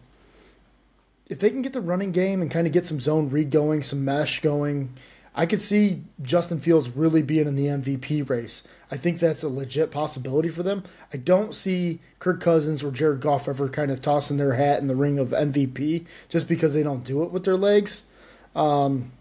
if 1.27 1.39
they 1.39 1.49
can 1.49 1.61
get 1.61 1.73
the 1.73 1.81
running 1.81 2.11
game 2.11 2.41
and 2.41 2.51
kind 2.51 2.67
of 2.67 2.73
get 2.73 2.85
some 2.85 2.99
zone 2.99 3.29
read 3.29 3.49
going, 3.51 3.81
some 3.81 4.05
mesh 4.05 4.41
going, 4.41 4.93
I 5.35 5.45
could 5.45 5.61
see 5.61 6.01
Justin 6.21 6.61
Fields 6.61 6.89
really 6.89 7.21
being 7.21 7.45
in 7.45 7.55
the 7.55 7.65
MVP 7.65 8.27
race. 8.29 8.63
I 8.89 8.95
think 8.95 9.19
that's 9.19 9.43
a 9.43 9.49
legit 9.49 9.91
possibility 9.91 10.47
for 10.47 10.63
them. 10.63 10.83
I 11.13 11.17
don't 11.17 11.53
see 11.53 11.99
Kirk 12.19 12.39
Cousins 12.39 12.81
or 12.81 12.91
Jared 12.91 13.19
Goff 13.19 13.49
ever 13.49 13.67
kind 13.67 13.91
of 13.91 14.01
tossing 14.01 14.37
their 14.37 14.53
hat 14.53 14.79
in 14.79 14.87
the 14.87 14.95
ring 14.95 15.19
of 15.19 15.29
MVP 15.29 16.05
just 16.29 16.47
because 16.47 16.73
they 16.73 16.83
don't 16.83 17.03
do 17.03 17.21
it 17.23 17.31
with 17.31 17.43
their 17.43 17.57
legs. 17.57 18.03
Um, 18.55 19.11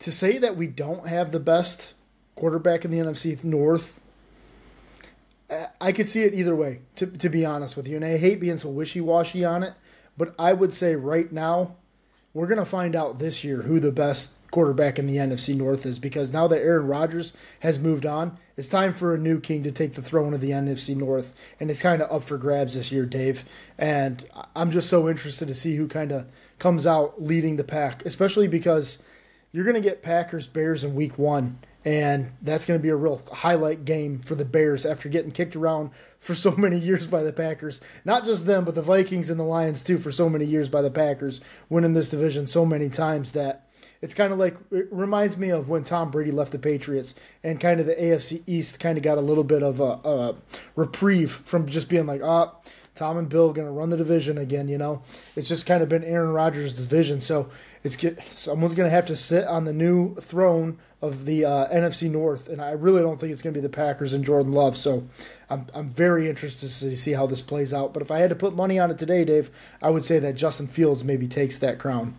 to 0.00 0.12
say 0.12 0.36
that 0.36 0.56
we 0.56 0.66
don't 0.66 1.08
have 1.08 1.32
the 1.32 1.40
best 1.40 1.94
quarterback 2.34 2.84
in 2.84 2.90
the 2.90 2.98
NFC 2.98 3.42
North, 3.42 4.00
I 5.80 5.92
could 5.92 6.08
see 6.08 6.24
it 6.24 6.34
either 6.34 6.54
way, 6.54 6.80
to, 6.96 7.06
to 7.06 7.28
be 7.30 7.46
honest 7.46 7.76
with 7.76 7.88
you. 7.88 7.96
And 7.96 8.04
I 8.04 8.18
hate 8.18 8.40
being 8.40 8.58
so 8.58 8.68
wishy 8.68 9.00
washy 9.00 9.44
on 9.44 9.62
it, 9.62 9.74
but 10.18 10.34
I 10.38 10.52
would 10.52 10.74
say 10.74 10.96
right 10.96 11.30
now, 11.32 11.76
we're 12.36 12.46
going 12.46 12.58
to 12.58 12.66
find 12.66 12.94
out 12.94 13.18
this 13.18 13.42
year 13.44 13.62
who 13.62 13.80
the 13.80 13.90
best 13.90 14.34
quarterback 14.50 14.98
in 14.98 15.06
the 15.06 15.16
NFC 15.16 15.56
North 15.56 15.86
is 15.86 15.98
because 15.98 16.34
now 16.34 16.46
that 16.46 16.60
Aaron 16.60 16.86
Rodgers 16.86 17.32
has 17.60 17.78
moved 17.78 18.04
on, 18.04 18.36
it's 18.58 18.68
time 18.68 18.92
for 18.92 19.14
a 19.14 19.18
new 19.18 19.40
king 19.40 19.62
to 19.62 19.72
take 19.72 19.94
the 19.94 20.02
throne 20.02 20.34
of 20.34 20.42
the 20.42 20.50
NFC 20.50 20.94
North. 20.94 21.34
And 21.58 21.70
it's 21.70 21.80
kind 21.80 22.02
of 22.02 22.12
up 22.12 22.24
for 22.24 22.36
grabs 22.36 22.74
this 22.74 22.92
year, 22.92 23.06
Dave. 23.06 23.46
And 23.78 24.22
I'm 24.54 24.70
just 24.70 24.90
so 24.90 25.08
interested 25.08 25.48
to 25.48 25.54
see 25.54 25.76
who 25.76 25.88
kind 25.88 26.12
of 26.12 26.26
comes 26.58 26.86
out 26.86 27.22
leading 27.22 27.56
the 27.56 27.64
pack, 27.64 28.04
especially 28.04 28.48
because 28.48 28.98
you're 29.56 29.64
going 29.64 29.74
to 29.74 29.80
get 29.80 30.02
Packers 30.02 30.46
Bears 30.46 30.84
in 30.84 30.94
week 30.94 31.16
one. 31.16 31.58
And 31.82 32.32
that's 32.42 32.66
going 32.66 32.78
to 32.78 32.82
be 32.82 32.90
a 32.90 32.96
real 32.96 33.22
highlight 33.32 33.86
game 33.86 34.18
for 34.18 34.34
the 34.34 34.44
Bears 34.44 34.84
after 34.84 35.08
getting 35.08 35.30
kicked 35.30 35.56
around 35.56 35.92
for 36.20 36.34
so 36.34 36.50
many 36.50 36.76
years 36.78 37.06
by 37.06 37.22
the 37.22 37.32
Packers. 37.32 37.80
Not 38.04 38.26
just 38.26 38.44
them, 38.44 38.66
but 38.66 38.74
the 38.74 38.82
Vikings 38.82 39.30
and 39.30 39.40
the 39.40 39.44
Lions 39.44 39.82
too 39.82 39.96
for 39.96 40.12
so 40.12 40.28
many 40.28 40.44
years 40.44 40.68
by 40.68 40.82
the 40.82 40.90
Packers, 40.90 41.40
winning 41.70 41.94
this 41.94 42.10
division 42.10 42.46
so 42.46 42.66
many 42.66 42.90
times 42.90 43.32
that 43.32 43.66
it's 44.02 44.12
kind 44.12 44.30
of 44.30 44.38
like 44.38 44.56
it 44.70 44.88
reminds 44.90 45.38
me 45.38 45.48
of 45.48 45.70
when 45.70 45.84
Tom 45.84 46.10
Brady 46.10 46.32
left 46.32 46.52
the 46.52 46.58
Patriots 46.58 47.14
and 47.42 47.58
kind 47.58 47.80
of 47.80 47.86
the 47.86 47.94
AFC 47.94 48.42
East 48.46 48.78
kind 48.78 48.98
of 48.98 49.04
got 49.04 49.16
a 49.16 49.22
little 49.22 49.44
bit 49.44 49.62
of 49.62 49.80
a, 49.80 49.84
a 49.84 50.34
reprieve 50.74 51.30
from 51.30 51.66
just 51.66 51.88
being 51.88 52.04
like, 52.04 52.20
ah, 52.22 52.52
oh, 52.52 52.70
Tom 52.94 53.18
and 53.18 53.28
Bill 53.28 53.52
going 53.52 53.66
to 53.66 53.72
run 53.72 53.90
the 53.90 53.96
division 53.96 54.38
again. 54.38 54.68
You 54.68 54.78
know, 54.78 55.02
it's 55.36 55.48
just 55.48 55.66
kind 55.66 55.82
of 55.82 55.88
been 55.88 56.02
Aaron 56.02 56.32
Rodgers' 56.32 56.76
division, 56.76 57.20
so 57.20 57.48
it's 57.86 57.96
get, 57.96 58.18
someone's 58.30 58.74
going 58.74 58.88
to 58.88 58.94
have 58.94 59.06
to 59.06 59.16
sit 59.16 59.46
on 59.46 59.64
the 59.64 59.72
new 59.72 60.14
throne 60.16 60.78
of 61.00 61.24
the 61.24 61.44
uh, 61.44 61.68
NFC 61.68 62.10
North, 62.10 62.48
and 62.48 62.60
I 62.60 62.72
really 62.72 63.00
don't 63.00 63.18
think 63.18 63.32
it's 63.32 63.42
going 63.42 63.54
to 63.54 63.60
be 63.60 63.66
the 63.66 63.72
Packers 63.72 64.12
and 64.12 64.24
Jordan 64.24 64.52
Love. 64.52 64.76
So 64.76 65.06
I'm 65.48 65.66
I'm 65.72 65.88
very 65.90 66.28
interested 66.28 66.68
to 66.68 66.96
see 66.96 67.12
how 67.12 67.26
this 67.26 67.40
plays 67.40 67.72
out. 67.72 67.94
But 67.94 68.02
if 68.02 68.10
I 68.10 68.18
had 68.18 68.30
to 68.30 68.36
put 68.36 68.54
money 68.54 68.78
on 68.78 68.90
it 68.90 68.98
today, 68.98 69.24
Dave, 69.24 69.50
I 69.80 69.90
would 69.90 70.04
say 70.04 70.18
that 70.18 70.34
Justin 70.34 70.66
Fields 70.66 71.04
maybe 71.04 71.28
takes 71.28 71.58
that 71.60 71.78
crown. 71.78 72.16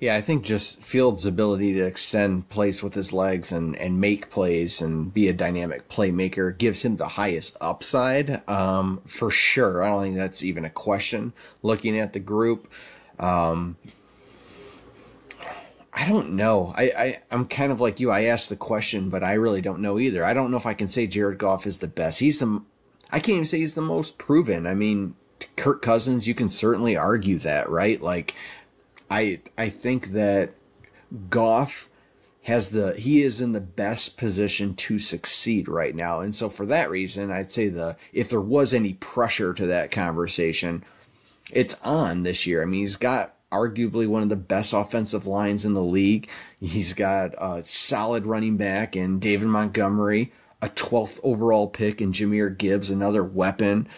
Yeah, 0.00 0.14
I 0.14 0.20
think 0.20 0.44
just 0.44 0.80
Fields' 0.80 1.26
ability 1.26 1.74
to 1.74 1.84
extend 1.84 2.48
plays 2.50 2.84
with 2.84 2.94
his 2.94 3.12
legs 3.12 3.50
and, 3.50 3.74
and 3.76 4.00
make 4.00 4.30
plays 4.30 4.80
and 4.80 5.12
be 5.12 5.26
a 5.26 5.32
dynamic 5.32 5.88
playmaker 5.88 6.56
gives 6.56 6.82
him 6.82 6.96
the 6.96 7.08
highest 7.08 7.56
upside 7.60 8.48
um, 8.48 9.00
for 9.06 9.32
sure. 9.32 9.82
I 9.82 9.90
don't 9.90 10.02
think 10.02 10.16
that's 10.16 10.44
even 10.44 10.64
a 10.64 10.70
question 10.70 11.32
looking 11.64 11.98
at 11.98 12.12
the 12.12 12.20
group. 12.20 12.72
Um, 13.18 13.76
I 15.92 16.08
don't 16.08 16.30
know. 16.32 16.72
I, 16.76 16.82
I 16.84 17.20
I'm 17.30 17.46
kind 17.46 17.72
of 17.72 17.80
like 17.80 17.98
you. 17.98 18.10
I 18.10 18.24
asked 18.24 18.48
the 18.48 18.56
question, 18.56 19.10
but 19.10 19.24
I 19.24 19.34
really 19.34 19.60
don't 19.60 19.80
know 19.80 19.98
either. 19.98 20.24
I 20.24 20.32
don't 20.32 20.50
know 20.50 20.56
if 20.56 20.66
I 20.66 20.74
can 20.74 20.88
say 20.88 21.06
Jared 21.06 21.38
Goff 21.38 21.66
is 21.66 21.78
the 21.78 21.88
best. 21.88 22.20
He's 22.20 22.38
the 22.38 22.62
I 23.10 23.20
can't 23.20 23.36
even 23.36 23.44
say 23.46 23.58
he's 23.58 23.74
the 23.74 23.82
most 23.82 24.18
proven. 24.18 24.66
I 24.66 24.74
mean, 24.74 25.14
Kirk 25.56 25.82
Cousins, 25.82 26.28
you 26.28 26.34
can 26.34 26.48
certainly 26.48 26.96
argue 26.96 27.38
that, 27.38 27.68
right? 27.68 28.00
Like, 28.00 28.34
I 29.10 29.40
I 29.56 29.70
think 29.70 30.12
that 30.12 30.52
Goff 31.30 31.88
has 32.42 32.68
the 32.68 32.94
he 32.94 33.22
is 33.22 33.40
in 33.40 33.52
the 33.52 33.60
best 33.60 34.16
position 34.16 34.74
to 34.74 34.98
succeed 34.98 35.68
right 35.68 35.94
now, 35.94 36.20
and 36.20 36.34
so 36.34 36.48
for 36.48 36.66
that 36.66 36.90
reason, 36.90 37.30
I'd 37.30 37.50
say 37.50 37.68
the 37.68 37.96
if 38.12 38.30
there 38.30 38.40
was 38.40 38.74
any 38.74 38.94
pressure 38.94 39.52
to 39.54 39.66
that 39.66 39.90
conversation, 39.90 40.84
it's 41.52 41.76
on 41.82 42.22
this 42.22 42.46
year. 42.46 42.62
I 42.62 42.66
mean, 42.66 42.80
he's 42.80 42.96
got 42.96 43.34
arguably 43.50 44.06
one 44.06 44.22
of 44.22 44.28
the 44.28 44.36
best 44.36 44.72
offensive 44.72 45.26
lines 45.26 45.64
in 45.64 45.74
the 45.74 45.82
league. 45.82 46.28
He's 46.60 46.92
got 46.92 47.34
a 47.38 47.62
solid 47.64 48.26
running 48.26 48.56
back 48.56 48.94
in 48.96 49.18
David 49.18 49.48
Montgomery 49.48 50.32
a 50.60 50.68
12th 50.68 51.20
overall 51.22 51.68
pick 51.68 52.00
in 52.00 52.12
Jahmyr 52.12 52.56
Gibbs, 52.56 52.90
another 52.90 53.22
weapon, 53.22 53.88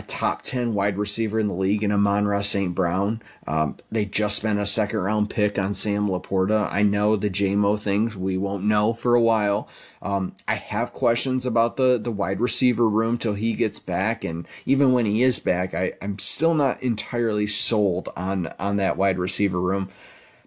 a 0.00 0.02
top 0.04 0.40
10 0.40 0.72
wide 0.72 0.96
receiver 0.96 1.38
in 1.38 1.46
the 1.46 1.54
league 1.54 1.82
in 1.82 1.92
Amon-Ra 1.92 2.40
St. 2.40 2.74
Brown. 2.74 3.20
Um, 3.46 3.76
they 3.92 4.06
just 4.06 4.36
spent 4.36 4.58
a 4.58 4.64
second 4.64 5.00
round 5.00 5.28
pick 5.28 5.58
on 5.58 5.74
Sam 5.74 6.08
LaPorta. 6.08 6.72
I 6.72 6.82
know 6.82 7.16
the 7.16 7.28
Jamo 7.28 7.78
things 7.78 8.16
we 8.16 8.38
won't 8.38 8.64
know 8.64 8.94
for 8.94 9.14
a 9.14 9.20
while. 9.20 9.68
Um, 10.00 10.32
I 10.48 10.54
have 10.54 10.94
questions 10.94 11.44
about 11.44 11.76
the, 11.76 11.98
the 11.98 12.10
wide 12.10 12.40
receiver 12.40 12.88
room 12.88 13.18
till 13.18 13.34
he 13.34 13.52
gets 13.52 13.78
back. 13.78 14.24
And 14.24 14.48
even 14.64 14.92
when 14.92 15.04
he 15.04 15.22
is 15.22 15.38
back, 15.38 15.74
I, 15.74 15.92
I'm 16.00 16.18
still 16.18 16.54
not 16.54 16.82
entirely 16.82 17.46
sold 17.46 18.08
on, 18.16 18.46
on 18.58 18.76
that 18.76 18.96
wide 18.96 19.18
receiver 19.18 19.60
room. 19.60 19.90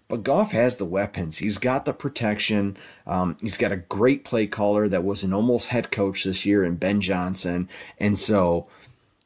But 0.08 0.24
Goff 0.24 0.50
has 0.50 0.78
the 0.78 0.84
weapons. 0.84 1.38
He's 1.38 1.58
got 1.58 1.84
the 1.84 1.94
protection. 1.94 2.76
Um, 3.06 3.36
he's 3.40 3.56
got 3.56 3.72
a 3.72 3.76
great 3.76 4.24
play 4.24 4.48
caller 4.48 4.88
that 4.88 5.04
was 5.04 5.22
an 5.22 5.32
almost 5.32 5.68
head 5.68 5.92
coach 5.92 6.24
this 6.24 6.44
year 6.44 6.64
in 6.64 6.74
Ben 6.74 7.00
Johnson. 7.00 7.68
And 7.98 8.18
so 8.18 8.66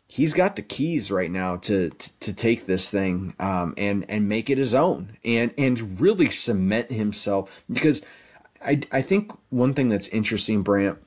he's 0.08 0.34
got 0.34 0.56
the 0.56 0.62
keys 0.62 1.10
right 1.10 1.30
now 1.30 1.56
to, 1.56 1.90
to, 1.90 2.12
to 2.20 2.32
take 2.32 2.66
this 2.66 2.90
thing 2.90 3.34
um, 3.38 3.74
and, 3.76 4.04
and 4.08 4.28
make 4.28 4.50
it 4.50 4.58
his 4.58 4.74
own 4.74 5.16
and, 5.24 5.52
and 5.56 6.00
really 6.00 6.30
cement 6.30 6.90
himself. 6.90 7.50
Because 7.70 8.02
I, 8.64 8.80
I 8.90 9.02
think 9.02 9.32
one 9.50 9.74
thing 9.74 9.90
that's 9.90 10.08
interesting, 10.08 10.62
Brant, 10.62 10.98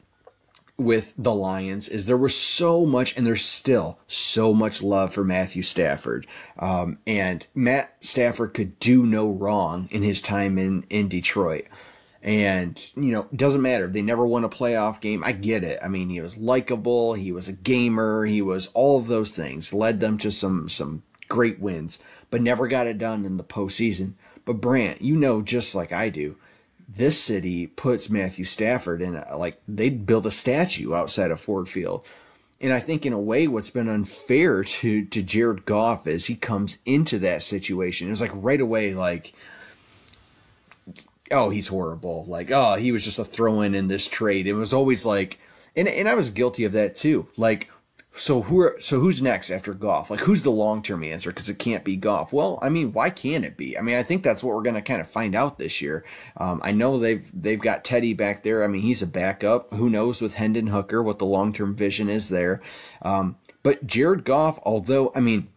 with 0.78 1.14
the 1.18 1.34
Lions 1.34 1.90
is 1.90 2.06
there 2.06 2.18
was 2.18 2.36
so 2.36 2.86
much, 2.86 3.16
and 3.18 3.26
there's 3.26 3.46
still 3.46 4.00
so 4.08 4.54
much 4.54 4.82
love 4.82 5.14
for 5.14 5.24
Matthew 5.24 5.62
Stafford. 5.62 6.26
Um, 6.58 6.98
and 7.06 7.46
Matt 7.54 8.04
Stafford 8.04 8.54
could 8.54 8.80
do 8.80 9.06
no 9.06 9.30
wrong 9.30 9.88
in 9.92 10.04
his 10.04 10.22
time 10.22 10.58
in, 10.58 10.84
in 10.90 11.08
Detroit. 11.08 11.66
And, 12.24 12.80
you 12.96 13.12
know, 13.12 13.28
doesn't 13.36 13.64
matter. 13.64 13.88
They 13.88 14.04
never 14.04 14.26
won 14.26 14.44
a 14.44 14.50
playoff 14.50 15.02
game. 15.02 15.24
I 15.24 15.32
get 15.32 15.64
it. 15.64 15.80
I 15.84 15.88
mean, 15.88 16.10
he 16.10 16.22
was 16.22 16.38
likable. 16.38 17.16
He 17.16 17.32
was 17.32 17.48
a 17.48 17.54
gamer. 17.54 18.26
He 18.26 18.44
was 18.44 18.68
all 18.74 19.00
of 19.00 19.08
those 19.08 19.36
things, 19.36 19.74
led 19.74 20.00
them 20.00 20.20
to 20.20 20.30
some, 20.30 20.70
some 20.70 21.02
great 21.28 21.60
wins, 21.60 21.98
but 22.30 22.42
never 22.42 22.68
got 22.68 22.86
it 22.86 23.00
done 23.00 23.26
in 23.26 23.38
the 23.38 23.44
postseason. 23.44 24.14
But 24.46 24.62
Brant, 24.62 25.02
you 25.02 25.16
know, 25.16 25.42
just 25.42 25.74
like 25.74 25.92
I 25.92 26.10
do, 26.10 26.36
this 26.88 27.22
city 27.22 27.68
puts 27.68 28.10
Matthew 28.10 28.46
Stafford 28.46 29.02
in 29.02 29.16
a, 29.16 29.38
like 29.38 29.62
they'd 29.68 30.06
build 30.06 30.26
a 30.26 30.32
statue 30.32 30.94
outside 30.94 31.32
of 31.32 31.40
Ford 31.40 31.70
Field. 31.70 32.06
And 32.60 32.74
I 32.74 32.80
think 32.80 33.06
in 33.06 33.14
a 33.14 33.20
way 33.20 33.48
what's 33.48 33.70
been 33.70 33.90
unfair 33.90 34.64
to 34.64 35.06
to 35.06 35.24
Jared 35.24 35.66
Goff 35.66 36.06
is 36.06 36.26
he 36.26 36.36
comes 36.36 36.80
into 36.86 37.18
that 37.20 37.44
situation. 37.44 38.08
It 38.08 38.12
was 38.12 38.22
like 38.22 38.32
right 38.36 38.62
away 38.62 38.94
like 38.94 39.34
oh, 41.32 41.50
he's 41.50 41.68
horrible. 41.68 42.26
Like, 42.28 42.52
oh, 42.52 42.76
he 42.76 42.92
was 42.92 43.04
just 43.04 43.20
a 43.20 43.26
throw 43.26 43.62
in 43.62 43.76
in 43.76 43.88
this 43.88 44.08
trade. 44.08 44.48
It 44.48 44.54
was 44.54 44.74
always 44.74 45.06
like 45.06 45.40
and 45.76 45.88
and 45.88 46.10
I 46.10 46.16
was 46.16 46.30
guilty 46.30 46.66
of 46.66 46.74
that 46.74 46.96
too. 46.96 47.28
Like 47.38 47.70
so 48.14 48.42
who 48.42 48.60
are, 48.60 48.78
so 48.82 49.00
who's 49.00 49.22
next 49.22 49.52
after 49.52 49.74
Goff? 49.74 50.12
Like 50.12 50.20
who's 50.20 50.44
the 50.44 50.52
long 50.52 50.84
term 50.84 51.04
answer? 51.04 51.30
Because 51.30 51.48
it 51.48 51.60
can't 51.60 51.86
be 51.86 51.96
Goff. 51.96 52.34
Well, 52.34 52.60
I 52.62 52.68
mean, 52.68 52.92
why 52.92 53.10
can't 53.10 53.46
it 53.46 53.56
be? 53.56 53.78
I 53.78 53.82
mean, 53.82 53.96
I 53.96 54.04
think 54.04 54.22
that's 54.22 54.44
what 54.44 54.54
we're 54.54 54.64
going 54.64 54.76
to 54.76 54.82
kind 54.82 55.00
of 55.00 55.10
find 55.10 55.34
out 55.34 55.58
this 55.58 55.82
year. 55.82 56.04
Um, 56.36 56.60
I 56.64 56.72
know 56.72 57.00
they've 57.00 57.30
they've 57.34 57.60
got 57.60 57.86
Teddy 57.86 58.14
back 58.14 58.44
there. 58.44 58.64
I 58.64 58.68
mean, 58.68 58.82
he's 58.82 59.02
a 59.02 59.08
backup. 59.08 59.74
Who 59.74 59.90
knows 59.90 60.22
with 60.22 60.34
Hendon 60.34 60.68
Hooker 60.68 61.02
what 61.02 61.20
the 61.20 61.26
long 61.26 61.54
term 61.54 61.74
vision 61.74 62.10
is 62.10 62.28
there? 62.30 62.62
Um, 63.02 63.38
but 63.64 63.88
Jared 63.88 64.26
Goff, 64.26 64.60
although 64.64 65.12
I 65.16 65.22
mean, 65.22 65.48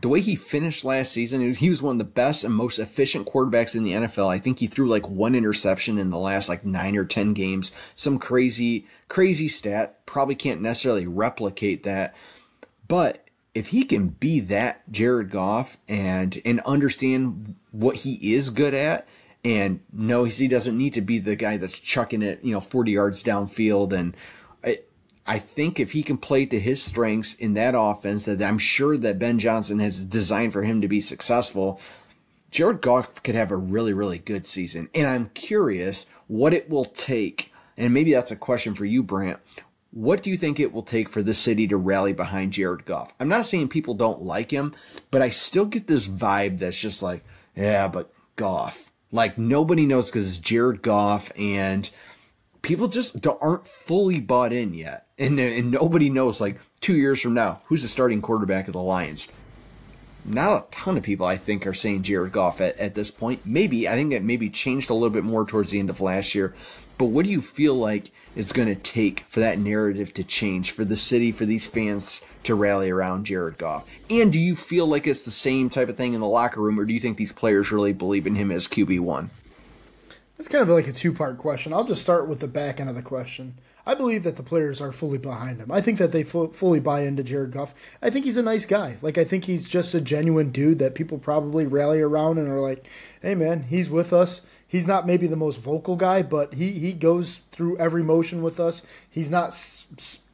the 0.00 0.08
way 0.08 0.20
he 0.20 0.36
finished 0.36 0.84
last 0.84 1.12
season, 1.12 1.52
he 1.52 1.68
was 1.68 1.82
one 1.82 1.96
of 1.96 1.98
the 1.98 2.04
best 2.04 2.44
and 2.44 2.54
most 2.54 2.78
efficient 2.78 3.26
quarterbacks 3.26 3.74
in 3.74 3.82
the 3.82 3.92
NFL. 3.92 4.28
I 4.28 4.38
think 4.38 4.58
he 4.58 4.66
threw 4.66 4.88
like 4.88 5.08
one 5.08 5.34
interception 5.34 5.98
in 5.98 6.10
the 6.10 6.18
last 6.18 6.48
like 6.48 6.64
nine 6.64 6.96
or 6.96 7.04
10 7.04 7.34
games. 7.34 7.72
Some 7.94 8.18
crazy, 8.18 8.86
crazy 9.08 9.48
stat. 9.48 10.04
Probably 10.06 10.34
can't 10.34 10.62
necessarily 10.62 11.06
replicate 11.06 11.82
that. 11.82 12.14
But 12.88 13.28
if 13.54 13.68
he 13.68 13.84
can 13.84 14.08
be 14.08 14.40
that 14.40 14.90
Jared 14.90 15.30
Goff 15.30 15.76
and, 15.88 16.40
and 16.44 16.60
understand 16.60 17.56
what 17.72 17.96
he 17.96 18.34
is 18.34 18.50
good 18.50 18.74
at 18.74 19.08
and 19.44 19.80
knows 19.92 20.38
he 20.38 20.48
doesn't 20.48 20.76
need 20.76 20.94
to 20.94 21.00
be 21.00 21.18
the 21.18 21.36
guy 21.36 21.56
that's 21.56 21.78
chucking 21.78 22.22
it, 22.22 22.42
you 22.42 22.52
know, 22.52 22.60
40 22.60 22.92
yards 22.92 23.22
downfield 23.22 23.92
and, 23.92 24.16
I 25.26 25.38
think 25.38 25.78
if 25.78 25.92
he 25.92 26.02
can 26.02 26.16
play 26.16 26.46
to 26.46 26.58
his 26.58 26.82
strengths 26.82 27.34
in 27.34 27.54
that 27.54 27.74
offense 27.76 28.24
that 28.24 28.42
I'm 28.42 28.58
sure 28.58 28.96
that 28.96 29.18
Ben 29.18 29.38
Johnson 29.38 29.78
has 29.78 30.04
designed 30.04 30.52
for 30.52 30.62
him 30.62 30.80
to 30.80 30.88
be 30.88 31.00
successful, 31.00 31.80
Jared 32.50 32.80
Goff 32.80 33.22
could 33.22 33.34
have 33.34 33.50
a 33.50 33.56
really, 33.56 33.92
really 33.92 34.18
good 34.18 34.44
season. 34.44 34.88
And 34.94 35.06
I'm 35.06 35.30
curious 35.34 36.06
what 36.26 36.52
it 36.54 36.68
will 36.68 36.86
take, 36.86 37.52
and 37.76 37.94
maybe 37.94 38.12
that's 38.12 38.32
a 38.32 38.36
question 38.36 38.74
for 38.74 38.84
you, 38.84 39.02
Brant. 39.02 39.38
What 39.92 40.22
do 40.22 40.30
you 40.30 40.36
think 40.36 40.58
it 40.58 40.72
will 40.72 40.82
take 40.82 41.08
for 41.08 41.22
the 41.22 41.34
city 41.34 41.66
to 41.68 41.76
rally 41.76 42.12
behind 42.12 42.52
Jared 42.52 42.84
Goff? 42.84 43.12
I'm 43.18 43.28
not 43.28 43.46
saying 43.46 43.68
people 43.68 43.94
don't 43.94 44.22
like 44.22 44.50
him, 44.50 44.74
but 45.10 45.22
I 45.22 45.30
still 45.30 45.64
get 45.64 45.86
this 45.86 46.06
vibe 46.06 46.58
that's 46.58 46.80
just 46.80 47.02
like, 47.02 47.24
yeah, 47.56 47.88
but 47.88 48.12
Goff. 48.36 48.92
Like 49.12 49.36
nobody 49.36 49.86
knows 49.86 50.10
because 50.10 50.28
it's 50.28 50.38
Jared 50.38 50.82
Goff 50.82 51.32
and 51.36 51.90
people 52.62 52.88
just 52.88 53.26
aren't 53.26 53.66
fully 53.66 54.20
bought 54.20 54.52
in 54.52 54.74
yet, 54.74 55.06
and 55.18 55.38
and 55.38 55.70
nobody 55.70 56.10
knows 56.10 56.40
like 56.40 56.60
two 56.80 56.96
years 56.96 57.20
from 57.20 57.34
now 57.34 57.60
who's 57.66 57.82
the 57.82 57.88
starting 57.88 58.20
quarterback 58.20 58.66
of 58.66 58.72
the 58.72 58.82
Lions. 58.82 59.30
Not 60.24 60.52
a 60.52 60.70
ton 60.70 60.98
of 60.98 61.02
people, 61.02 61.24
I 61.24 61.38
think, 61.38 61.66
are 61.66 61.72
saying 61.72 62.02
Jared 62.02 62.32
Goff 62.32 62.60
at, 62.60 62.76
at 62.76 62.94
this 62.94 63.10
point. 63.10 63.40
Maybe 63.44 63.88
I 63.88 63.92
think 63.92 64.12
it 64.12 64.22
maybe 64.22 64.50
changed 64.50 64.90
a 64.90 64.94
little 64.94 65.10
bit 65.10 65.24
more 65.24 65.46
towards 65.46 65.70
the 65.70 65.78
end 65.78 65.88
of 65.88 66.00
last 66.00 66.34
year. 66.34 66.54
But 66.98 67.06
what 67.06 67.24
do 67.24 67.30
you 67.30 67.40
feel 67.40 67.74
like 67.74 68.10
it's 68.36 68.52
going 68.52 68.68
to 68.68 68.74
take 68.74 69.20
for 69.20 69.40
that 69.40 69.58
narrative 69.58 70.12
to 70.12 70.22
change, 70.22 70.72
for 70.72 70.84
the 70.84 70.96
city, 70.96 71.32
for 71.32 71.46
these 71.46 71.66
fans 71.66 72.20
to 72.42 72.54
rally 72.54 72.90
around 72.90 73.24
Jared 73.24 73.56
Goff? 73.56 73.86
And 74.10 74.30
do 74.30 74.38
you 74.38 74.54
feel 74.54 74.86
like 74.86 75.06
it's 75.06 75.24
the 75.24 75.30
same 75.30 75.70
type 75.70 75.88
of 75.88 75.96
thing 75.96 76.12
in 76.12 76.20
the 76.20 76.26
locker 76.26 76.60
room, 76.60 76.78
or 76.78 76.84
do 76.84 76.92
you 76.92 77.00
think 77.00 77.16
these 77.16 77.32
players 77.32 77.72
really 77.72 77.94
believe 77.94 78.26
in 78.26 78.34
him 78.34 78.50
as 78.50 78.68
QB 78.68 79.00
one? 79.00 79.30
It's 80.40 80.48
kind 80.48 80.62
of 80.62 80.70
like 80.70 80.88
a 80.88 80.92
two 80.92 81.12
part 81.12 81.36
question. 81.36 81.74
I'll 81.74 81.84
just 81.84 82.00
start 82.00 82.26
with 82.26 82.40
the 82.40 82.48
back 82.48 82.80
end 82.80 82.88
of 82.88 82.96
the 82.96 83.02
question. 83.02 83.58
I 83.84 83.94
believe 83.94 84.22
that 84.22 84.36
the 84.36 84.42
players 84.42 84.80
are 84.80 84.90
fully 84.90 85.18
behind 85.18 85.58
him. 85.58 85.70
I 85.70 85.82
think 85.82 85.98
that 85.98 86.12
they 86.12 86.22
fu- 86.22 86.50
fully 86.54 86.80
buy 86.80 87.02
into 87.02 87.22
Jared 87.22 87.50
Goff. 87.50 87.74
I 88.00 88.08
think 88.08 88.24
he's 88.24 88.38
a 88.38 88.42
nice 88.42 88.64
guy. 88.64 88.96
Like, 89.02 89.18
I 89.18 89.24
think 89.24 89.44
he's 89.44 89.68
just 89.68 89.92
a 89.92 90.00
genuine 90.00 90.50
dude 90.50 90.78
that 90.78 90.94
people 90.94 91.18
probably 91.18 91.66
rally 91.66 92.00
around 92.00 92.38
and 92.38 92.48
are 92.48 92.58
like, 92.58 92.88
hey, 93.20 93.34
man, 93.34 93.64
he's 93.64 93.90
with 93.90 94.14
us. 94.14 94.40
He's 94.66 94.86
not 94.86 95.06
maybe 95.06 95.26
the 95.26 95.36
most 95.36 95.60
vocal 95.60 95.94
guy, 95.94 96.22
but 96.22 96.54
he, 96.54 96.72
he 96.72 96.94
goes 96.94 97.42
through 97.52 97.76
every 97.76 98.02
motion 98.02 98.40
with 98.40 98.58
us. 98.58 98.82
He's 99.10 99.28
not, 99.28 99.54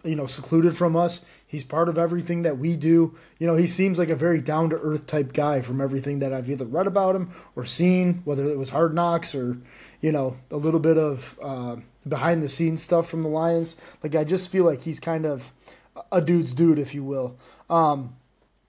you 0.04 0.14
know, 0.14 0.26
secluded 0.26 0.76
from 0.76 0.94
us. 0.94 1.22
He's 1.56 1.64
part 1.64 1.88
of 1.88 1.96
everything 1.96 2.42
that 2.42 2.58
we 2.58 2.76
do. 2.76 3.14
You 3.38 3.46
know, 3.46 3.56
he 3.56 3.66
seems 3.66 3.98
like 3.98 4.10
a 4.10 4.14
very 4.14 4.42
down 4.42 4.68
to 4.68 4.76
earth 4.76 5.06
type 5.06 5.32
guy 5.32 5.62
from 5.62 5.80
everything 5.80 6.18
that 6.18 6.34
I've 6.34 6.50
either 6.50 6.66
read 6.66 6.86
about 6.86 7.16
him 7.16 7.30
or 7.56 7.64
seen, 7.64 8.20
whether 8.26 8.44
it 8.44 8.58
was 8.58 8.68
Hard 8.68 8.94
Knocks 8.94 9.34
or 9.34 9.56
you 10.02 10.12
know, 10.12 10.36
a 10.50 10.56
little 10.58 10.80
bit 10.80 10.98
of 10.98 11.38
uh, 11.42 11.76
behind 12.06 12.42
the 12.42 12.48
scenes 12.50 12.82
stuff 12.82 13.08
from 13.08 13.22
the 13.22 13.30
Lions. 13.30 13.74
Like 14.02 14.14
I 14.14 14.24
just 14.24 14.50
feel 14.50 14.66
like 14.66 14.82
he's 14.82 15.00
kind 15.00 15.24
of 15.24 15.50
a 16.12 16.20
dude's 16.20 16.52
dude, 16.52 16.78
if 16.78 16.94
you 16.94 17.02
will. 17.02 17.38
Um, 17.70 18.16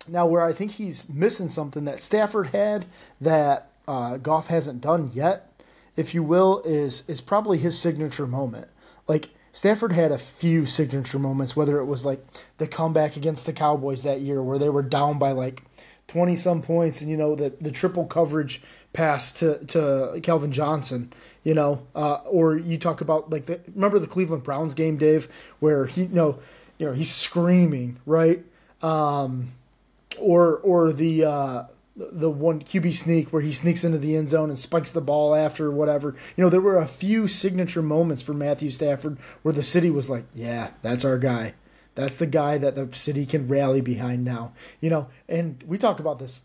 now, 0.07 0.27
where 0.27 0.41
I 0.41 0.53
think 0.53 0.71
he's 0.71 1.09
missing 1.09 1.49
something 1.49 1.83
that 1.83 1.99
Stafford 1.99 2.47
had 2.47 2.85
that 3.19 3.69
uh, 3.85 4.15
Goff 4.15 4.47
hasn't 4.47 4.79
done 4.79 5.11
yet, 5.13 5.61
if 5.97 6.13
you 6.13 6.23
will, 6.23 6.61
is 6.63 7.03
is 7.09 7.19
probably 7.19 7.57
his 7.57 7.77
signature 7.77 8.27
moment. 8.27 8.69
Like 9.07 9.27
Stafford 9.57 9.91
had 9.91 10.11
a 10.11 10.19
few 10.19 10.67
signature 10.67 11.17
moments, 11.17 11.55
whether 11.55 11.79
it 11.79 11.85
was 11.85 12.05
like 12.05 12.23
the 12.59 12.67
comeback 12.67 13.17
against 13.17 13.47
the 13.47 13.53
Cowboys 13.53 14.03
that 14.03 14.21
year, 14.21 14.39
where 14.39 14.59
they 14.59 14.69
were 14.69 14.83
down 14.83 15.17
by 15.17 15.31
like 15.31 15.63
twenty 16.07 16.35
some 16.35 16.61
points, 16.61 17.01
and 17.01 17.09
you 17.09 17.17
know 17.17 17.33
the 17.33 17.51
the 17.59 17.71
triple 17.71 18.05
coverage 18.05 18.61
pass 18.93 19.33
to 19.33 19.65
to 19.65 20.19
Calvin 20.21 20.51
Johnson, 20.51 21.11
you 21.43 21.55
know, 21.55 21.81
uh, 21.95 22.19
or 22.25 22.55
you 22.55 22.77
talk 22.77 23.01
about 23.01 23.31
like 23.31 23.47
the 23.47 23.59
remember 23.73 23.97
the 23.97 24.05
Cleveland 24.05 24.43
Browns 24.43 24.75
game, 24.75 24.95
Dave, 24.95 25.27
where 25.59 25.87
he 25.87 26.01
you 26.01 26.09
know, 26.09 26.37
you 26.77 26.85
know 26.85 26.93
he's 26.93 27.09
screaming 27.09 27.97
right, 28.05 28.45
um, 28.83 29.53
or 30.19 30.57
or 30.57 30.93
the 30.93 31.25
uh, 31.25 31.63
the 31.97 32.29
one 32.29 32.61
QB 32.61 32.93
sneak 32.93 33.33
where 33.33 33.41
he 33.41 33.51
sneaks 33.51 33.83
into 33.83 33.97
the 33.97 34.15
end 34.15 34.29
zone 34.29 34.49
and 34.49 34.59
spikes 34.59 34.91
the 34.91 35.01
ball 35.01 35.33
after 35.33 35.71
whatever. 35.71 36.15
You 36.35 36.43
know, 36.43 36.49
there 36.49 36.61
were 36.61 36.77
a 36.77 36.87
few 36.87 37.27
signature 37.27 37.81
moments 37.81 38.21
for 38.21 38.33
Matthew 38.33 38.69
Stafford 38.69 39.17
where 39.41 39.53
the 39.53 39.63
city 39.63 39.89
was 39.89 40.09
like, 40.09 40.25
"Yeah, 40.33 40.69
that's 40.83 41.03
our 41.03 41.17
guy. 41.17 41.55
That's 41.95 42.17
the 42.17 42.27
guy 42.27 42.59
that 42.59 42.75
the 42.75 42.95
city 42.95 43.25
can 43.25 43.47
rally 43.47 43.81
behind 43.81 44.23
now." 44.23 44.53
You 44.79 44.91
know, 44.91 45.07
and 45.27 45.63
we 45.65 45.79
talk 45.79 45.99
about 45.99 46.19
this 46.19 46.41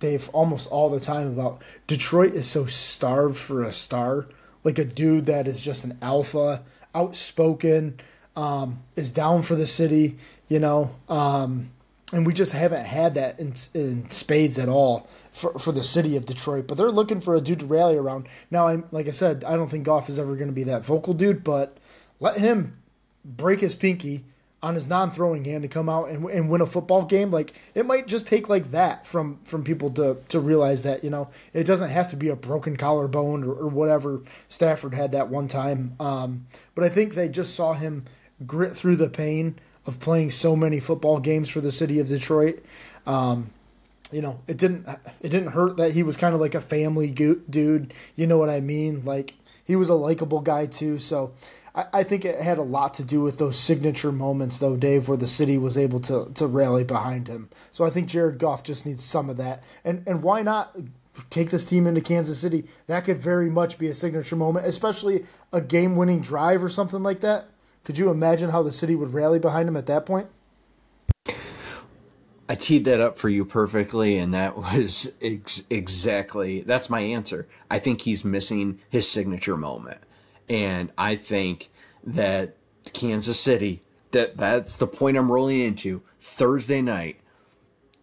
Dave 0.00 0.30
almost 0.30 0.68
all 0.70 0.88
the 0.88 1.00
time 1.00 1.28
about 1.28 1.62
Detroit 1.86 2.34
is 2.34 2.46
so 2.46 2.66
starved 2.66 3.36
for 3.36 3.62
a 3.62 3.72
star, 3.72 4.26
like 4.64 4.78
a 4.78 4.84
dude 4.84 5.26
that 5.26 5.46
is 5.46 5.60
just 5.60 5.84
an 5.84 5.98
alpha, 6.00 6.62
outspoken, 6.94 7.98
um, 8.34 8.82
is 8.94 9.12
down 9.12 9.42
for 9.42 9.54
the 9.54 9.66
city, 9.66 10.16
you 10.48 10.58
know. 10.58 10.94
Um, 11.08 11.70
and 12.12 12.24
we 12.24 12.32
just 12.32 12.52
haven't 12.52 12.84
had 12.84 13.14
that 13.14 13.40
in, 13.40 13.54
in 13.74 14.10
spades 14.10 14.58
at 14.58 14.68
all 14.68 15.08
for, 15.32 15.58
for 15.58 15.72
the 15.72 15.82
city 15.82 16.16
of 16.16 16.26
Detroit. 16.26 16.66
But 16.66 16.76
they're 16.78 16.90
looking 16.90 17.20
for 17.20 17.34
a 17.34 17.40
dude 17.40 17.60
to 17.60 17.66
rally 17.66 17.96
around. 17.96 18.28
Now, 18.50 18.68
I'm 18.68 18.84
like 18.92 19.08
I 19.08 19.10
said, 19.10 19.44
I 19.44 19.56
don't 19.56 19.68
think 19.68 19.84
Goff 19.84 20.08
is 20.08 20.18
ever 20.18 20.36
going 20.36 20.48
to 20.48 20.54
be 20.54 20.64
that 20.64 20.84
vocal 20.84 21.14
dude, 21.14 21.42
but 21.42 21.76
let 22.20 22.38
him 22.38 22.78
break 23.24 23.60
his 23.60 23.74
pinky 23.74 24.24
on 24.62 24.74
his 24.74 24.88
non-throwing 24.88 25.44
hand 25.44 25.62
to 25.62 25.68
come 25.68 25.88
out 25.88 26.08
and, 26.08 26.24
and 26.30 26.48
win 26.48 26.60
a 26.60 26.66
football 26.66 27.04
game 27.04 27.30
like 27.30 27.52
it 27.74 27.84
might 27.84 28.06
just 28.06 28.26
take 28.26 28.48
like 28.48 28.70
that 28.70 29.06
from 29.06 29.38
from 29.44 29.62
people 29.62 29.90
to 29.90 30.16
to 30.28 30.40
realize 30.40 30.82
that 30.82 31.04
you 31.04 31.10
know 31.10 31.28
it 31.52 31.64
doesn't 31.64 31.90
have 31.90 32.08
to 32.08 32.16
be 32.16 32.28
a 32.30 32.36
broken 32.36 32.76
collarbone 32.76 33.44
or, 33.44 33.52
or 33.52 33.68
whatever 33.68 34.22
stafford 34.48 34.94
had 34.94 35.12
that 35.12 35.28
one 35.28 35.46
time 35.46 35.94
um, 36.00 36.46
but 36.74 36.82
i 36.82 36.88
think 36.88 37.14
they 37.14 37.28
just 37.28 37.54
saw 37.54 37.74
him 37.74 38.04
grit 38.46 38.74
through 38.74 38.96
the 38.96 39.10
pain 39.10 39.58
of 39.86 40.00
playing 40.00 40.30
so 40.30 40.56
many 40.56 40.80
football 40.80 41.18
games 41.20 41.48
for 41.48 41.60
the 41.60 41.72
city 41.72 42.00
of 42.00 42.08
Detroit. 42.08 42.62
Um, 43.06 43.50
you 44.12 44.22
know, 44.22 44.38
it 44.46 44.56
didn't 44.56 44.86
it 45.20 45.28
didn't 45.28 45.48
hurt 45.48 45.76
that 45.78 45.92
he 45.92 46.02
was 46.02 46.16
kind 46.16 46.34
of 46.34 46.40
like 46.40 46.54
a 46.54 46.60
family 46.60 47.10
go- 47.10 47.40
dude. 47.48 47.94
You 48.14 48.26
know 48.26 48.38
what 48.38 48.50
I 48.50 48.60
mean? 48.60 49.04
Like 49.04 49.34
he 49.64 49.76
was 49.76 49.88
a 49.88 49.94
likable 49.94 50.40
guy 50.40 50.66
too. 50.66 50.98
So 50.98 51.32
I, 51.74 51.86
I 51.92 52.02
think 52.04 52.24
it 52.24 52.40
had 52.40 52.58
a 52.58 52.62
lot 52.62 52.94
to 52.94 53.04
do 53.04 53.20
with 53.20 53.38
those 53.38 53.58
signature 53.58 54.12
moments, 54.12 54.58
though, 54.58 54.76
Dave, 54.76 55.08
where 55.08 55.16
the 55.16 55.26
city 55.26 55.58
was 55.58 55.76
able 55.76 56.00
to 56.00 56.30
to 56.34 56.46
rally 56.46 56.84
behind 56.84 57.28
him. 57.28 57.50
So 57.72 57.84
I 57.84 57.90
think 57.90 58.08
Jared 58.08 58.38
Goff 58.38 58.62
just 58.62 58.86
needs 58.86 59.04
some 59.04 59.28
of 59.28 59.36
that. 59.38 59.62
And 59.84 60.02
and 60.06 60.22
why 60.22 60.42
not? 60.42 60.76
Take 61.30 61.48
this 61.50 61.64
team 61.64 61.86
into 61.86 62.02
Kansas 62.02 62.38
City. 62.38 62.66
That 62.88 63.06
could 63.06 63.16
very 63.16 63.48
much 63.48 63.78
be 63.78 63.88
a 63.88 63.94
signature 63.94 64.36
moment, 64.36 64.66
especially 64.66 65.24
a 65.50 65.62
game 65.62 65.96
winning 65.96 66.20
drive 66.20 66.62
or 66.62 66.68
something 66.68 67.02
like 67.02 67.20
that. 67.20 67.46
Could 67.86 67.98
you 67.98 68.10
imagine 68.10 68.50
how 68.50 68.64
the 68.64 68.72
city 68.72 68.96
would 68.96 69.14
rally 69.14 69.38
behind 69.38 69.68
him 69.68 69.76
at 69.76 69.86
that 69.86 70.04
point? 70.04 70.26
I 72.48 72.56
teed 72.56 72.84
that 72.84 73.00
up 73.00 73.16
for 73.16 73.28
you 73.28 73.44
perfectly, 73.44 74.18
and 74.18 74.34
that 74.34 74.56
was 74.56 75.14
ex- 75.22 75.62
exactly 75.70 76.62
that's 76.62 76.90
my 76.90 76.98
answer. 76.98 77.46
I 77.70 77.78
think 77.78 78.00
he's 78.00 78.24
missing 78.24 78.80
his 78.90 79.08
signature 79.08 79.56
moment, 79.56 80.00
and 80.48 80.90
I 80.98 81.14
think 81.14 81.70
that 82.02 82.56
Kansas 82.92 83.38
City 83.38 83.84
that 84.10 84.36
that's 84.36 84.76
the 84.78 84.88
point 84.88 85.16
I'm 85.16 85.30
rolling 85.30 85.60
into 85.60 86.02
Thursday 86.18 86.82
night 86.82 87.20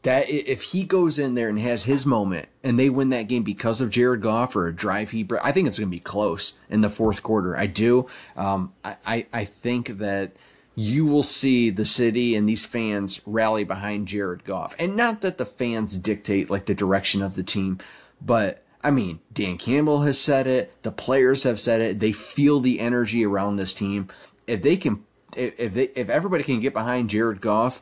that 0.04 0.30
if 0.30 0.62
he 0.62 0.84
goes 0.84 1.18
in 1.18 1.34
there 1.34 1.50
and 1.50 1.58
has 1.60 1.86
his 1.86 2.06
moment 2.06 2.48
and 2.63 2.78
they 2.78 2.89
win 2.89 3.10
that 3.10 3.24
game 3.24 3.44
because 3.44 3.82
of 3.82 3.89
Jared 3.89 4.22
Goff 4.22 4.56
or 4.56 4.68
a 4.68 4.76
drive 4.76 5.12
he, 5.12 5.28
I 5.42 5.52
think 5.52 5.68
it's 5.68 5.80
going 5.80 5.89
to 5.89 5.96
be 5.96 6.00
close 6.00 6.54
in 6.70 6.82
the 6.82 6.89
fourth 6.89 7.24
quarter. 7.24 7.58
I 7.58 7.66
do. 7.68 8.08
Um, 8.36 8.74
I, 8.84 9.26
I 9.34 9.46
think 9.46 9.98
that 10.00 10.34
you 10.76 11.06
will 11.06 11.24
see 11.24 11.70
the 11.70 11.86
city 11.86 12.36
and 12.36 12.50
these 12.50 12.66
fans 12.66 13.22
rally 13.26 13.63
behind 13.63 14.08
Jared 14.08 14.44
Goff. 14.44 14.76
And 14.78 14.96
not 14.98 15.22
that 15.22 15.38
the 15.38 15.46
fans 15.46 15.98
dictate 15.98 16.50
like 16.50 16.66
the 16.66 16.76
direction 16.76 17.22
of 17.22 17.36
the 17.36 17.44
team, 17.44 17.80
but 18.22 18.63
I 18.84 18.92
mean, 18.92 19.20
Dan 19.32 19.58
Campbell 19.58 20.02
has 20.02 20.20
said 20.20 20.48
it. 20.48 20.74
The 20.84 20.92
players 20.92 21.44
have 21.44 21.60
said 21.60 21.80
it. 21.80 22.00
They 22.02 22.12
feel 22.12 22.60
the 22.60 22.82
energy 22.82 23.26
around 23.26 23.56
this 23.56 23.74
team. 23.74 24.10
If 24.48 24.62
they 24.62 24.76
can, 24.76 25.06
if 25.38 25.74
they, 25.74 25.84
if 25.96 26.10
everybody 26.10 26.44
can 26.44 26.60
get 26.60 26.74
behind 26.74 27.10
Jared 27.10 27.39
Goff, 27.39 27.82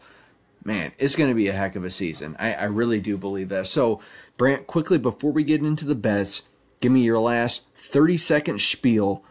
man, 0.64 0.92
it's 0.98 1.16
going 1.16 1.30
to 1.30 1.36
be 1.36 1.48
a 1.48 1.54
heck 1.54 1.76
of 1.76 1.84
a 1.84 1.90
season. 1.90 2.36
I, 2.40 2.54
I 2.54 2.64
really 2.66 3.00
do 3.00 3.18
believe 3.18 3.50
that. 3.50 3.68
So, 3.68 4.02
Brant, 4.38 4.68
quickly 4.68 4.98
before 4.98 5.32
we 5.32 5.44
get 5.44 5.62
into 5.62 5.86
the 5.86 5.96
bets, 5.96 6.44
give 6.80 6.92
me 6.92 7.02
your 7.02 7.20
last 7.20 7.66
30 7.76 8.18
second 8.18 8.62
spiel. 8.62 9.24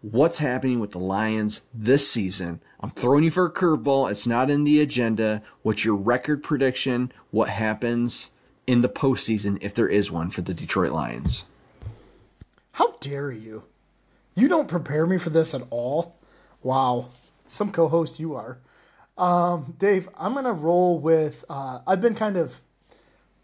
What's 0.00 0.38
happening 0.38 0.78
with 0.78 0.92
the 0.92 1.00
Lions 1.00 1.62
this 1.74 2.08
season? 2.08 2.60
I'm 2.80 2.90
throwing 2.90 3.24
you 3.24 3.32
for 3.32 3.46
a 3.46 3.52
curveball. 3.52 4.10
It's 4.10 4.26
not 4.26 4.50
in 4.50 4.62
the 4.62 4.80
agenda. 4.80 5.42
What's 5.62 5.84
your 5.84 5.96
record 5.96 6.44
prediction? 6.44 7.10
What 7.32 7.48
happens 7.48 8.30
in 8.68 8.80
the 8.82 8.88
postseason 8.88 9.58
if 9.60 9.74
there 9.74 9.88
is 9.88 10.12
one 10.12 10.30
for 10.30 10.42
the 10.42 10.54
Detroit 10.54 10.92
Lions? 10.92 11.46
How 12.72 12.94
dare 13.00 13.32
you? 13.32 13.64
You 14.36 14.46
don't 14.46 14.68
prepare 14.68 15.04
me 15.04 15.18
for 15.18 15.30
this 15.30 15.52
at 15.52 15.62
all. 15.70 16.14
Wow. 16.62 17.08
Some 17.44 17.72
co 17.72 17.88
host 17.88 18.20
you 18.20 18.36
are. 18.36 18.58
Um, 19.18 19.74
Dave, 19.78 20.08
I'm 20.16 20.34
gonna 20.34 20.52
roll 20.52 20.98
with. 20.98 21.44
Uh, 21.48 21.80
I've 21.86 22.00
been 22.00 22.14
kind 22.14 22.36
of, 22.36 22.60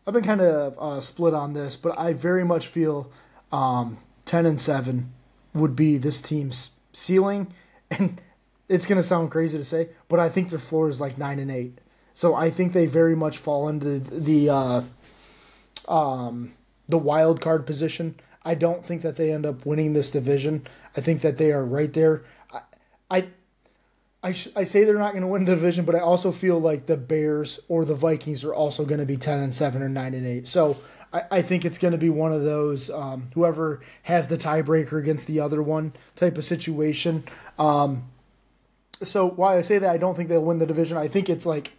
I've 0.06 0.14
been 0.14 0.24
kind 0.24 0.40
of 0.40 0.78
uh, 0.78 1.00
split 1.00 1.34
on 1.34 1.52
this, 1.52 1.76
but 1.76 1.98
I 1.98 2.12
very 2.12 2.44
much 2.44 2.68
feel 2.68 3.10
um, 3.50 3.98
ten 4.24 4.46
and 4.46 4.60
seven 4.60 5.12
would 5.52 5.74
be 5.74 5.98
this 5.98 6.22
team's 6.22 6.70
ceiling, 6.92 7.52
and 7.90 8.20
it's 8.68 8.86
gonna 8.86 9.02
sound 9.02 9.32
crazy 9.32 9.58
to 9.58 9.64
say, 9.64 9.88
but 10.08 10.20
I 10.20 10.28
think 10.28 10.50
their 10.50 10.60
floor 10.60 10.88
is 10.88 11.00
like 11.00 11.18
nine 11.18 11.40
and 11.40 11.50
eight. 11.50 11.80
So 12.14 12.36
I 12.36 12.50
think 12.50 12.72
they 12.72 12.86
very 12.86 13.16
much 13.16 13.38
fall 13.38 13.68
into 13.68 13.98
the 13.98 14.50
uh, 14.50 14.82
um, 15.88 16.54
the 16.86 16.98
wild 16.98 17.40
card 17.40 17.66
position. 17.66 18.14
I 18.44 18.54
don't 18.54 18.84
think 18.84 19.02
that 19.02 19.16
they 19.16 19.32
end 19.32 19.44
up 19.44 19.66
winning 19.66 19.94
this 19.94 20.12
division. 20.12 20.66
I 20.96 21.00
think 21.00 21.22
that 21.22 21.38
they 21.38 21.50
are 21.50 21.64
right 21.64 21.92
there. 21.92 22.22
I, 22.52 22.60
I 23.10 23.26
I, 24.24 24.32
sh- 24.32 24.48
I 24.56 24.64
say 24.64 24.84
they're 24.84 24.98
not 24.98 25.12
going 25.12 25.20
to 25.20 25.28
win 25.28 25.44
the 25.44 25.54
division, 25.54 25.84
but 25.84 25.94
I 25.94 26.00
also 26.00 26.32
feel 26.32 26.58
like 26.58 26.86
the 26.86 26.96
Bears 26.96 27.60
or 27.68 27.84
the 27.84 27.94
Vikings 27.94 28.42
are 28.42 28.54
also 28.54 28.86
going 28.86 29.00
to 29.00 29.06
be 29.06 29.18
ten 29.18 29.40
and 29.40 29.54
seven 29.54 29.82
or 29.82 29.88
nine 29.88 30.14
and 30.14 30.26
eight. 30.26 30.48
So 30.48 30.78
I, 31.12 31.22
I 31.30 31.42
think 31.42 31.66
it's 31.66 31.76
going 31.76 31.92
to 31.92 31.98
be 31.98 32.08
one 32.08 32.32
of 32.32 32.42
those 32.42 32.88
um, 32.88 33.28
whoever 33.34 33.82
has 34.04 34.28
the 34.28 34.38
tiebreaker 34.38 34.98
against 34.98 35.26
the 35.26 35.40
other 35.40 35.62
one 35.62 35.92
type 36.16 36.38
of 36.38 36.44
situation. 36.46 37.22
Um, 37.58 38.04
so 39.02 39.28
why 39.28 39.58
I 39.58 39.60
say 39.60 39.76
that 39.76 39.90
I 39.90 39.98
don't 39.98 40.16
think 40.16 40.30
they'll 40.30 40.42
win 40.42 40.58
the 40.58 40.66
division, 40.66 40.96
I 40.96 41.06
think 41.06 41.28
it's 41.28 41.44
like 41.44 41.72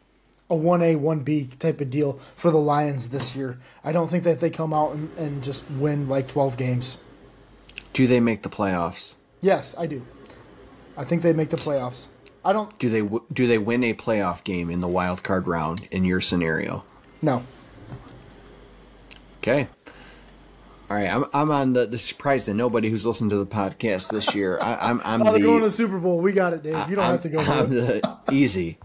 a 0.48 0.56
one 0.56 0.84
A 0.84 0.96
one 0.98 1.22
B 1.22 1.50
type 1.58 1.82
of 1.82 1.90
deal 1.90 2.20
for 2.36 2.52
the 2.52 2.60
Lions 2.60 3.10
this 3.10 3.36
year. 3.36 3.58
I 3.84 3.92
don't 3.92 4.08
think 4.08 4.24
that 4.24 4.40
they 4.40 4.52
come 4.52 4.72
out 4.72 4.94
and, 4.94 5.10
and 5.18 5.44
just 5.44 5.64
win 5.72 6.08
like 6.08 6.28
twelve 6.28 6.58
games. 6.58 6.98
Do 7.94 8.06
they 8.06 8.20
make 8.20 8.44
the 8.44 8.50
playoffs? 8.50 9.16
Yes, 9.42 9.74
I 9.78 9.88
do. 9.88 10.06
I 10.96 11.06
think 11.06 11.24
they 11.24 11.34
make 11.34 11.50
the 11.50 11.58
playoffs. 11.58 12.06
I 12.46 12.54
don't. 12.54 12.78
Do 12.78 12.90
they 12.90 13.02
do 13.34 13.48
they 13.48 13.58
win 13.58 13.84
a 13.84 13.96
playoff 13.96 14.44
game 14.44 14.70
in 14.70 14.80
the 14.80 14.88
wild 14.88 15.24
card 15.24 15.48
round 15.48 15.88
in 15.90 16.06
your 16.06 16.22
scenario? 16.22 16.84
No. 17.22 17.44
Okay. 19.40 19.68
All 20.88 20.96
right, 20.96 21.10
I'm 21.10 21.26
I'm 21.34 21.50
on 21.50 21.74
the, 21.74 21.88
the 21.88 21.98
surprise 21.98 22.46
that 22.46 22.54
nobody 22.54 22.92
who's 22.92 23.04
listened 23.04 23.32
to 23.32 23.38
the 23.38 23.46
podcast 23.48 24.12
this 24.12 24.36
year. 24.36 24.60
I, 24.62 24.92
am 24.92 25.02
I'm, 25.04 25.24
I'm 25.24 25.28
oh, 25.28 25.34
the 25.34 25.40
going 25.40 25.60
to 25.62 25.66
the 25.66 25.72
Super 25.72 25.98
Bowl. 25.98 26.22
We 26.22 26.32
got 26.32 26.54
it, 26.54 26.62
Dave. 26.62 26.88
You 26.88 26.96
don't 26.96 27.06
I'm, 27.06 27.12
have 27.14 27.22
to 27.22 27.30
go. 27.30 27.40
I'm 27.40 27.70
the 27.72 28.18
easy. 28.32 28.78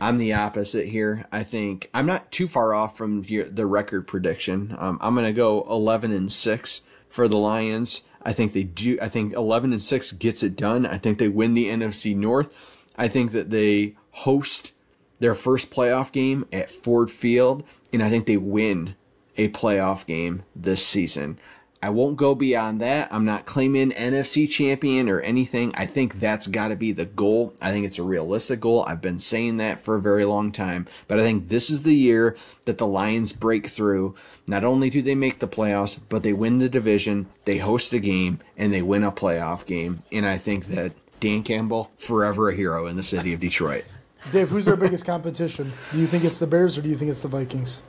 I'm 0.00 0.18
the 0.18 0.32
opposite 0.32 0.86
here. 0.86 1.26
I 1.30 1.44
think 1.44 1.90
I'm 1.94 2.06
not 2.06 2.32
too 2.32 2.48
far 2.48 2.74
off 2.74 2.96
from 2.96 3.22
your, 3.24 3.44
the 3.44 3.66
record 3.66 4.08
prediction. 4.08 4.74
Um, 4.78 4.98
I'm 5.00 5.14
going 5.14 5.26
to 5.26 5.32
go 5.32 5.64
11 5.68 6.12
and 6.12 6.30
six 6.30 6.82
for 7.08 7.26
the 7.28 7.36
Lions. 7.36 8.04
I 8.22 8.32
think 8.32 8.52
they 8.52 8.62
do. 8.64 8.98
I 9.00 9.08
think 9.08 9.34
11 9.34 9.72
and 9.72 9.82
six 9.82 10.12
gets 10.12 10.42
it 10.42 10.56
done. 10.56 10.86
I 10.86 10.98
think 10.98 11.18
they 11.18 11.28
win 11.28 11.54
the 11.54 11.66
NFC 11.66 12.14
North. 12.14 12.77
I 12.98 13.08
think 13.08 13.32
that 13.32 13.50
they 13.50 13.94
host 14.10 14.72
their 15.20 15.34
first 15.34 15.70
playoff 15.70 16.12
game 16.12 16.46
at 16.52 16.70
Ford 16.70 17.10
Field, 17.10 17.64
and 17.92 18.02
I 18.02 18.10
think 18.10 18.26
they 18.26 18.36
win 18.36 18.96
a 19.36 19.48
playoff 19.48 20.04
game 20.04 20.42
this 20.54 20.84
season. 20.84 21.38
I 21.80 21.90
won't 21.90 22.16
go 22.16 22.34
beyond 22.34 22.80
that. 22.80 23.08
I'm 23.12 23.24
not 23.24 23.46
claiming 23.46 23.92
NFC 23.92 24.50
champion 24.50 25.08
or 25.08 25.20
anything. 25.20 25.72
I 25.76 25.86
think 25.86 26.18
that's 26.18 26.48
got 26.48 26.68
to 26.68 26.76
be 26.76 26.90
the 26.90 27.04
goal. 27.04 27.54
I 27.62 27.70
think 27.70 27.86
it's 27.86 28.00
a 28.00 28.02
realistic 28.02 28.60
goal. 28.60 28.84
I've 28.88 29.00
been 29.00 29.20
saying 29.20 29.58
that 29.58 29.78
for 29.80 29.94
a 29.94 30.02
very 30.02 30.24
long 30.24 30.50
time. 30.50 30.88
But 31.06 31.20
I 31.20 31.22
think 31.22 31.48
this 31.48 31.70
is 31.70 31.84
the 31.84 31.94
year 31.94 32.36
that 32.64 32.78
the 32.78 32.86
Lions 32.86 33.32
break 33.32 33.68
through. 33.68 34.16
Not 34.48 34.64
only 34.64 34.90
do 34.90 35.00
they 35.02 35.14
make 35.14 35.38
the 35.38 35.46
playoffs, 35.46 36.00
but 36.08 36.24
they 36.24 36.32
win 36.32 36.58
the 36.58 36.68
division, 36.68 37.28
they 37.44 37.58
host 37.58 37.92
a 37.92 38.00
game, 38.00 38.40
and 38.56 38.72
they 38.72 38.82
win 38.82 39.04
a 39.04 39.12
playoff 39.12 39.64
game. 39.64 40.02
And 40.10 40.26
I 40.26 40.36
think 40.36 40.66
that 40.66 40.92
Dan 41.20 41.42
Campbell, 41.42 41.90
forever 41.96 42.50
a 42.50 42.54
hero 42.54 42.86
in 42.86 42.96
the 42.96 43.02
city 43.02 43.32
of 43.32 43.40
Detroit. 43.40 43.84
Dave, 44.32 44.48
who's 44.48 44.64
their 44.64 44.76
biggest 44.76 45.04
competition? 45.04 45.72
Do 45.92 45.98
you 45.98 46.06
think 46.06 46.24
it's 46.24 46.38
the 46.38 46.46
Bears 46.46 46.76
or 46.76 46.82
do 46.82 46.88
you 46.88 46.96
think 46.96 47.10
it's 47.10 47.22
the 47.22 47.28
Vikings? 47.28 47.80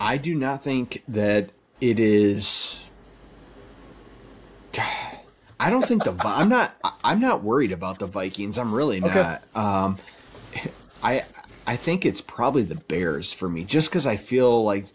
I 0.00 0.16
do 0.16 0.34
not 0.34 0.62
think 0.62 1.02
that 1.08 1.50
it 1.80 2.00
is. 2.00 2.90
I 5.60 5.68
don't 5.68 5.86
think 5.86 6.04
the 6.04 6.14
I'm 6.24 6.48
not 6.48 6.74
I'm 7.04 7.20
not 7.20 7.42
worried 7.42 7.72
about 7.72 7.98
the 7.98 8.06
Vikings. 8.06 8.58
I'm 8.58 8.74
really 8.74 9.00
not. 9.00 9.10
Okay. 9.10 9.38
Um, 9.54 9.98
I 11.02 11.24
I 11.66 11.76
think 11.76 12.06
it's 12.06 12.20
probably 12.22 12.62
the 12.62 12.76
Bears 12.76 13.32
for 13.32 13.48
me, 13.48 13.64
just 13.64 13.90
because 13.90 14.06
I 14.06 14.16
feel 14.16 14.64
like 14.64 14.86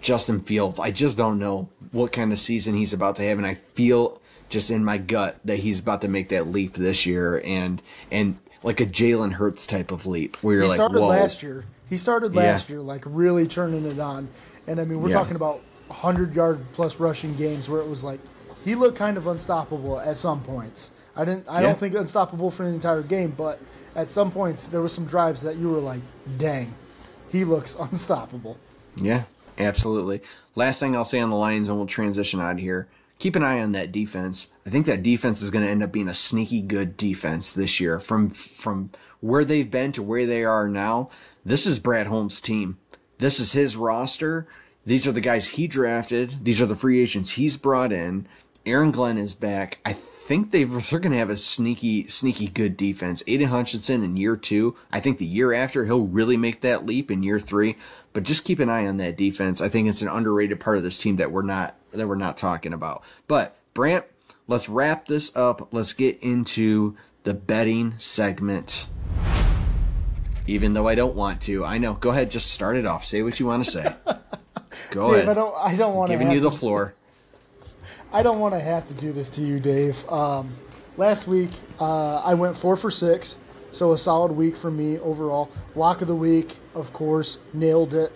Justin 0.00 0.40
Fields. 0.40 0.78
I 0.78 0.92
just 0.92 1.16
don't 1.16 1.38
know 1.38 1.68
what 1.90 2.12
kind 2.12 2.32
of 2.32 2.38
season 2.38 2.74
he's 2.74 2.92
about 2.92 3.16
to 3.16 3.22
have, 3.22 3.38
and 3.38 3.46
I 3.46 3.54
feel 3.54 4.20
just 4.48 4.70
in 4.70 4.84
my 4.84 4.98
gut 4.98 5.38
that 5.44 5.58
he's 5.58 5.80
about 5.80 6.02
to 6.02 6.08
make 6.08 6.28
that 6.30 6.48
leap 6.50 6.74
this 6.74 7.06
year, 7.06 7.40
and 7.44 7.82
and 8.10 8.38
like 8.62 8.80
a 8.80 8.86
Jalen 8.86 9.32
Hurts 9.32 9.66
type 9.66 9.90
of 9.92 10.06
leap, 10.06 10.36
where 10.42 10.54
you're 10.56 10.62
he 10.64 10.68
like, 10.70 10.76
started 10.76 11.00
whoa, 11.00 11.08
last 11.08 11.42
year. 11.42 11.64
He 11.88 11.96
started 11.96 12.34
last 12.34 12.68
Yeah. 12.68 12.76
year, 12.76 12.82
like 12.82 13.02
really 13.06 13.46
turning 13.46 13.84
it 13.86 13.98
on. 14.00 14.28
And 14.66 14.80
I 14.80 14.84
mean, 14.84 15.00
we're 15.00 15.10
Yeah. 15.10 15.14
talking 15.18 15.36
about 15.36 15.60
100 15.88 16.34
yard 16.34 16.58
plus 16.72 16.98
rushing 16.98 17.34
games 17.36 17.68
where 17.68 17.80
it 17.80 17.88
was 17.88 18.02
like 18.02 18.18
he 18.64 18.74
looked 18.74 18.96
kind 18.96 19.16
of 19.16 19.26
unstoppable 19.28 20.00
at 20.00 20.16
some 20.16 20.40
points. 20.42 20.90
I 21.14 21.24
didn't. 21.24 21.44
I 21.48 21.60
Yeah. 21.60 21.68
don't 21.68 21.78
think 21.78 21.94
unstoppable 21.94 22.50
for 22.50 22.64
the 22.64 22.72
entire 22.72 23.02
game, 23.02 23.34
but 23.36 23.60
at 23.94 24.10
some 24.10 24.30
points 24.32 24.66
there 24.66 24.80
were 24.82 24.88
some 24.88 25.04
drives 25.06 25.42
that 25.42 25.56
you 25.56 25.70
were 25.70 25.78
like, 25.78 26.00
"Dang, 26.38 26.74
he 27.30 27.44
looks 27.44 27.76
unstoppable." 27.80 28.56
Yeah, 28.96 29.24
absolutely. 29.58 30.22
Last 30.56 30.80
thing 30.80 30.96
I'll 30.96 31.04
say 31.04 31.20
on 31.20 31.30
the 31.30 31.36
Lions, 31.36 31.68
and 31.68 31.76
we'll 31.76 31.86
transition 31.86 32.40
out 32.40 32.52
of 32.52 32.58
here. 32.58 32.88
Keep 33.18 33.36
an 33.36 33.42
eye 33.42 33.62
on 33.62 33.72
that 33.72 33.92
defense. 33.92 34.48
I 34.66 34.70
think 34.70 34.86
that 34.86 35.02
defense 35.02 35.40
is 35.40 35.50
going 35.50 35.64
to 35.64 35.70
end 35.70 35.82
up 35.82 35.92
being 35.92 36.08
a 36.08 36.14
sneaky 36.14 36.60
good 36.60 36.96
defense 36.96 37.52
this 37.52 37.80
year. 37.80 37.98
From 37.98 38.28
from 38.28 38.90
where 39.20 39.44
they've 39.44 39.70
been 39.70 39.92
to 39.92 40.02
where 40.02 40.26
they 40.26 40.44
are 40.44 40.68
now, 40.68 41.08
this 41.44 41.66
is 41.66 41.78
Brad 41.78 42.06
Holmes' 42.06 42.40
team. 42.40 42.78
This 43.18 43.40
is 43.40 43.52
his 43.52 43.76
roster. 43.76 44.46
These 44.84 45.06
are 45.06 45.12
the 45.12 45.20
guys 45.20 45.48
he 45.48 45.66
drafted. 45.66 46.44
These 46.44 46.60
are 46.60 46.66
the 46.66 46.76
free 46.76 47.00
agents 47.00 47.32
he's 47.32 47.56
brought 47.56 47.92
in. 47.92 48.28
Aaron 48.66 48.90
Glenn 48.90 49.16
is 49.16 49.34
back. 49.34 49.78
I 49.84 49.92
think 49.92 50.50
they've, 50.50 50.70
they're 50.90 50.98
going 50.98 51.12
to 51.12 51.18
have 51.18 51.30
a 51.30 51.36
sneaky, 51.36 52.08
sneaky 52.08 52.48
good 52.48 52.76
defense. 52.76 53.22
Aidan 53.26 53.48
Hutchinson 53.48 54.02
in 54.02 54.16
year 54.16 54.36
two. 54.36 54.74
I 54.92 55.00
think 55.00 55.18
the 55.18 55.24
year 55.24 55.52
after 55.52 55.84
he'll 55.84 56.08
really 56.08 56.36
make 56.36 56.60
that 56.60 56.84
leap 56.84 57.10
in 57.10 57.22
year 57.22 57.38
three. 57.38 57.76
But 58.16 58.22
just 58.22 58.46
keep 58.46 58.60
an 58.60 58.70
eye 58.70 58.86
on 58.86 58.96
that 58.96 59.18
defense. 59.18 59.60
I 59.60 59.68
think 59.68 59.88
it's 59.88 60.00
an 60.00 60.08
underrated 60.08 60.58
part 60.58 60.78
of 60.78 60.82
this 60.82 60.98
team 60.98 61.16
that 61.16 61.30
we're 61.30 61.42
not 61.42 61.76
that 61.92 62.08
we're 62.08 62.14
not 62.14 62.38
talking 62.38 62.72
about. 62.72 63.04
But 63.28 63.54
Brant, 63.74 64.06
let's 64.48 64.70
wrap 64.70 65.04
this 65.04 65.36
up. 65.36 65.74
Let's 65.74 65.92
get 65.92 66.22
into 66.22 66.96
the 67.24 67.34
betting 67.34 67.92
segment. 67.98 68.88
Even 70.46 70.72
though 70.72 70.88
I 70.88 70.94
don't 70.94 71.14
want 71.14 71.42
to, 71.42 71.62
I 71.66 71.76
know. 71.76 71.92
Go 71.92 72.08
ahead, 72.08 72.30
just 72.30 72.52
start 72.52 72.78
it 72.78 72.86
off. 72.86 73.04
Say 73.04 73.22
what 73.22 73.38
you 73.38 73.44
want 73.44 73.64
to 73.64 73.70
say. 73.70 73.94
Go 74.92 75.14
Dave, 75.14 75.28
I 75.28 75.34
don't. 75.34 75.54
I 75.54 75.76
don't 75.76 75.94
want 75.94 76.08
to. 76.08 76.14
Giving 76.14 76.32
you 76.32 76.40
the 76.40 76.50
floor. 76.50 76.94
I 78.14 78.22
don't 78.22 78.40
want 78.40 78.54
to 78.54 78.60
have 78.60 78.88
to 78.88 78.94
do 78.94 79.12
this 79.12 79.28
to 79.32 79.42
you, 79.42 79.60
Dave. 79.60 80.08
Um, 80.08 80.56
last 80.96 81.28
week, 81.28 81.50
uh, 81.78 82.22
I 82.24 82.32
went 82.32 82.56
four 82.56 82.78
for 82.78 82.90
six, 82.90 83.36
so 83.72 83.92
a 83.92 83.98
solid 83.98 84.32
week 84.32 84.56
for 84.56 84.70
me 84.70 84.98
overall. 85.00 85.50
Lock 85.74 86.00
of 86.00 86.08
the 86.08 86.16
week, 86.16 86.56
of 86.76 86.92
course, 86.92 87.38
nailed 87.52 87.94
it. 87.94 88.12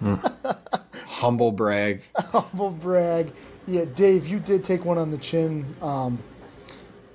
Humble 1.06 1.52
brag. 1.52 2.02
Humble 2.16 2.70
brag. 2.70 3.32
Yeah, 3.66 3.84
Dave, 3.84 4.26
you 4.26 4.40
did 4.40 4.64
take 4.64 4.84
one 4.84 4.98
on 4.98 5.10
the 5.10 5.18
chin. 5.18 5.76
Um, 5.82 6.18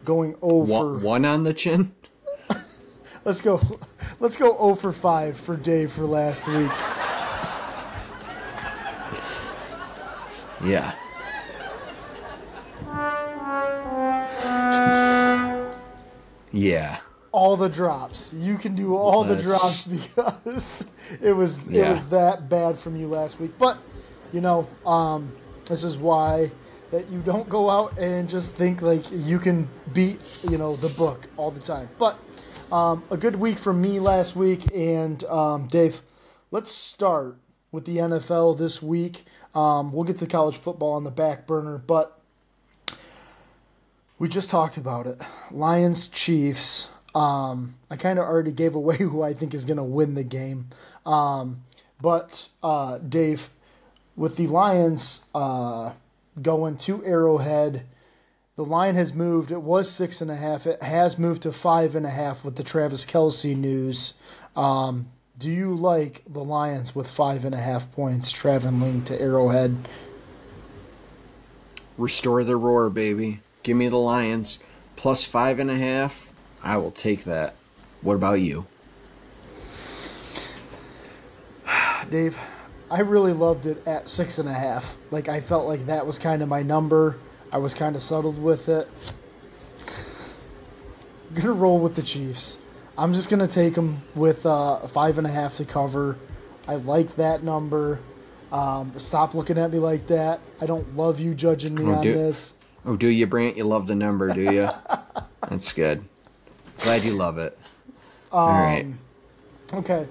going 0.05 0.35
over. 0.41 0.71
One, 0.71 1.01
one 1.01 1.25
on 1.25 1.43
the 1.43 1.53
chin. 1.53 1.93
Let's 3.25 3.41
go. 3.41 3.59
Let's 4.19 4.37
go 4.37 4.55
0 4.55 4.75
for 4.75 4.93
five 4.93 5.37
for 5.37 5.57
Dave 5.57 5.91
for 5.91 6.05
last 6.05 6.47
week. 6.47 6.71
Yeah. 10.63 10.93
Yeah. 16.51 16.99
All 17.35 17.57
the 17.57 17.67
drops. 17.67 18.31
You 18.33 18.57
can 18.57 18.75
do 18.75 18.95
all 18.95 19.25
the 19.25 19.35
drops 19.35 19.85
because 19.97 20.85
it 21.21 21.33
was 21.33 21.67
it 21.67 21.85
was 21.85 22.07
that 22.07 22.47
bad 22.47 22.79
from 22.79 22.95
you 22.95 23.07
last 23.07 23.41
week. 23.41 23.51
But 23.59 23.77
you 24.31 24.39
know, 24.39 24.67
um, 24.85 25.33
this 25.65 25.83
is 25.83 25.97
why 25.97 26.49
that 26.91 27.09
you 27.09 27.19
don't 27.19 27.49
go 27.49 27.69
out 27.69 27.99
and 27.99 28.29
just 28.29 28.55
think 28.55 28.81
like 28.81 29.11
you 29.11 29.37
can 29.37 29.67
beat 29.91 30.21
you 30.49 30.57
know 30.57 30.77
the 30.77 30.87
book 30.89 31.27
all 31.35 31.51
the 31.51 31.59
time. 31.59 31.89
But 31.99 32.17
um, 32.71 33.03
a 33.11 33.17
good 33.17 33.35
week 33.35 33.59
for 33.59 33.73
me 33.73 33.99
last 33.99 34.37
week, 34.37 34.73
and 34.73 35.21
um, 35.25 35.67
Dave, 35.67 36.01
let's 36.51 36.71
start 36.71 37.35
with 37.69 37.83
the 37.83 37.97
NFL 37.97 38.57
this 38.57 38.81
week. 38.81 39.25
Um, 39.53 39.91
we'll 39.91 40.05
get 40.05 40.19
to 40.19 40.25
college 40.25 40.55
football 40.55 40.93
on 40.93 41.03
the 41.03 41.11
back 41.11 41.47
burner, 41.47 41.77
but 41.77 42.17
we 44.19 44.29
just 44.29 44.49
talked 44.49 44.77
about 44.77 45.05
it. 45.05 45.19
Lions, 45.51 46.07
Chiefs. 46.07 46.89
Um, 47.15 47.75
I 47.89 47.95
kind 47.95 48.19
of 48.19 48.25
already 48.25 48.51
gave 48.51 48.75
away 48.75 48.97
who 48.99 49.23
I 49.23 49.33
think 49.33 49.53
is 49.53 49.65
going 49.65 49.77
to 49.77 49.83
win 49.83 50.13
the 50.15 50.23
game. 50.23 50.67
Um, 51.05 51.63
but, 52.01 52.49
uh, 52.61 52.99
Dave, 52.99 53.49
with 54.15 54.35
the 54.35 54.47
Lions 54.47 55.23
uh, 55.33 55.93
going 56.41 56.77
to 56.77 57.03
Arrowhead, 57.05 57.85
the 58.55 58.65
line 58.65 58.95
has 58.95 59.13
moved. 59.13 59.51
It 59.51 59.61
was 59.61 59.89
six 59.89 60.21
and 60.21 60.31
a 60.31 60.35
half. 60.35 60.65
It 60.65 60.81
has 60.81 61.17
moved 61.17 61.41
to 61.43 61.51
five 61.51 61.95
and 61.95 62.05
a 62.05 62.09
half 62.09 62.43
with 62.45 62.55
the 62.55 62.63
Travis 62.63 63.05
Kelce 63.05 63.55
news. 63.55 64.13
Um, 64.55 65.07
do 65.37 65.49
you 65.49 65.73
like 65.73 66.23
the 66.27 66.43
Lions 66.43 66.95
with 66.95 67.07
five 67.07 67.43
and 67.43 67.53
a 67.53 67.59
half 67.59 67.91
points 67.91 68.31
traveling 68.31 69.03
to 69.05 69.21
Arrowhead? 69.21 69.75
Restore 71.97 72.43
the 72.43 72.55
roar, 72.55 72.89
baby. 72.89 73.41
Give 73.63 73.75
me 73.75 73.89
the 73.89 73.97
Lions. 73.97 74.59
Plus 74.95 75.25
five 75.25 75.59
and 75.59 75.69
a 75.69 75.75
half. 75.75 76.31
I 76.65 76.77
will 76.77 76.91
take 76.91 77.23
that. 77.25 77.55
What 78.01 78.15
about 78.15 78.41
you? 78.41 78.65
Dave, 82.09 82.37
I 82.89 83.01
really 83.01 83.33
loved 83.33 83.65
it 83.67 83.85
at 83.87 84.09
six 84.09 84.37
and 84.39 84.49
a 84.49 84.53
half. 84.53 84.97
Like 85.11 85.29
I 85.29 85.39
felt 85.41 85.67
like 85.67 85.85
that 85.85 86.05
was 86.05 86.19
kind 86.19 86.41
of 86.41 86.49
my 86.49 86.63
number. 86.63 87.17
I 87.51 87.59
was 87.59 87.73
kind 87.73 87.95
of 87.95 88.01
settled 88.01 88.41
with 88.41 88.67
it. 88.67 88.87
I'm 91.29 91.35
gonna 91.35 91.53
roll 91.53 91.79
with 91.79 91.95
the 91.95 92.01
Chiefs. 92.03 92.57
I'm 92.97 93.13
just 93.13 93.29
gonna 93.29 93.47
take 93.47 93.75
them 93.75 94.01
with 94.15 94.45
uh, 94.45 94.87
five 94.87 95.17
and 95.17 95.27
a 95.27 95.29
half 95.29 95.53
to 95.55 95.65
cover. 95.65 96.17
I 96.67 96.75
like 96.75 97.15
that 97.17 97.43
number. 97.43 97.99
Um, 98.51 98.93
stop 98.97 99.33
looking 99.35 99.57
at 99.57 99.71
me 99.71 99.79
like 99.79 100.07
that. 100.07 100.39
I 100.61 100.65
don't 100.65 100.95
love 100.95 101.19
you 101.19 101.35
judging 101.35 101.75
me 101.75 101.85
Oh, 101.85 101.95
on 101.95 102.03
do- 102.03 102.13
this. 102.13 102.53
Oh, 102.85 102.95
do 102.95 103.07
you, 103.07 103.27
Brant? 103.27 103.57
You 103.57 103.65
love 103.65 103.87
the 103.87 103.95
number, 103.95 104.31
do 104.33 104.41
you? 104.41 104.69
That's 105.49 105.73
good. 105.73 106.05
Glad 106.79 107.03
you 107.03 107.13
love 107.13 107.37
it. 107.37 107.57
All 108.31 108.49
right. 108.49 108.85
Okay, 109.73 110.07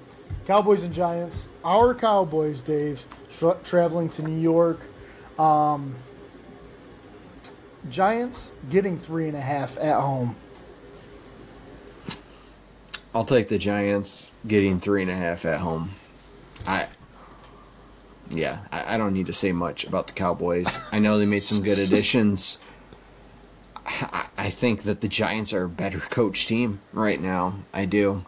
Cowboys 0.47 0.83
and 0.83 0.95
Giants. 0.95 1.49
Our 1.65 1.95
Cowboys, 1.95 2.63
Dave, 2.63 3.05
tra- 3.39 3.59
traveling 3.65 4.09
to 4.11 4.23
New 4.23 4.41
York. 4.41 4.81
Um, 5.39 5.95
Giants 7.91 8.53
getting 8.71 8.99
three 8.99 9.29
and 9.29 9.37
a 9.37 9.41
half 9.41 9.79
at 9.79 10.01
home. 10.01 10.37
I'll 13.15 13.25
take 13.25 13.49
the 13.49 13.59
Giants 13.59 14.33
getting 14.47 14.81
three 14.81 15.03
and 15.03 15.11
a 15.11 15.15
half 15.15 15.45
at 15.45 15.61
home. 15.61 15.95
I, 16.67 16.89
yeah, 18.31 18.61
I, 18.73 18.95
I 18.95 18.99
don't 18.99 19.13
need 19.13 19.27
to 19.27 19.33
say 19.33 19.53
much 19.53 19.85
about 19.85 20.09
the 20.09 20.15
Cowboys. 20.15 20.67
I 20.91 20.99
know 20.99 21.19
they 21.19 21.27
made 21.27 21.45
some 21.45 21.63
good 21.63 21.79
additions. 21.79 22.61
I, 23.87 24.24
I 24.45 24.51
think 24.51 24.83
that 24.83 25.01
the 25.01 25.09
Giants 25.09 25.55
are 25.55 25.65
a 25.65 25.69
better 25.71 26.01
coach 26.01 26.47
team 26.47 26.83
right 26.93 27.19
now. 27.19 27.55
I 27.73 27.87
do. 27.87 28.27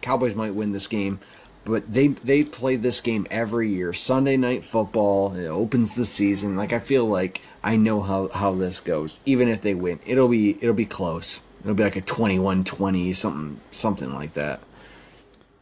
Cowboys 0.00 0.34
might 0.34 0.56
win 0.56 0.72
this 0.72 0.88
game, 0.88 1.20
but 1.64 1.92
they 1.92 2.08
they 2.08 2.42
play 2.42 2.74
this 2.74 3.00
game 3.00 3.28
every 3.30 3.70
year. 3.70 3.92
Sunday 3.92 4.36
night 4.36 4.64
football. 4.64 5.36
It 5.36 5.46
opens 5.46 5.94
the 5.94 6.04
season. 6.04 6.56
Like 6.56 6.72
I 6.72 6.80
feel 6.80 7.06
like 7.06 7.42
I 7.62 7.76
know 7.76 8.02
how 8.02 8.26
how 8.30 8.54
this 8.54 8.80
goes. 8.80 9.16
Even 9.24 9.46
if 9.46 9.62
they 9.62 9.76
win, 9.76 10.00
it'll 10.04 10.26
be 10.26 10.56
it'll 10.60 10.74
be 10.74 10.84
close. 10.84 11.42
It'll 11.62 11.76
be 11.76 11.84
like 11.84 11.96
a 11.96 12.02
21-20, 12.02 13.14
something 13.14 13.60
something 13.70 14.12
like 14.12 14.32
that. 14.32 14.60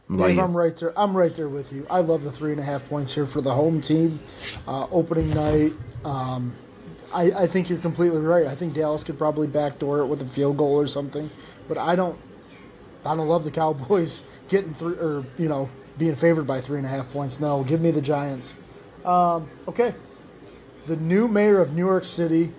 Dave. 0.09 0.39
I'm 0.39 0.57
right 0.57 0.75
there. 0.75 0.99
I'm 0.99 1.15
right 1.15 1.35
there 1.35 1.49
with 1.49 1.71
you. 1.71 1.85
I 1.91 1.99
love 1.99 2.23
the 2.23 2.31
three 2.31 2.51
and 2.51 2.59
a 2.59 2.63
half 2.63 2.89
points 2.89 3.13
here 3.13 3.27
for 3.27 3.41
the 3.41 3.53
home 3.53 3.81
team. 3.81 4.19
Uh, 4.67 4.87
opening 4.89 5.31
night. 5.35 5.73
Um, 6.03 6.55
I, 7.15 7.43
I 7.43 7.47
think 7.47 7.69
you're 7.69 7.79
completely 7.79 8.19
right. 8.21 8.45
I 8.45 8.55
think 8.55 8.73
Dallas 8.73 9.03
could 9.03 9.17
probably 9.17 9.47
backdoor 9.47 9.99
it 9.99 10.07
with 10.07 10.21
a 10.21 10.25
field 10.25 10.57
goal 10.57 10.75
or 10.75 10.87
something, 10.87 11.29
but 11.67 11.77
I 11.77 11.95
don't. 11.95 12.19
I 13.05 13.15
don't 13.15 13.27
love 13.27 13.43
the 13.43 13.51
Cowboys 13.51 14.23
getting 14.49 14.73
three 14.73 14.95
or 14.95 15.23
you 15.37 15.47
know 15.47 15.69
being 15.97 16.15
favored 16.15 16.45
by 16.45 16.59
three 16.61 16.77
and 16.77 16.85
a 16.85 16.89
half 16.89 17.11
points. 17.13 17.39
No, 17.39 17.63
give 17.63 17.79
me 17.81 17.91
the 17.91 18.01
Giants. 18.01 18.53
Um, 19.05 19.49
okay, 19.67 19.93
the 20.87 20.95
new 20.97 21.27
mayor 21.27 21.61
of 21.61 21.73
New 21.73 21.85
York 21.85 22.03
City 22.05 22.51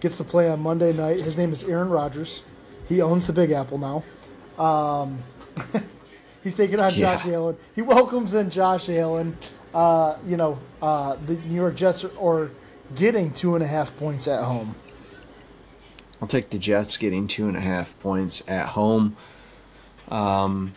gets 0.00 0.16
to 0.16 0.24
play 0.24 0.48
on 0.50 0.60
Monday 0.60 0.92
night. 0.92 1.20
His 1.20 1.36
name 1.38 1.52
is 1.52 1.62
Aaron 1.64 1.88
Rodgers. 1.90 2.42
He 2.88 3.00
owns 3.02 3.26
the 3.26 3.32
Big 3.32 3.50
Apple 3.52 3.78
now. 3.78 4.04
Um, 4.62 5.18
he's 6.42 6.56
taking 6.56 6.80
on 6.80 6.92
Yeah. 6.94 7.16
Josh 7.16 7.26
Allen. 7.26 7.56
He 7.74 7.82
welcomes 7.82 8.34
in 8.34 8.50
Josh 8.50 8.88
Allen. 8.88 9.36
Uh, 9.74 10.16
you 10.26 10.36
know, 10.38 10.58
uh, 10.80 11.16
the 11.26 11.34
New 11.34 11.54
York 11.54 11.76
Jets 11.76 12.02
are, 12.04 12.18
are 12.18 12.50
getting 12.94 13.32
two 13.32 13.54
and 13.54 13.62
a 13.62 13.66
half 13.66 13.96
points 13.96 14.26
at 14.26 14.44
home. 14.44 14.74
I'll 16.20 16.28
take 16.28 16.50
the 16.50 16.58
Jets 16.58 16.96
getting 16.96 17.28
two 17.28 17.48
and 17.48 17.56
a 17.56 17.60
half 17.60 17.98
points 18.00 18.42
at 18.48 18.66
home. 18.66 19.16
Um, 20.08 20.72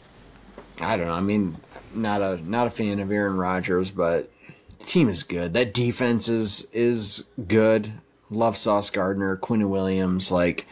I 0.81 0.97
don't 0.97 1.07
know. 1.07 1.13
I 1.13 1.21
mean, 1.21 1.57
not 1.93 2.21
a 2.21 2.41
not 2.47 2.67
a 2.67 2.69
fan 2.69 2.99
of 2.99 3.11
Aaron 3.11 3.37
Rodgers, 3.37 3.91
but 3.91 4.31
the 4.79 4.85
team 4.85 5.09
is 5.09 5.23
good. 5.23 5.53
That 5.53 5.73
defense 5.73 6.29
is 6.29 6.67
is 6.73 7.25
good. 7.47 7.91
Love 8.29 8.55
Sauce 8.55 8.89
Gardner, 8.89 9.35
Quinn 9.35 9.69
Williams. 9.69 10.31
Like, 10.31 10.67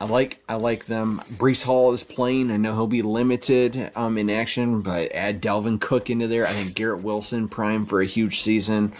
I 0.00 0.06
like 0.06 0.42
I 0.48 0.54
like 0.54 0.86
them. 0.86 1.22
Breece 1.32 1.64
Hall 1.64 1.92
is 1.92 2.04
playing. 2.04 2.50
I 2.50 2.56
know 2.56 2.74
he'll 2.74 2.86
be 2.86 3.02
limited 3.02 3.90
um, 3.94 4.18
in 4.18 4.30
action, 4.30 4.80
but 4.80 5.12
add 5.12 5.42
Dalvin 5.42 5.80
Cook 5.80 6.10
into 6.10 6.26
there. 6.26 6.46
I 6.46 6.50
think 6.50 6.74
Garrett 6.74 7.02
Wilson 7.02 7.48
prime 7.48 7.86
for 7.86 8.00
a 8.00 8.06
huge 8.06 8.40
season. 8.40 8.92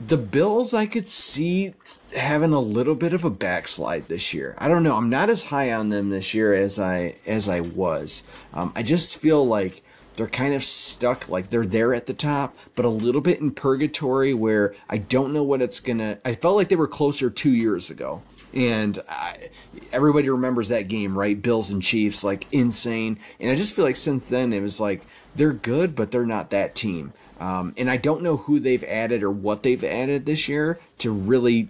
The 0.00 0.16
Bills, 0.16 0.74
I 0.74 0.86
could 0.86 1.08
see 1.08 1.74
having 2.16 2.52
a 2.52 2.60
little 2.60 2.94
bit 2.94 3.12
of 3.12 3.24
a 3.24 3.30
backslide 3.30 4.06
this 4.06 4.32
year. 4.32 4.54
I 4.58 4.68
don't 4.68 4.84
know. 4.84 4.94
I'm 4.94 5.10
not 5.10 5.28
as 5.28 5.42
high 5.42 5.72
on 5.72 5.88
them 5.88 6.10
this 6.10 6.34
year 6.34 6.54
as 6.54 6.78
I 6.78 7.16
as 7.26 7.48
I 7.48 7.60
was. 7.60 8.22
Um, 8.54 8.72
I 8.76 8.84
just 8.84 9.18
feel 9.18 9.44
like 9.44 9.82
they're 10.14 10.28
kind 10.28 10.54
of 10.54 10.62
stuck, 10.62 11.28
like 11.28 11.50
they're 11.50 11.66
there 11.66 11.94
at 11.94 12.06
the 12.06 12.14
top, 12.14 12.56
but 12.76 12.84
a 12.84 12.88
little 12.88 13.20
bit 13.20 13.40
in 13.40 13.50
purgatory 13.50 14.34
where 14.34 14.74
I 14.88 14.98
don't 14.98 15.32
know 15.32 15.42
what 15.42 15.62
it's 15.62 15.80
gonna. 15.80 16.18
I 16.24 16.34
felt 16.34 16.54
like 16.54 16.68
they 16.68 16.76
were 16.76 16.88
closer 16.88 17.28
two 17.28 17.52
years 17.52 17.90
ago. 17.90 18.22
And 18.54 18.98
I, 19.08 19.50
everybody 19.92 20.30
remembers 20.30 20.68
that 20.68 20.88
game, 20.88 21.18
right? 21.18 21.40
Bills 21.40 21.70
and 21.70 21.82
Chiefs, 21.82 22.24
like 22.24 22.46
insane. 22.52 23.18
And 23.38 23.50
I 23.50 23.56
just 23.56 23.76
feel 23.76 23.84
like 23.84 23.96
since 23.96 24.28
then 24.28 24.52
it 24.52 24.60
was 24.60 24.80
like 24.80 25.02
they're 25.36 25.52
good, 25.52 25.94
but 25.94 26.10
they're 26.10 26.24
not 26.24 26.50
that 26.50 26.74
team. 26.74 27.12
Um, 27.40 27.74
and 27.76 27.90
I 27.90 27.96
don't 27.96 28.22
know 28.22 28.36
who 28.36 28.58
they've 28.58 28.84
added 28.84 29.22
or 29.22 29.30
what 29.30 29.62
they've 29.62 29.82
added 29.82 30.26
this 30.26 30.48
year 30.48 30.80
to 30.98 31.12
really 31.12 31.68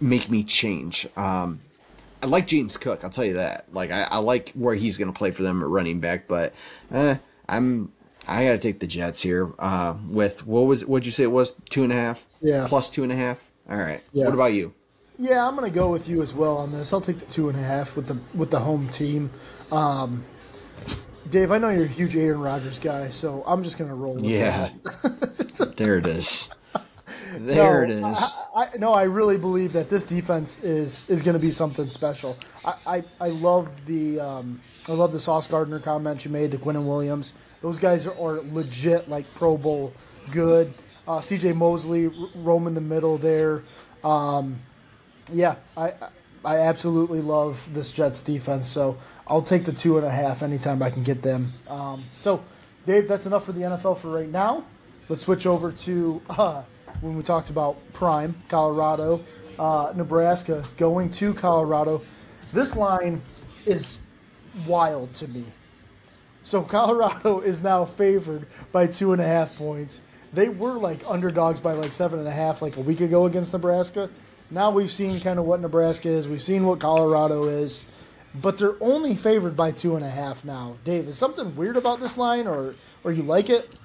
make 0.00 0.28
me 0.28 0.42
change. 0.42 1.06
Um, 1.16 1.60
I 2.22 2.26
like 2.26 2.46
James 2.46 2.76
Cook, 2.76 3.04
I'll 3.04 3.10
tell 3.10 3.24
you 3.24 3.34
that. 3.34 3.66
Like 3.72 3.90
I, 3.90 4.02
I 4.04 4.18
like 4.18 4.50
where 4.52 4.74
he's 4.74 4.98
going 4.98 5.12
to 5.12 5.16
play 5.16 5.30
for 5.30 5.42
them 5.42 5.62
at 5.62 5.68
running 5.68 6.00
back, 6.00 6.26
but 6.26 6.54
eh, 6.90 7.16
I'm 7.48 7.92
I 8.26 8.44
got 8.44 8.52
to 8.52 8.58
take 8.58 8.80
the 8.80 8.86
Jets 8.86 9.22
here. 9.22 9.52
Uh, 9.58 9.94
with 10.08 10.46
what 10.46 10.62
was 10.62 10.84
what'd 10.84 11.06
you 11.06 11.12
say 11.12 11.24
it 11.24 11.30
was 11.30 11.52
two 11.70 11.84
and 11.84 11.92
a 11.92 11.96
half? 11.96 12.26
Yeah, 12.40 12.66
plus 12.68 12.90
two 12.90 13.02
and 13.02 13.12
a 13.12 13.16
half. 13.16 13.50
All 13.70 13.76
right. 13.76 14.02
Yeah. 14.12 14.26
What 14.26 14.34
about 14.34 14.52
you? 14.52 14.74
Yeah, 15.18 15.46
I'm 15.46 15.56
going 15.56 15.70
to 15.70 15.74
go 15.74 15.90
with 15.90 16.08
you 16.08 16.22
as 16.22 16.34
well 16.34 16.56
on 16.58 16.72
this. 16.72 16.92
I'll 16.92 17.00
take 17.00 17.18
the 17.18 17.26
two 17.26 17.48
and 17.48 17.58
a 17.58 17.62
half 17.62 17.96
with 17.96 18.06
the 18.06 18.18
with 18.36 18.50
the 18.50 18.60
home 18.60 18.88
team. 18.88 19.30
Um, 19.70 20.24
Dave, 21.30 21.50
I 21.50 21.58
know 21.58 21.70
you're 21.70 21.84
a 21.84 21.88
huge 21.88 22.16
Aaron 22.16 22.40
Rodgers 22.40 22.78
guy, 22.78 23.08
so 23.08 23.42
I'm 23.46 23.62
just 23.62 23.78
going 23.78 23.90
to 23.90 23.94
roll 23.94 24.14
with 24.14 24.24
yeah. 24.24 24.70
there 25.76 25.98
it 25.98 26.06
is. 26.06 26.50
There 27.38 27.86
no, 27.86 27.92
it 27.92 27.98
is. 27.98 28.36
I, 28.54 28.64
I, 28.64 28.76
no, 28.78 28.92
I 28.92 29.02
really 29.02 29.36
believe 29.36 29.72
that 29.72 29.90
this 29.90 30.04
defense 30.04 30.58
is 30.62 31.08
is 31.10 31.22
going 31.22 31.34
to 31.34 31.40
be 31.40 31.50
something 31.50 31.88
special. 31.88 32.36
I, 32.64 32.74
I, 32.86 33.04
I 33.20 33.28
love 33.28 33.84
the 33.86 34.20
um, 34.20 34.60
I 34.88 34.92
love 34.92 35.12
the 35.12 35.20
Sauce 35.20 35.46
Gardner 35.46 35.78
comment 35.78 36.24
you 36.24 36.30
made, 36.30 36.50
the 36.50 36.68
and 36.68 36.88
Williams. 36.88 37.34
Those 37.60 37.78
guys 37.78 38.06
are, 38.06 38.14
are 38.18 38.40
legit 38.52 39.08
like 39.08 39.32
Pro 39.34 39.56
Bowl 39.56 39.92
good. 40.30 40.72
Uh, 41.08 41.20
C.J. 41.20 41.52
Mosley 41.52 42.10
roaming 42.34 42.74
the 42.74 42.80
middle 42.80 43.18
there. 43.18 43.62
Um, 44.02 44.56
yeah, 45.32 45.56
I 45.76 45.92
I 46.44 46.58
absolutely 46.58 47.20
love 47.20 47.68
this 47.72 47.92
Jets 47.92 48.22
defense. 48.22 48.66
So 48.68 48.96
I'll 49.28 49.42
take 49.42 49.64
the 49.64 49.72
two 49.72 49.96
and 49.96 50.06
a 50.06 50.10
half 50.10 50.42
anytime 50.42 50.82
I 50.82 50.90
can 50.90 51.02
get 51.02 51.22
them. 51.22 51.52
Um, 51.68 52.04
so, 52.20 52.44
Dave, 52.86 53.08
that's 53.08 53.26
enough 53.26 53.44
for 53.44 53.52
the 53.52 53.62
NFL 53.62 53.98
for 53.98 54.08
right 54.08 54.28
now. 54.28 54.64
Let's 55.08 55.22
switch 55.22 55.46
over 55.46 55.72
to 55.72 56.22
uh, 56.30 56.62
when 57.00 57.16
we 57.16 57.22
talked 57.22 57.50
about 57.50 57.76
Prime, 57.92 58.40
Colorado, 58.48 59.24
uh, 59.58 59.92
Nebraska 59.96 60.64
going 60.76 61.10
to 61.10 61.34
Colorado. 61.34 62.02
This 62.52 62.76
line 62.76 63.20
is 63.64 63.98
wild 64.66 65.12
to 65.14 65.28
me. 65.28 65.44
So 66.42 66.62
Colorado 66.64 67.40
is 67.40 67.62
now 67.62 67.84
favored 67.84 68.46
by 68.70 68.86
two 68.86 69.12
and 69.12 69.20
a 69.20 69.26
half 69.26 69.56
points. 69.56 70.00
They 70.32 70.48
were 70.48 70.74
like 70.74 71.00
underdogs 71.08 71.60
by 71.60 71.72
like 71.72 71.92
seven 71.92 72.18
and 72.20 72.28
a 72.28 72.32
half 72.32 72.62
like 72.62 72.76
a 72.76 72.80
week 72.80 73.00
ago 73.00 73.26
against 73.26 73.52
Nebraska. 73.52 74.08
Now 74.50 74.70
we've 74.70 74.92
seen 74.92 75.18
kind 75.20 75.40
of 75.40 75.44
what 75.44 75.60
Nebraska 75.60 76.08
is. 76.08 76.28
We've 76.28 76.42
seen 76.42 76.64
what 76.64 76.78
Colorado 76.78 77.44
is 77.44 77.84
but 78.40 78.58
they're 78.58 78.76
only 78.80 79.14
favored 79.14 79.56
by 79.56 79.70
two 79.70 79.96
and 79.96 80.04
a 80.04 80.10
half 80.10 80.44
now. 80.44 80.76
Dave, 80.84 81.08
is 81.08 81.18
something 81.18 81.54
weird 81.56 81.76
about 81.76 82.00
this 82.00 82.16
line, 82.16 82.46
or 82.46 82.74
or 83.04 83.12
you 83.12 83.22
like 83.22 83.50
it? 83.50 83.78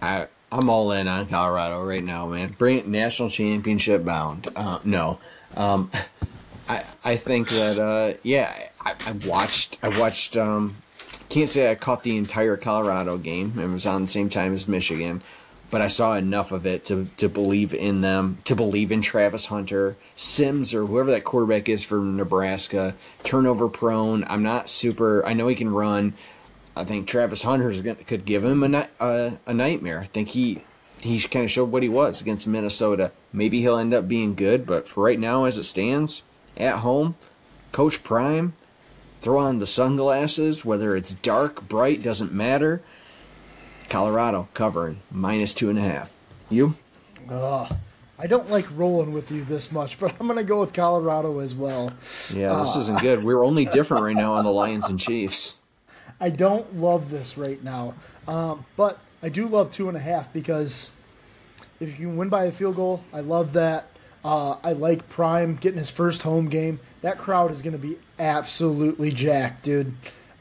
I 0.00 0.28
I'm 0.50 0.68
all 0.68 0.92
in 0.92 1.08
on 1.08 1.26
Colorado 1.26 1.82
right 1.82 2.04
now, 2.04 2.26
man. 2.26 2.54
Bring 2.58 2.78
it 2.78 2.86
national 2.86 3.30
championship 3.30 4.04
bound. 4.04 4.48
Uh, 4.54 4.78
no, 4.84 5.18
um, 5.56 5.90
I 6.68 6.84
I 7.04 7.16
think 7.16 7.48
that 7.50 7.78
uh, 7.78 8.18
yeah, 8.22 8.52
I, 8.80 8.94
I 9.06 9.12
watched 9.26 9.78
I 9.82 9.98
watched. 9.98 10.36
Um, 10.36 10.76
can't 11.28 11.48
say 11.48 11.70
I 11.70 11.74
caught 11.76 12.02
the 12.02 12.18
entire 12.18 12.58
Colorado 12.58 13.16
game. 13.16 13.58
It 13.58 13.66
was 13.66 13.86
on 13.86 14.02
the 14.02 14.08
same 14.08 14.28
time 14.28 14.52
as 14.52 14.68
Michigan 14.68 15.22
but 15.72 15.80
I 15.80 15.88
saw 15.88 16.16
enough 16.16 16.52
of 16.52 16.66
it 16.66 16.84
to, 16.84 17.08
to 17.16 17.30
believe 17.30 17.72
in 17.72 18.02
them, 18.02 18.36
to 18.44 18.54
believe 18.54 18.92
in 18.92 19.00
Travis 19.00 19.46
Hunter, 19.46 19.96
Sims, 20.14 20.74
or 20.74 20.84
whoever 20.84 21.10
that 21.12 21.24
quarterback 21.24 21.66
is 21.66 21.82
for 21.82 21.98
Nebraska. 21.98 22.94
Turnover 23.24 23.70
prone. 23.70 24.22
I'm 24.28 24.42
not 24.42 24.68
super. 24.68 25.24
I 25.24 25.32
know 25.32 25.48
he 25.48 25.54
can 25.54 25.72
run. 25.72 26.12
I 26.76 26.84
think 26.84 27.08
Travis 27.08 27.42
Hunter 27.42 27.72
could 28.06 28.26
give 28.26 28.44
him 28.44 28.62
a, 28.62 28.86
a, 29.00 29.38
a 29.46 29.54
nightmare. 29.54 30.00
I 30.00 30.06
think 30.06 30.28
he 30.28 30.62
he 31.00 31.18
kind 31.22 31.46
of 31.46 31.50
showed 31.50 31.70
what 31.70 31.82
he 31.82 31.88
was 31.88 32.20
against 32.20 32.46
Minnesota. 32.46 33.10
Maybe 33.32 33.62
he'll 33.62 33.78
end 33.78 33.94
up 33.94 34.06
being 34.06 34.34
good, 34.34 34.66
but 34.66 34.86
for 34.86 35.02
right 35.02 35.18
now, 35.18 35.44
as 35.44 35.56
it 35.56 35.64
stands, 35.64 36.22
at 36.54 36.80
home, 36.80 37.16
Coach 37.72 38.04
Prime, 38.04 38.52
throw 39.22 39.38
on 39.38 39.58
the 39.58 39.66
sunglasses, 39.66 40.66
whether 40.66 40.94
it's 40.94 41.14
dark, 41.14 41.66
bright, 41.66 42.02
doesn't 42.02 42.32
matter. 42.32 42.82
Colorado 43.92 44.48
covering 44.54 45.02
minus 45.10 45.52
two 45.52 45.68
and 45.68 45.78
a 45.78 45.82
half. 45.82 46.14
You? 46.48 46.74
Ugh. 47.28 47.76
I 48.18 48.26
don't 48.26 48.48
like 48.48 48.64
rolling 48.74 49.12
with 49.12 49.30
you 49.30 49.44
this 49.44 49.70
much, 49.70 49.98
but 50.00 50.14
I'm 50.18 50.26
going 50.26 50.38
to 50.38 50.44
go 50.44 50.60
with 50.60 50.72
Colorado 50.72 51.40
as 51.40 51.54
well. 51.54 51.92
Yeah, 52.32 52.54
this 52.54 52.74
uh, 52.74 52.80
isn't 52.80 53.00
good. 53.02 53.22
We're 53.22 53.44
only 53.44 53.66
different 53.66 54.02
right 54.02 54.16
now 54.16 54.32
on 54.32 54.44
the 54.44 54.50
Lions 54.50 54.88
and 54.88 54.98
Chiefs. 54.98 55.58
I 56.18 56.30
don't 56.30 56.78
love 56.78 57.10
this 57.10 57.36
right 57.36 57.62
now, 57.62 57.92
um, 58.26 58.64
but 58.78 58.98
I 59.22 59.28
do 59.28 59.46
love 59.46 59.70
two 59.70 59.88
and 59.88 59.96
a 59.96 60.00
half 60.00 60.32
because 60.32 60.90
if 61.78 61.90
you 61.90 62.06
can 62.06 62.16
win 62.16 62.30
by 62.30 62.46
a 62.46 62.52
field 62.52 62.76
goal, 62.76 63.04
I 63.12 63.20
love 63.20 63.52
that. 63.52 63.88
Uh, 64.24 64.56
I 64.64 64.72
like 64.72 65.06
Prime 65.10 65.56
getting 65.56 65.76
his 65.76 65.90
first 65.90 66.22
home 66.22 66.48
game. 66.48 66.80
That 67.02 67.18
crowd 67.18 67.50
is 67.50 67.60
going 67.60 67.78
to 67.78 67.78
be 67.78 67.98
absolutely 68.18 69.10
jacked, 69.10 69.64
dude. 69.64 69.92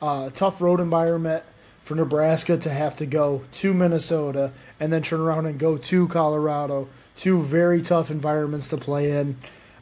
Uh, 0.01 0.29
tough 0.29 0.61
road 0.61 0.79
environment 0.79 1.43
for 1.91 1.95
Nebraska 1.95 2.55
to 2.55 2.69
have 2.69 2.95
to 2.95 3.05
go 3.05 3.43
to 3.51 3.73
Minnesota 3.73 4.53
and 4.79 4.93
then 4.93 5.01
turn 5.01 5.19
around 5.19 5.45
and 5.45 5.59
go 5.59 5.77
to 5.77 6.07
Colorado. 6.07 6.87
Two 7.17 7.41
very 7.41 7.81
tough 7.81 8.09
environments 8.09 8.69
to 8.69 8.77
play 8.77 9.11
in. 9.11 9.35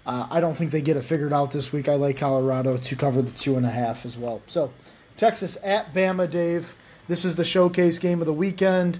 Uh, 0.07 0.25
I 0.31 0.41
don't 0.41 0.55
think 0.55 0.71
they 0.71 0.81
get 0.81 0.97
it 0.97 1.03
figured 1.03 1.31
out 1.31 1.51
this 1.51 1.71
week. 1.71 1.87
I 1.87 1.93
like 1.93 2.17
Colorado 2.17 2.77
to 2.77 2.95
cover 2.95 3.21
the 3.21 3.29
two 3.29 3.57
and 3.57 3.65
a 3.65 3.69
half 3.69 4.07
as 4.07 4.17
well. 4.17 4.41
So, 4.47 4.73
Texas 5.17 5.55
at 5.63 5.93
Bama, 5.93 6.27
Dave. 6.27 6.73
This 7.07 7.25
is 7.25 7.35
the 7.35 7.45
showcase 7.45 7.99
game 7.99 8.21
of 8.21 8.25
the 8.25 8.33
weekend. 8.33 8.99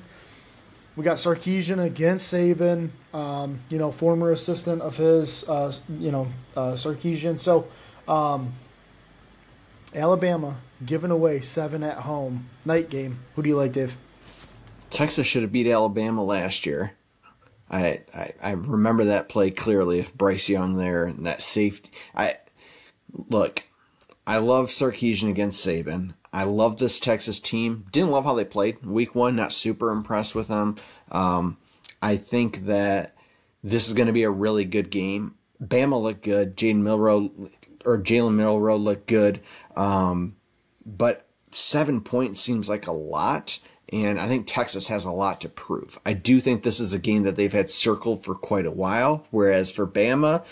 We 0.95 1.03
got 1.03 1.17
Sarkisian 1.17 1.83
against 1.83 2.31
Saban, 2.31 2.89
um, 3.11 3.59
you 3.69 3.79
know, 3.79 3.91
former 3.91 4.29
assistant 4.29 4.83
of 4.83 4.97
his, 4.97 5.49
uh, 5.49 5.73
you 5.97 6.11
know, 6.11 6.27
uh, 6.55 6.73
Sarkisian. 6.73 7.39
So, 7.39 7.67
um, 8.07 8.53
Alabama 9.95 10.57
giving 10.85 11.11
away 11.11 11.41
seven 11.41 11.83
at 11.83 11.97
home. 11.97 12.49
Night 12.65 12.89
game. 12.89 13.19
Who 13.35 13.43
do 13.43 13.49
you 13.49 13.57
like, 13.57 13.73
Dave? 13.73 13.97
Texas 14.89 15.27
should 15.27 15.43
have 15.43 15.51
beat 15.51 15.67
Alabama 15.71 16.23
last 16.23 16.65
year. 16.65 16.93
I, 17.69 18.01
I, 18.15 18.33
I 18.41 18.51
remember 18.51 19.05
that 19.05 19.29
play 19.29 19.51
clearly. 19.51 20.07
Bryce 20.15 20.49
Young 20.49 20.75
there 20.75 21.05
and 21.05 21.25
that 21.25 21.41
safety. 21.41 21.91
I 22.15 22.37
look. 23.29 23.63
I 24.25 24.37
love 24.37 24.67
Sarkisian 24.67 25.29
against 25.29 25.65
Saban. 25.65 26.13
I 26.31 26.43
love 26.43 26.77
this 26.77 26.99
Texas 26.99 27.39
team. 27.39 27.85
Didn't 27.91 28.11
love 28.11 28.25
how 28.25 28.35
they 28.35 28.45
played 28.45 28.85
week 28.85 29.15
one. 29.15 29.35
Not 29.35 29.51
super 29.51 29.91
impressed 29.91 30.35
with 30.35 30.47
them. 30.47 30.75
Um, 31.11 31.57
I 32.01 32.17
think 32.17 32.65
that 32.65 33.15
this 33.63 33.87
is 33.87 33.93
going 33.93 34.07
to 34.07 34.13
be 34.13 34.23
a 34.23 34.29
really 34.31 34.65
good 34.65 34.89
game. 34.89 35.35
Bama 35.61 36.01
looked 36.01 36.23
good. 36.23 36.55
Jaden 36.55 36.77
Milroe 36.77 37.31
or 37.85 38.01
Jalen 38.01 38.35
Milroe 38.35 38.77
looked 38.77 39.07
good. 39.07 39.41
Um, 39.75 40.35
but 40.97 41.23
seven 41.51 42.01
points 42.01 42.41
seems 42.41 42.69
like 42.69 42.87
a 42.87 42.91
lot. 42.91 43.59
And 43.91 44.19
I 44.19 44.27
think 44.27 44.45
Texas 44.45 44.87
has 44.89 45.05
a 45.05 45.11
lot 45.11 45.41
to 45.41 45.49
prove. 45.49 45.97
I 46.05 46.13
do 46.13 46.39
think 46.39 46.61
this 46.61 46.79
is 46.79 46.93
a 46.93 46.99
game 46.99 47.23
that 47.23 47.35
they've 47.35 47.51
had 47.51 47.71
circled 47.71 48.23
for 48.23 48.35
quite 48.35 48.67
a 48.67 48.71
while. 48.71 49.25
Whereas 49.31 49.71
for 49.71 49.87
Bama, 49.87 50.45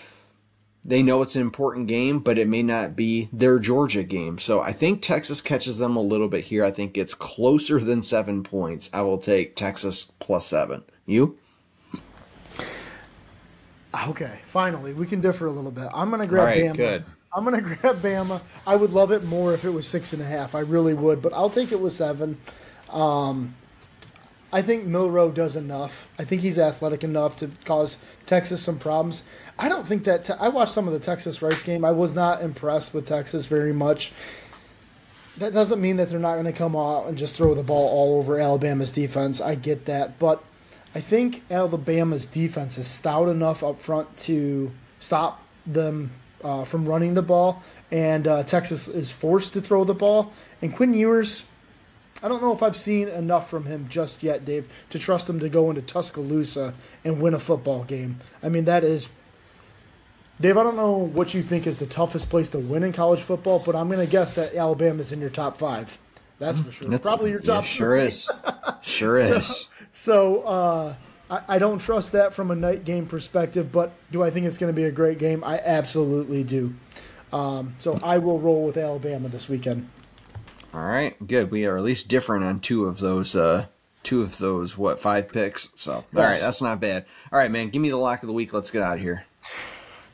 they 0.83 1.03
know 1.03 1.21
it's 1.21 1.35
an 1.35 1.43
important 1.43 1.87
game, 1.87 2.19
but 2.19 2.39
it 2.39 2.47
may 2.47 2.63
not 2.63 2.95
be 2.95 3.29
their 3.31 3.59
Georgia 3.59 4.03
game. 4.03 4.39
So 4.39 4.61
I 4.61 4.71
think 4.71 5.01
Texas 5.03 5.41
catches 5.41 5.77
them 5.77 5.95
a 5.95 6.01
little 6.01 6.29
bit 6.29 6.45
here. 6.45 6.65
I 6.65 6.71
think 6.71 6.97
it's 6.97 7.13
closer 7.13 7.79
than 7.79 8.01
seven 8.01 8.41
points. 8.41 8.89
I 8.91 9.01
will 9.01 9.19
take 9.19 9.55
Texas 9.55 10.05
plus 10.19 10.47
seven. 10.47 10.83
You? 11.05 11.37
Okay, 14.07 14.39
finally, 14.45 14.93
we 14.93 15.05
can 15.05 15.21
differ 15.21 15.45
a 15.45 15.51
little 15.51 15.71
bit. 15.71 15.87
I'm 15.93 16.09
going 16.09 16.21
to 16.21 16.27
grab 16.27 16.55
Bama. 16.55 16.75
Good. 16.75 17.05
I'm 17.37 17.43
gonna 17.43 17.61
grab 17.61 18.01
Bama. 18.01 18.41
I 18.65 18.75
would 18.75 18.91
love 18.91 19.11
it 19.11 19.23
more 19.23 19.53
if 19.53 19.63
it 19.63 19.69
was 19.69 19.87
six 19.87 20.11
and 20.11 20.21
a 20.23 20.25
half. 20.25 20.55
I 20.55 20.61
really 20.61 20.95
would, 20.95 21.21
but 21.21 21.33
I'll 21.33 21.51
take 21.51 21.71
it 21.71 21.79
with 21.79 21.93
seven. 21.93 22.37
Um, 22.89 23.53
I 24.51 24.63
think 24.63 24.85
Milroe 24.85 25.29
does 25.29 25.55
enough. 25.55 26.09
I 26.17 26.23
think 26.23 26.41
he's 26.41 26.57
athletic 26.57 27.03
enough 27.03 27.37
to 27.37 27.51
cause 27.63 27.99
Texas 28.25 28.61
some 28.61 28.79
problems. 28.79 29.23
I 29.59 29.69
don't 29.69 29.85
think 29.85 30.05
that. 30.05 30.23
Te- 30.23 30.33
I 30.39 30.47
watched 30.47 30.71
some 30.71 30.87
of 30.87 30.93
the 30.93 30.99
Texas 30.99 31.43
Rice 31.43 31.61
game. 31.61 31.85
I 31.85 31.91
was 31.91 32.15
not 32.15 32.41
impressed 32.41 32.93
with 32.93 33.07
Texas 33.07 33.45
very 33.45 33.73
much. 33.73 34.11
That 35.37 35.53
doesn't 35.53 35.79
mean 35.79 35.97
that 35.97 36.09
they're 36.09 36.17
not 36.17 36.33
going 36.33 36.45
to 36.45 36.51
come 36.53 36.75
out 36.75 37.05
and 37.05 37.19
just 37.19 37.35
throw 37.35 37.53
the 37.53 37.61
ball 37.61 37.89
all 37.89 38.17
over 38.17 38.39
Alabama's 38.39 38.91
defense. 38.91 39.39
I 39.39 39.53
get 39.53 39.85
that, 39.85 40.17
but 40.17 40.43
I 40.95 41.01
think 41.01 41.43
Alabama's 41.51 42.25
defense 42.25 42.79
is 42.79 42.87
stout 42.87 43.29
enough 43.29 43.63
up 43.63 43.79
front 43.79 44.17
to 44.17 44.71
stop 44.97 45.43
them 45.67 46.09
uh, 46.43 46.63
from 46.63 46.85
running 46.87 47.13
the 47.13 47.21
ball, 47.21 47.61
and 47.91 48.27
uh, 48.27 48.43
Texas 48.43 48.87
is 48.87 49.11
forced 49.11 49.53
to 49.53 49.61
throw 49.61 49.83
the 49.83 49.93
ball. 49.93 50.31
And 50.61 50.75
Quinn 50.75 50.93
Ewers, 50.93 51.43
I 52.23 52.27
don't 52.27 52.41
know 52.41 52.51
if 52.53 52.63
I've 52.63 52.75
seen 52.77 53.07
enough 53.07 53.49
from 53.49 53.65
him 53.65 53.87
just 53.89 54.23
yet, 54.23 54.45
Dave, 54.45 54.67
to 54.89 54.99
trust 54.99 55.29
him 55.29 55.39
to 55.39 55.49
go 55.49 55.69
into 55.69 55.81
Tuscaloosa 55.81 56.73
and 57.03 57.21
win 57.21 57.33
a 57.33 57.39
football 57.39 57.83
game. 57.83 58.19
I 58.43 58.49
mean, 58.49 58.65
that 58.65 58.83
is. 58.83 59.09
Dave, 60.39 60.55
I 60.57 60.61
don't 60.63 60.75
know 60.75 60.91
what 60.93 61.33
you 61.33 61.41
think 61.41 61.65
is 61.65 61.79
the 61.79 61.87
toughest 61.87 62.29
place 62.29 62.51
to 62.51 62.59
win 62.59 62.83
in 62.83 62.93
college 62.93 63.21
football, 63.21 63.61
but 63.65 63.75
I'm 63.75 63.89
going 63.89 64.05
to 64.05 64.11
guess 64.11 64.35
that 64.35 64.53
Alabama's 64.53 65.11
in 65.11 65.19
your 65.19 65.31
top 65.31 65.57
five. 65.57 65.97
That's 66.37 66.59
for 66.59 66.71
sure. 66.71 66.87
That's- 66.89 67.01
Probably 67.07 67.31
your 67.31 67.39
top 67.39 67.63
yeah, 67.63 67.69
sure 67.69 67.95
is. 67.97 68.29
Sure 68.83 69.17
is. 69.19 69.69
So 69.93 70.41
uh, 70.41 70.95
I, 71.29 71.41
I 71.47 71.59
don't 71.59 71.79
trust 71.79 72.11
that 72.13 72.33
from 72.33 72.51
a 72.51 72.55
night 72.55 72.85
game 72.85 73.05
perspective, 73.05 73.71
but 73.71 73.91
do 74.11 74.23
I 74.23 74.29
think 74.29 74.45
it's 74.45 74.57
going 74.57 74.73
to 74.73 74.75
be 74.75 74.85
a 74.85 74.91
great 74.91 75.17
game? 75.19 75.43
I 75.43 75.59
absolutely 75.59 76.43
do. 76.43 76.73
Um, 77.33 77.75
so 77.77 77.97
I 78.03 78.17
will 78.19 78.39
roll 78.39 78.65
with 78.65 78.77
Alabama 78.77 79.27
this 79.29 79.49
weekend. 79.49 79.89
All 80.73 80.85
right, 80.85 81.15
good. 81.27 81.51
We 81.51 81.65
are 81.65 81.77
at 81.77 81.83
least 81.83 82.07
different 82.07 82.43
on 82.45 82.59
two 82.59 82.85
of 82.85 82.99
those. 82.99 83.35
Uh, 83.35 83.65
two 84.03 84.21
of 84.21 84.37
those 84.37 84.77
what 84.77 84.99
five 84.99 85.27
picks. 85.29 85.69
So 85.75 85.93
all 85.93 86.05
right, 86.13 86.29
Yes. 86.31 86.43
that's 86.43 86.61
not 86.61 86.79
bad. 86.79 87.05
All 87.31 87.39
right, 87.39 87.51
man. 87.51 87.69
Give 87.69 87.81
me 87.81 87.89
the 87.89 87.97
lock 87.97 88.23
of 88.23 88.27
the 88.27 88.33
week. 88.33 88.53
Let's 88.53 88.71
get 88.71 88.81
out 88.81 88.95
of 88.97 89.01
here. 89.03 89.25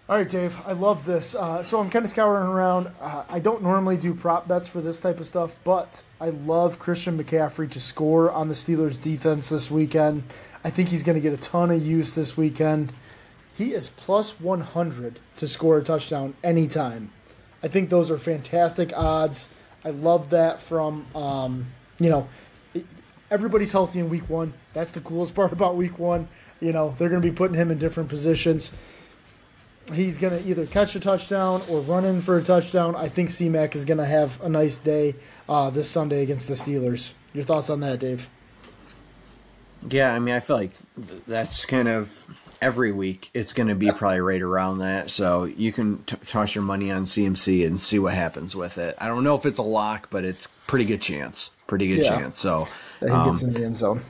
All 0.09 0.17
right, 0.17 0.27
Dave. 0.29 0.55
I 0.65 0.73
love 0.73 1.05
this. 1.05 1.33
Uh, 1.35 1.63
so 1.63 1.79
I'm 1.79 1.89
kind 1.89 2.03
of 2.03 2.11
scouring 2.11 2.47
around. 2.47 2.89
Uh, 2.99 3.23
I 3.29 3.39
don't 3.39 3.61
normally 3.63 3.97
do 3.97 4.13
prop 4.13 4.47
bets 4.47 4.67
for 4.67 4.81
this 4.81 4.99
type 4.99 5.19
of 5.19 5.25
stuff, 5.25 5.55
but 5.63 6.01
I 6.19 6.29
love 6.29 6.77
Christian 6.79 7.21
McCaffrey 7.21 7.69
to 7.71 7.79
score 7.79 8.31
on 8.31 8.47
the 8.49 8.53
Steelers' 8.55 9.01
defense 9.01 9.49
this 9.49 9.71
weekend. 9.71 10.23
I 10.63 10.69
think 10.69 10.89
he's 10.89 11.03
going 11.03 11.15
to 11.15 11.21
get 11.21 11.33
a 11.33 11.37
ton 11.37 11.71
of 11.71 11.85
use 11.85 12.15
this 12.15 12.37
weekend. 12.37 12.93
He 13.55 13.73
is 13.73 13.89
plus 13.89 14.39
100 14.39 15.19
to 15.37 15.47
score 15.47 15.77
a 15.77 15.83
touchdown 15.83 16.33
anytime. 16.43 17.11
I 17.61 17.67
think 17.67 17.89
those 17.89 18.09
are 18.09 18.17
fantastic 18.17 18.91
odds. 18.95 19.53
I 19.85 19.89
love 19.89 20.29
that 20.31 20.59
from, 20.59 21.05
um, 21.15 21.65
you 21.99 22.09
know, 22.09 22.27
everybody's 23.29 23.71
healthy 23.71 23.99
in 23.99 24.09
week 24.09 24.29
one. 24.29 24.53
That's 24.73 24.93
the 24.93 25.01
coolest 25.01 25.35
part 25.35 25.51
about 25.53 25.75
week 25.75 25.99
one. 25.99 26.27
You 26.59 26.71
know, 26.71 26.95
they're 26.97 27.09
going 27.09 27.21
to 27.21 27.27
be 27.27 27.35
putting 27.35 27.55
him 27.55 27.71
in 27.71 27.77
different 27.77 28.09
positions 28.09 28.71
he's 29.91 30.17
going 30.17 30.37
to 30.37 30.49
either 30.49 30.65
catch 30.65 30.95
a 30.95 30.99
touchdown 30.99 31.61
or 31.69 31.81
run 31.81 32.05
in 32.05 32.21
for 32.21 32.37
a 32.37 32.43
touchdown. 32.43 32.95
I 32.95 33.09
think 33.09 33.29
CMAC 33.29 33.75
is 33.75 33.85
going 33.85 33.97
to 33.97 34.05
have 34.05 34.41
a 34.41 34.49
nice 34.49 34.79
day 34.79 35.15
uh, 35.49 35.69
this 35.69 35.89
Sunday 35.89 36.23
against 36.23 36.47
the 36.47 36.53
Steelers. 36.53 37.13
Your 37.33 37.43
thoughts 37.43 37.69
on 37.69 37.79
that, 37.81 37.99
Dave? 37.99 38.29
Yeah, 39.89 40.13
I 40.13 40.19
mean, 40.19 40.35
I 40.35 40.39
feel 40.39 40.55
like 40.57 40.71
that's 41.27 41.65
kind 41.65 41.87
of 41.87 42.25
every 42.61 42.91
week. 42.91 43.29
It's 43.33 43.51
going 43.53 43.67
to 43.67 43.75
be 43.75 43.91
probably 43.91 44.21
right 44.21 44.41
around 44.41 44.79
that. 44.79 45.09
So 45.09 45.43
you 45.43 45.71
can 45.71 46.03
t- 46.03 46.15
toss 46.25 46.55
your 46.55 46.63
money 46.63 46.91
on 46.91 47.03
CMC 47.05 47.65
and 47.67 47.79
see 47.79 47.99
what 47.99 48.13
happens 48.13 48.55
with 48.55 48.77
it. 48.77 48.95
I 48.99 49.07
don't 49.07 49.23
know 49.23 49.35
if 49.35 49.45
it's 49.45 49.59
a 49.59 49.63
lock, 49.63 50.07
but 50.09 50.23
it's 50.23 50.47
pretty 50.67 50.85
good 50.85 51.01
chance. 51.01 51.55
Pretty 51.67 51.87
good 51.89 52.03
Yeah. 52.05 52.17
chance. 52.19 52.39
So 52.39 52.67
That 53.01 53.09
he 53.09 53.15
um, 53.15 53.29
gets 53.29 53.43
in 53.43 53.53
the 53.53 53.65
end 53.65 53.77
zone. 53.77 54.01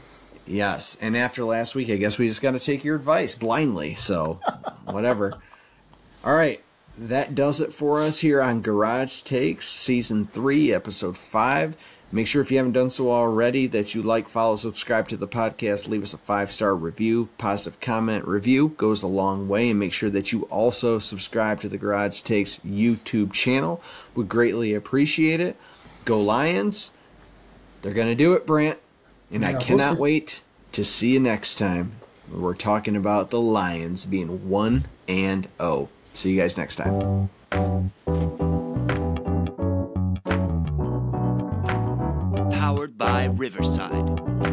Yes, 0.45 0.97
and 0.99 1.15
after 1.15 1.45
last 1.45 1.73
week, 1.73 1.89
I 1.89 1.95
guess 1.95 2.19
we 2.19 2.27
just 2.27 2.41
got 2.41 2.51
to 2.51 2.59
take 2.59 2.83
your 2.83 2.97
advice 2.97 3.33
blindly. 3.33 3.95
So, 3.95 4.41
whatever. 4.85 5.33
All 6.25 6.35
right, 6.35 6.61
that 6.97 7.33
does 7.33 7.61
it 7.61 7.73
for 7.73 8.01
us 8.01 8.19
here 8.19 8.41
on 8.41 8.61
Garage 8.61 9.21
Takes, 9.21 9.69
Season 9.69 10.25
3, 10.27 10.73
Episode 10.73 11.17
5. 11.17 11.77
Make 12.13 12.27
sure 12.27 12.43
if 12.43 12.51
you 12.51 12.57
haven't 12.57 12.73
done 12.73 12.91
so 12.91 13.09
already 13.09 13.65
that 13.65 13.95
you 13.95 14.03
like, 14.03 14.27
follow, 14.27 14.55
subscribe 14.55 15.07
to 15.07 15.17
the 15.17 15.27
podcast, 15.27 15.87
leave 15.87 16.03
us 16.03 16.13
a 16.13 16.17
five 16.17 16.51
star 16.51 16.75
review, 16.75 17.27
positive 17.39 17.79
comment 17.79 18.27
review 18.27 18.69
goes 18.77 19.01
a 19.01 19.07
long 19.07 19.47
way, 19.47 19.71
and 19.71 19.79
make 19.79 19.93
sure 19.93 20.11
that 20.11 20.31
you 20.31 20.43
also 20.43 20.99
subscribe 20.99 21.59
to 21.61 21.67
the 21.67 21.77
Garage 21.79 22.21
Takes 22.21 22.59
YouTube 22.59 23.33
channel. 23.33 23.81
We 24.13 24.25
greatly 24.25 24.75
appreciate 24.75 25.39
it. 25.39 25.55
Go 26.05 26.21
Lions! 26.21 26.91
They're 27.81 27.93
going 27.93 28.09
to 28.09 28.15
do 28.15 28.33
it, 28.33 28.45
Brant. 28.45 28.77
And 29.31 29.43
I 29.43 29.49
Yeah, 29.49 29.57
we'll 29.57 29.65
cannot 29.65 29.97
wait 29.97 30.43
to 30.73 30.83
see 30.83 31.13
you 31.13 31.19
next 31.19 31.55
time. 31.55 31.93
We're 32.31 32.53
talking 32.53 32.95
about 32.95 33.31
the 33.31 33.41
Lions 33.41 34.05
being 34.05 34.47
1 34.47 34.85
and 35.07 35.47
0. 35.59 35.89
See 36.13 36.33
you 36.33 36.39
guys 36.39 36.59
next 36.59 36.75
time. 36.75 37.31
by 43.03 43.25
Riverside. 43.25 44.52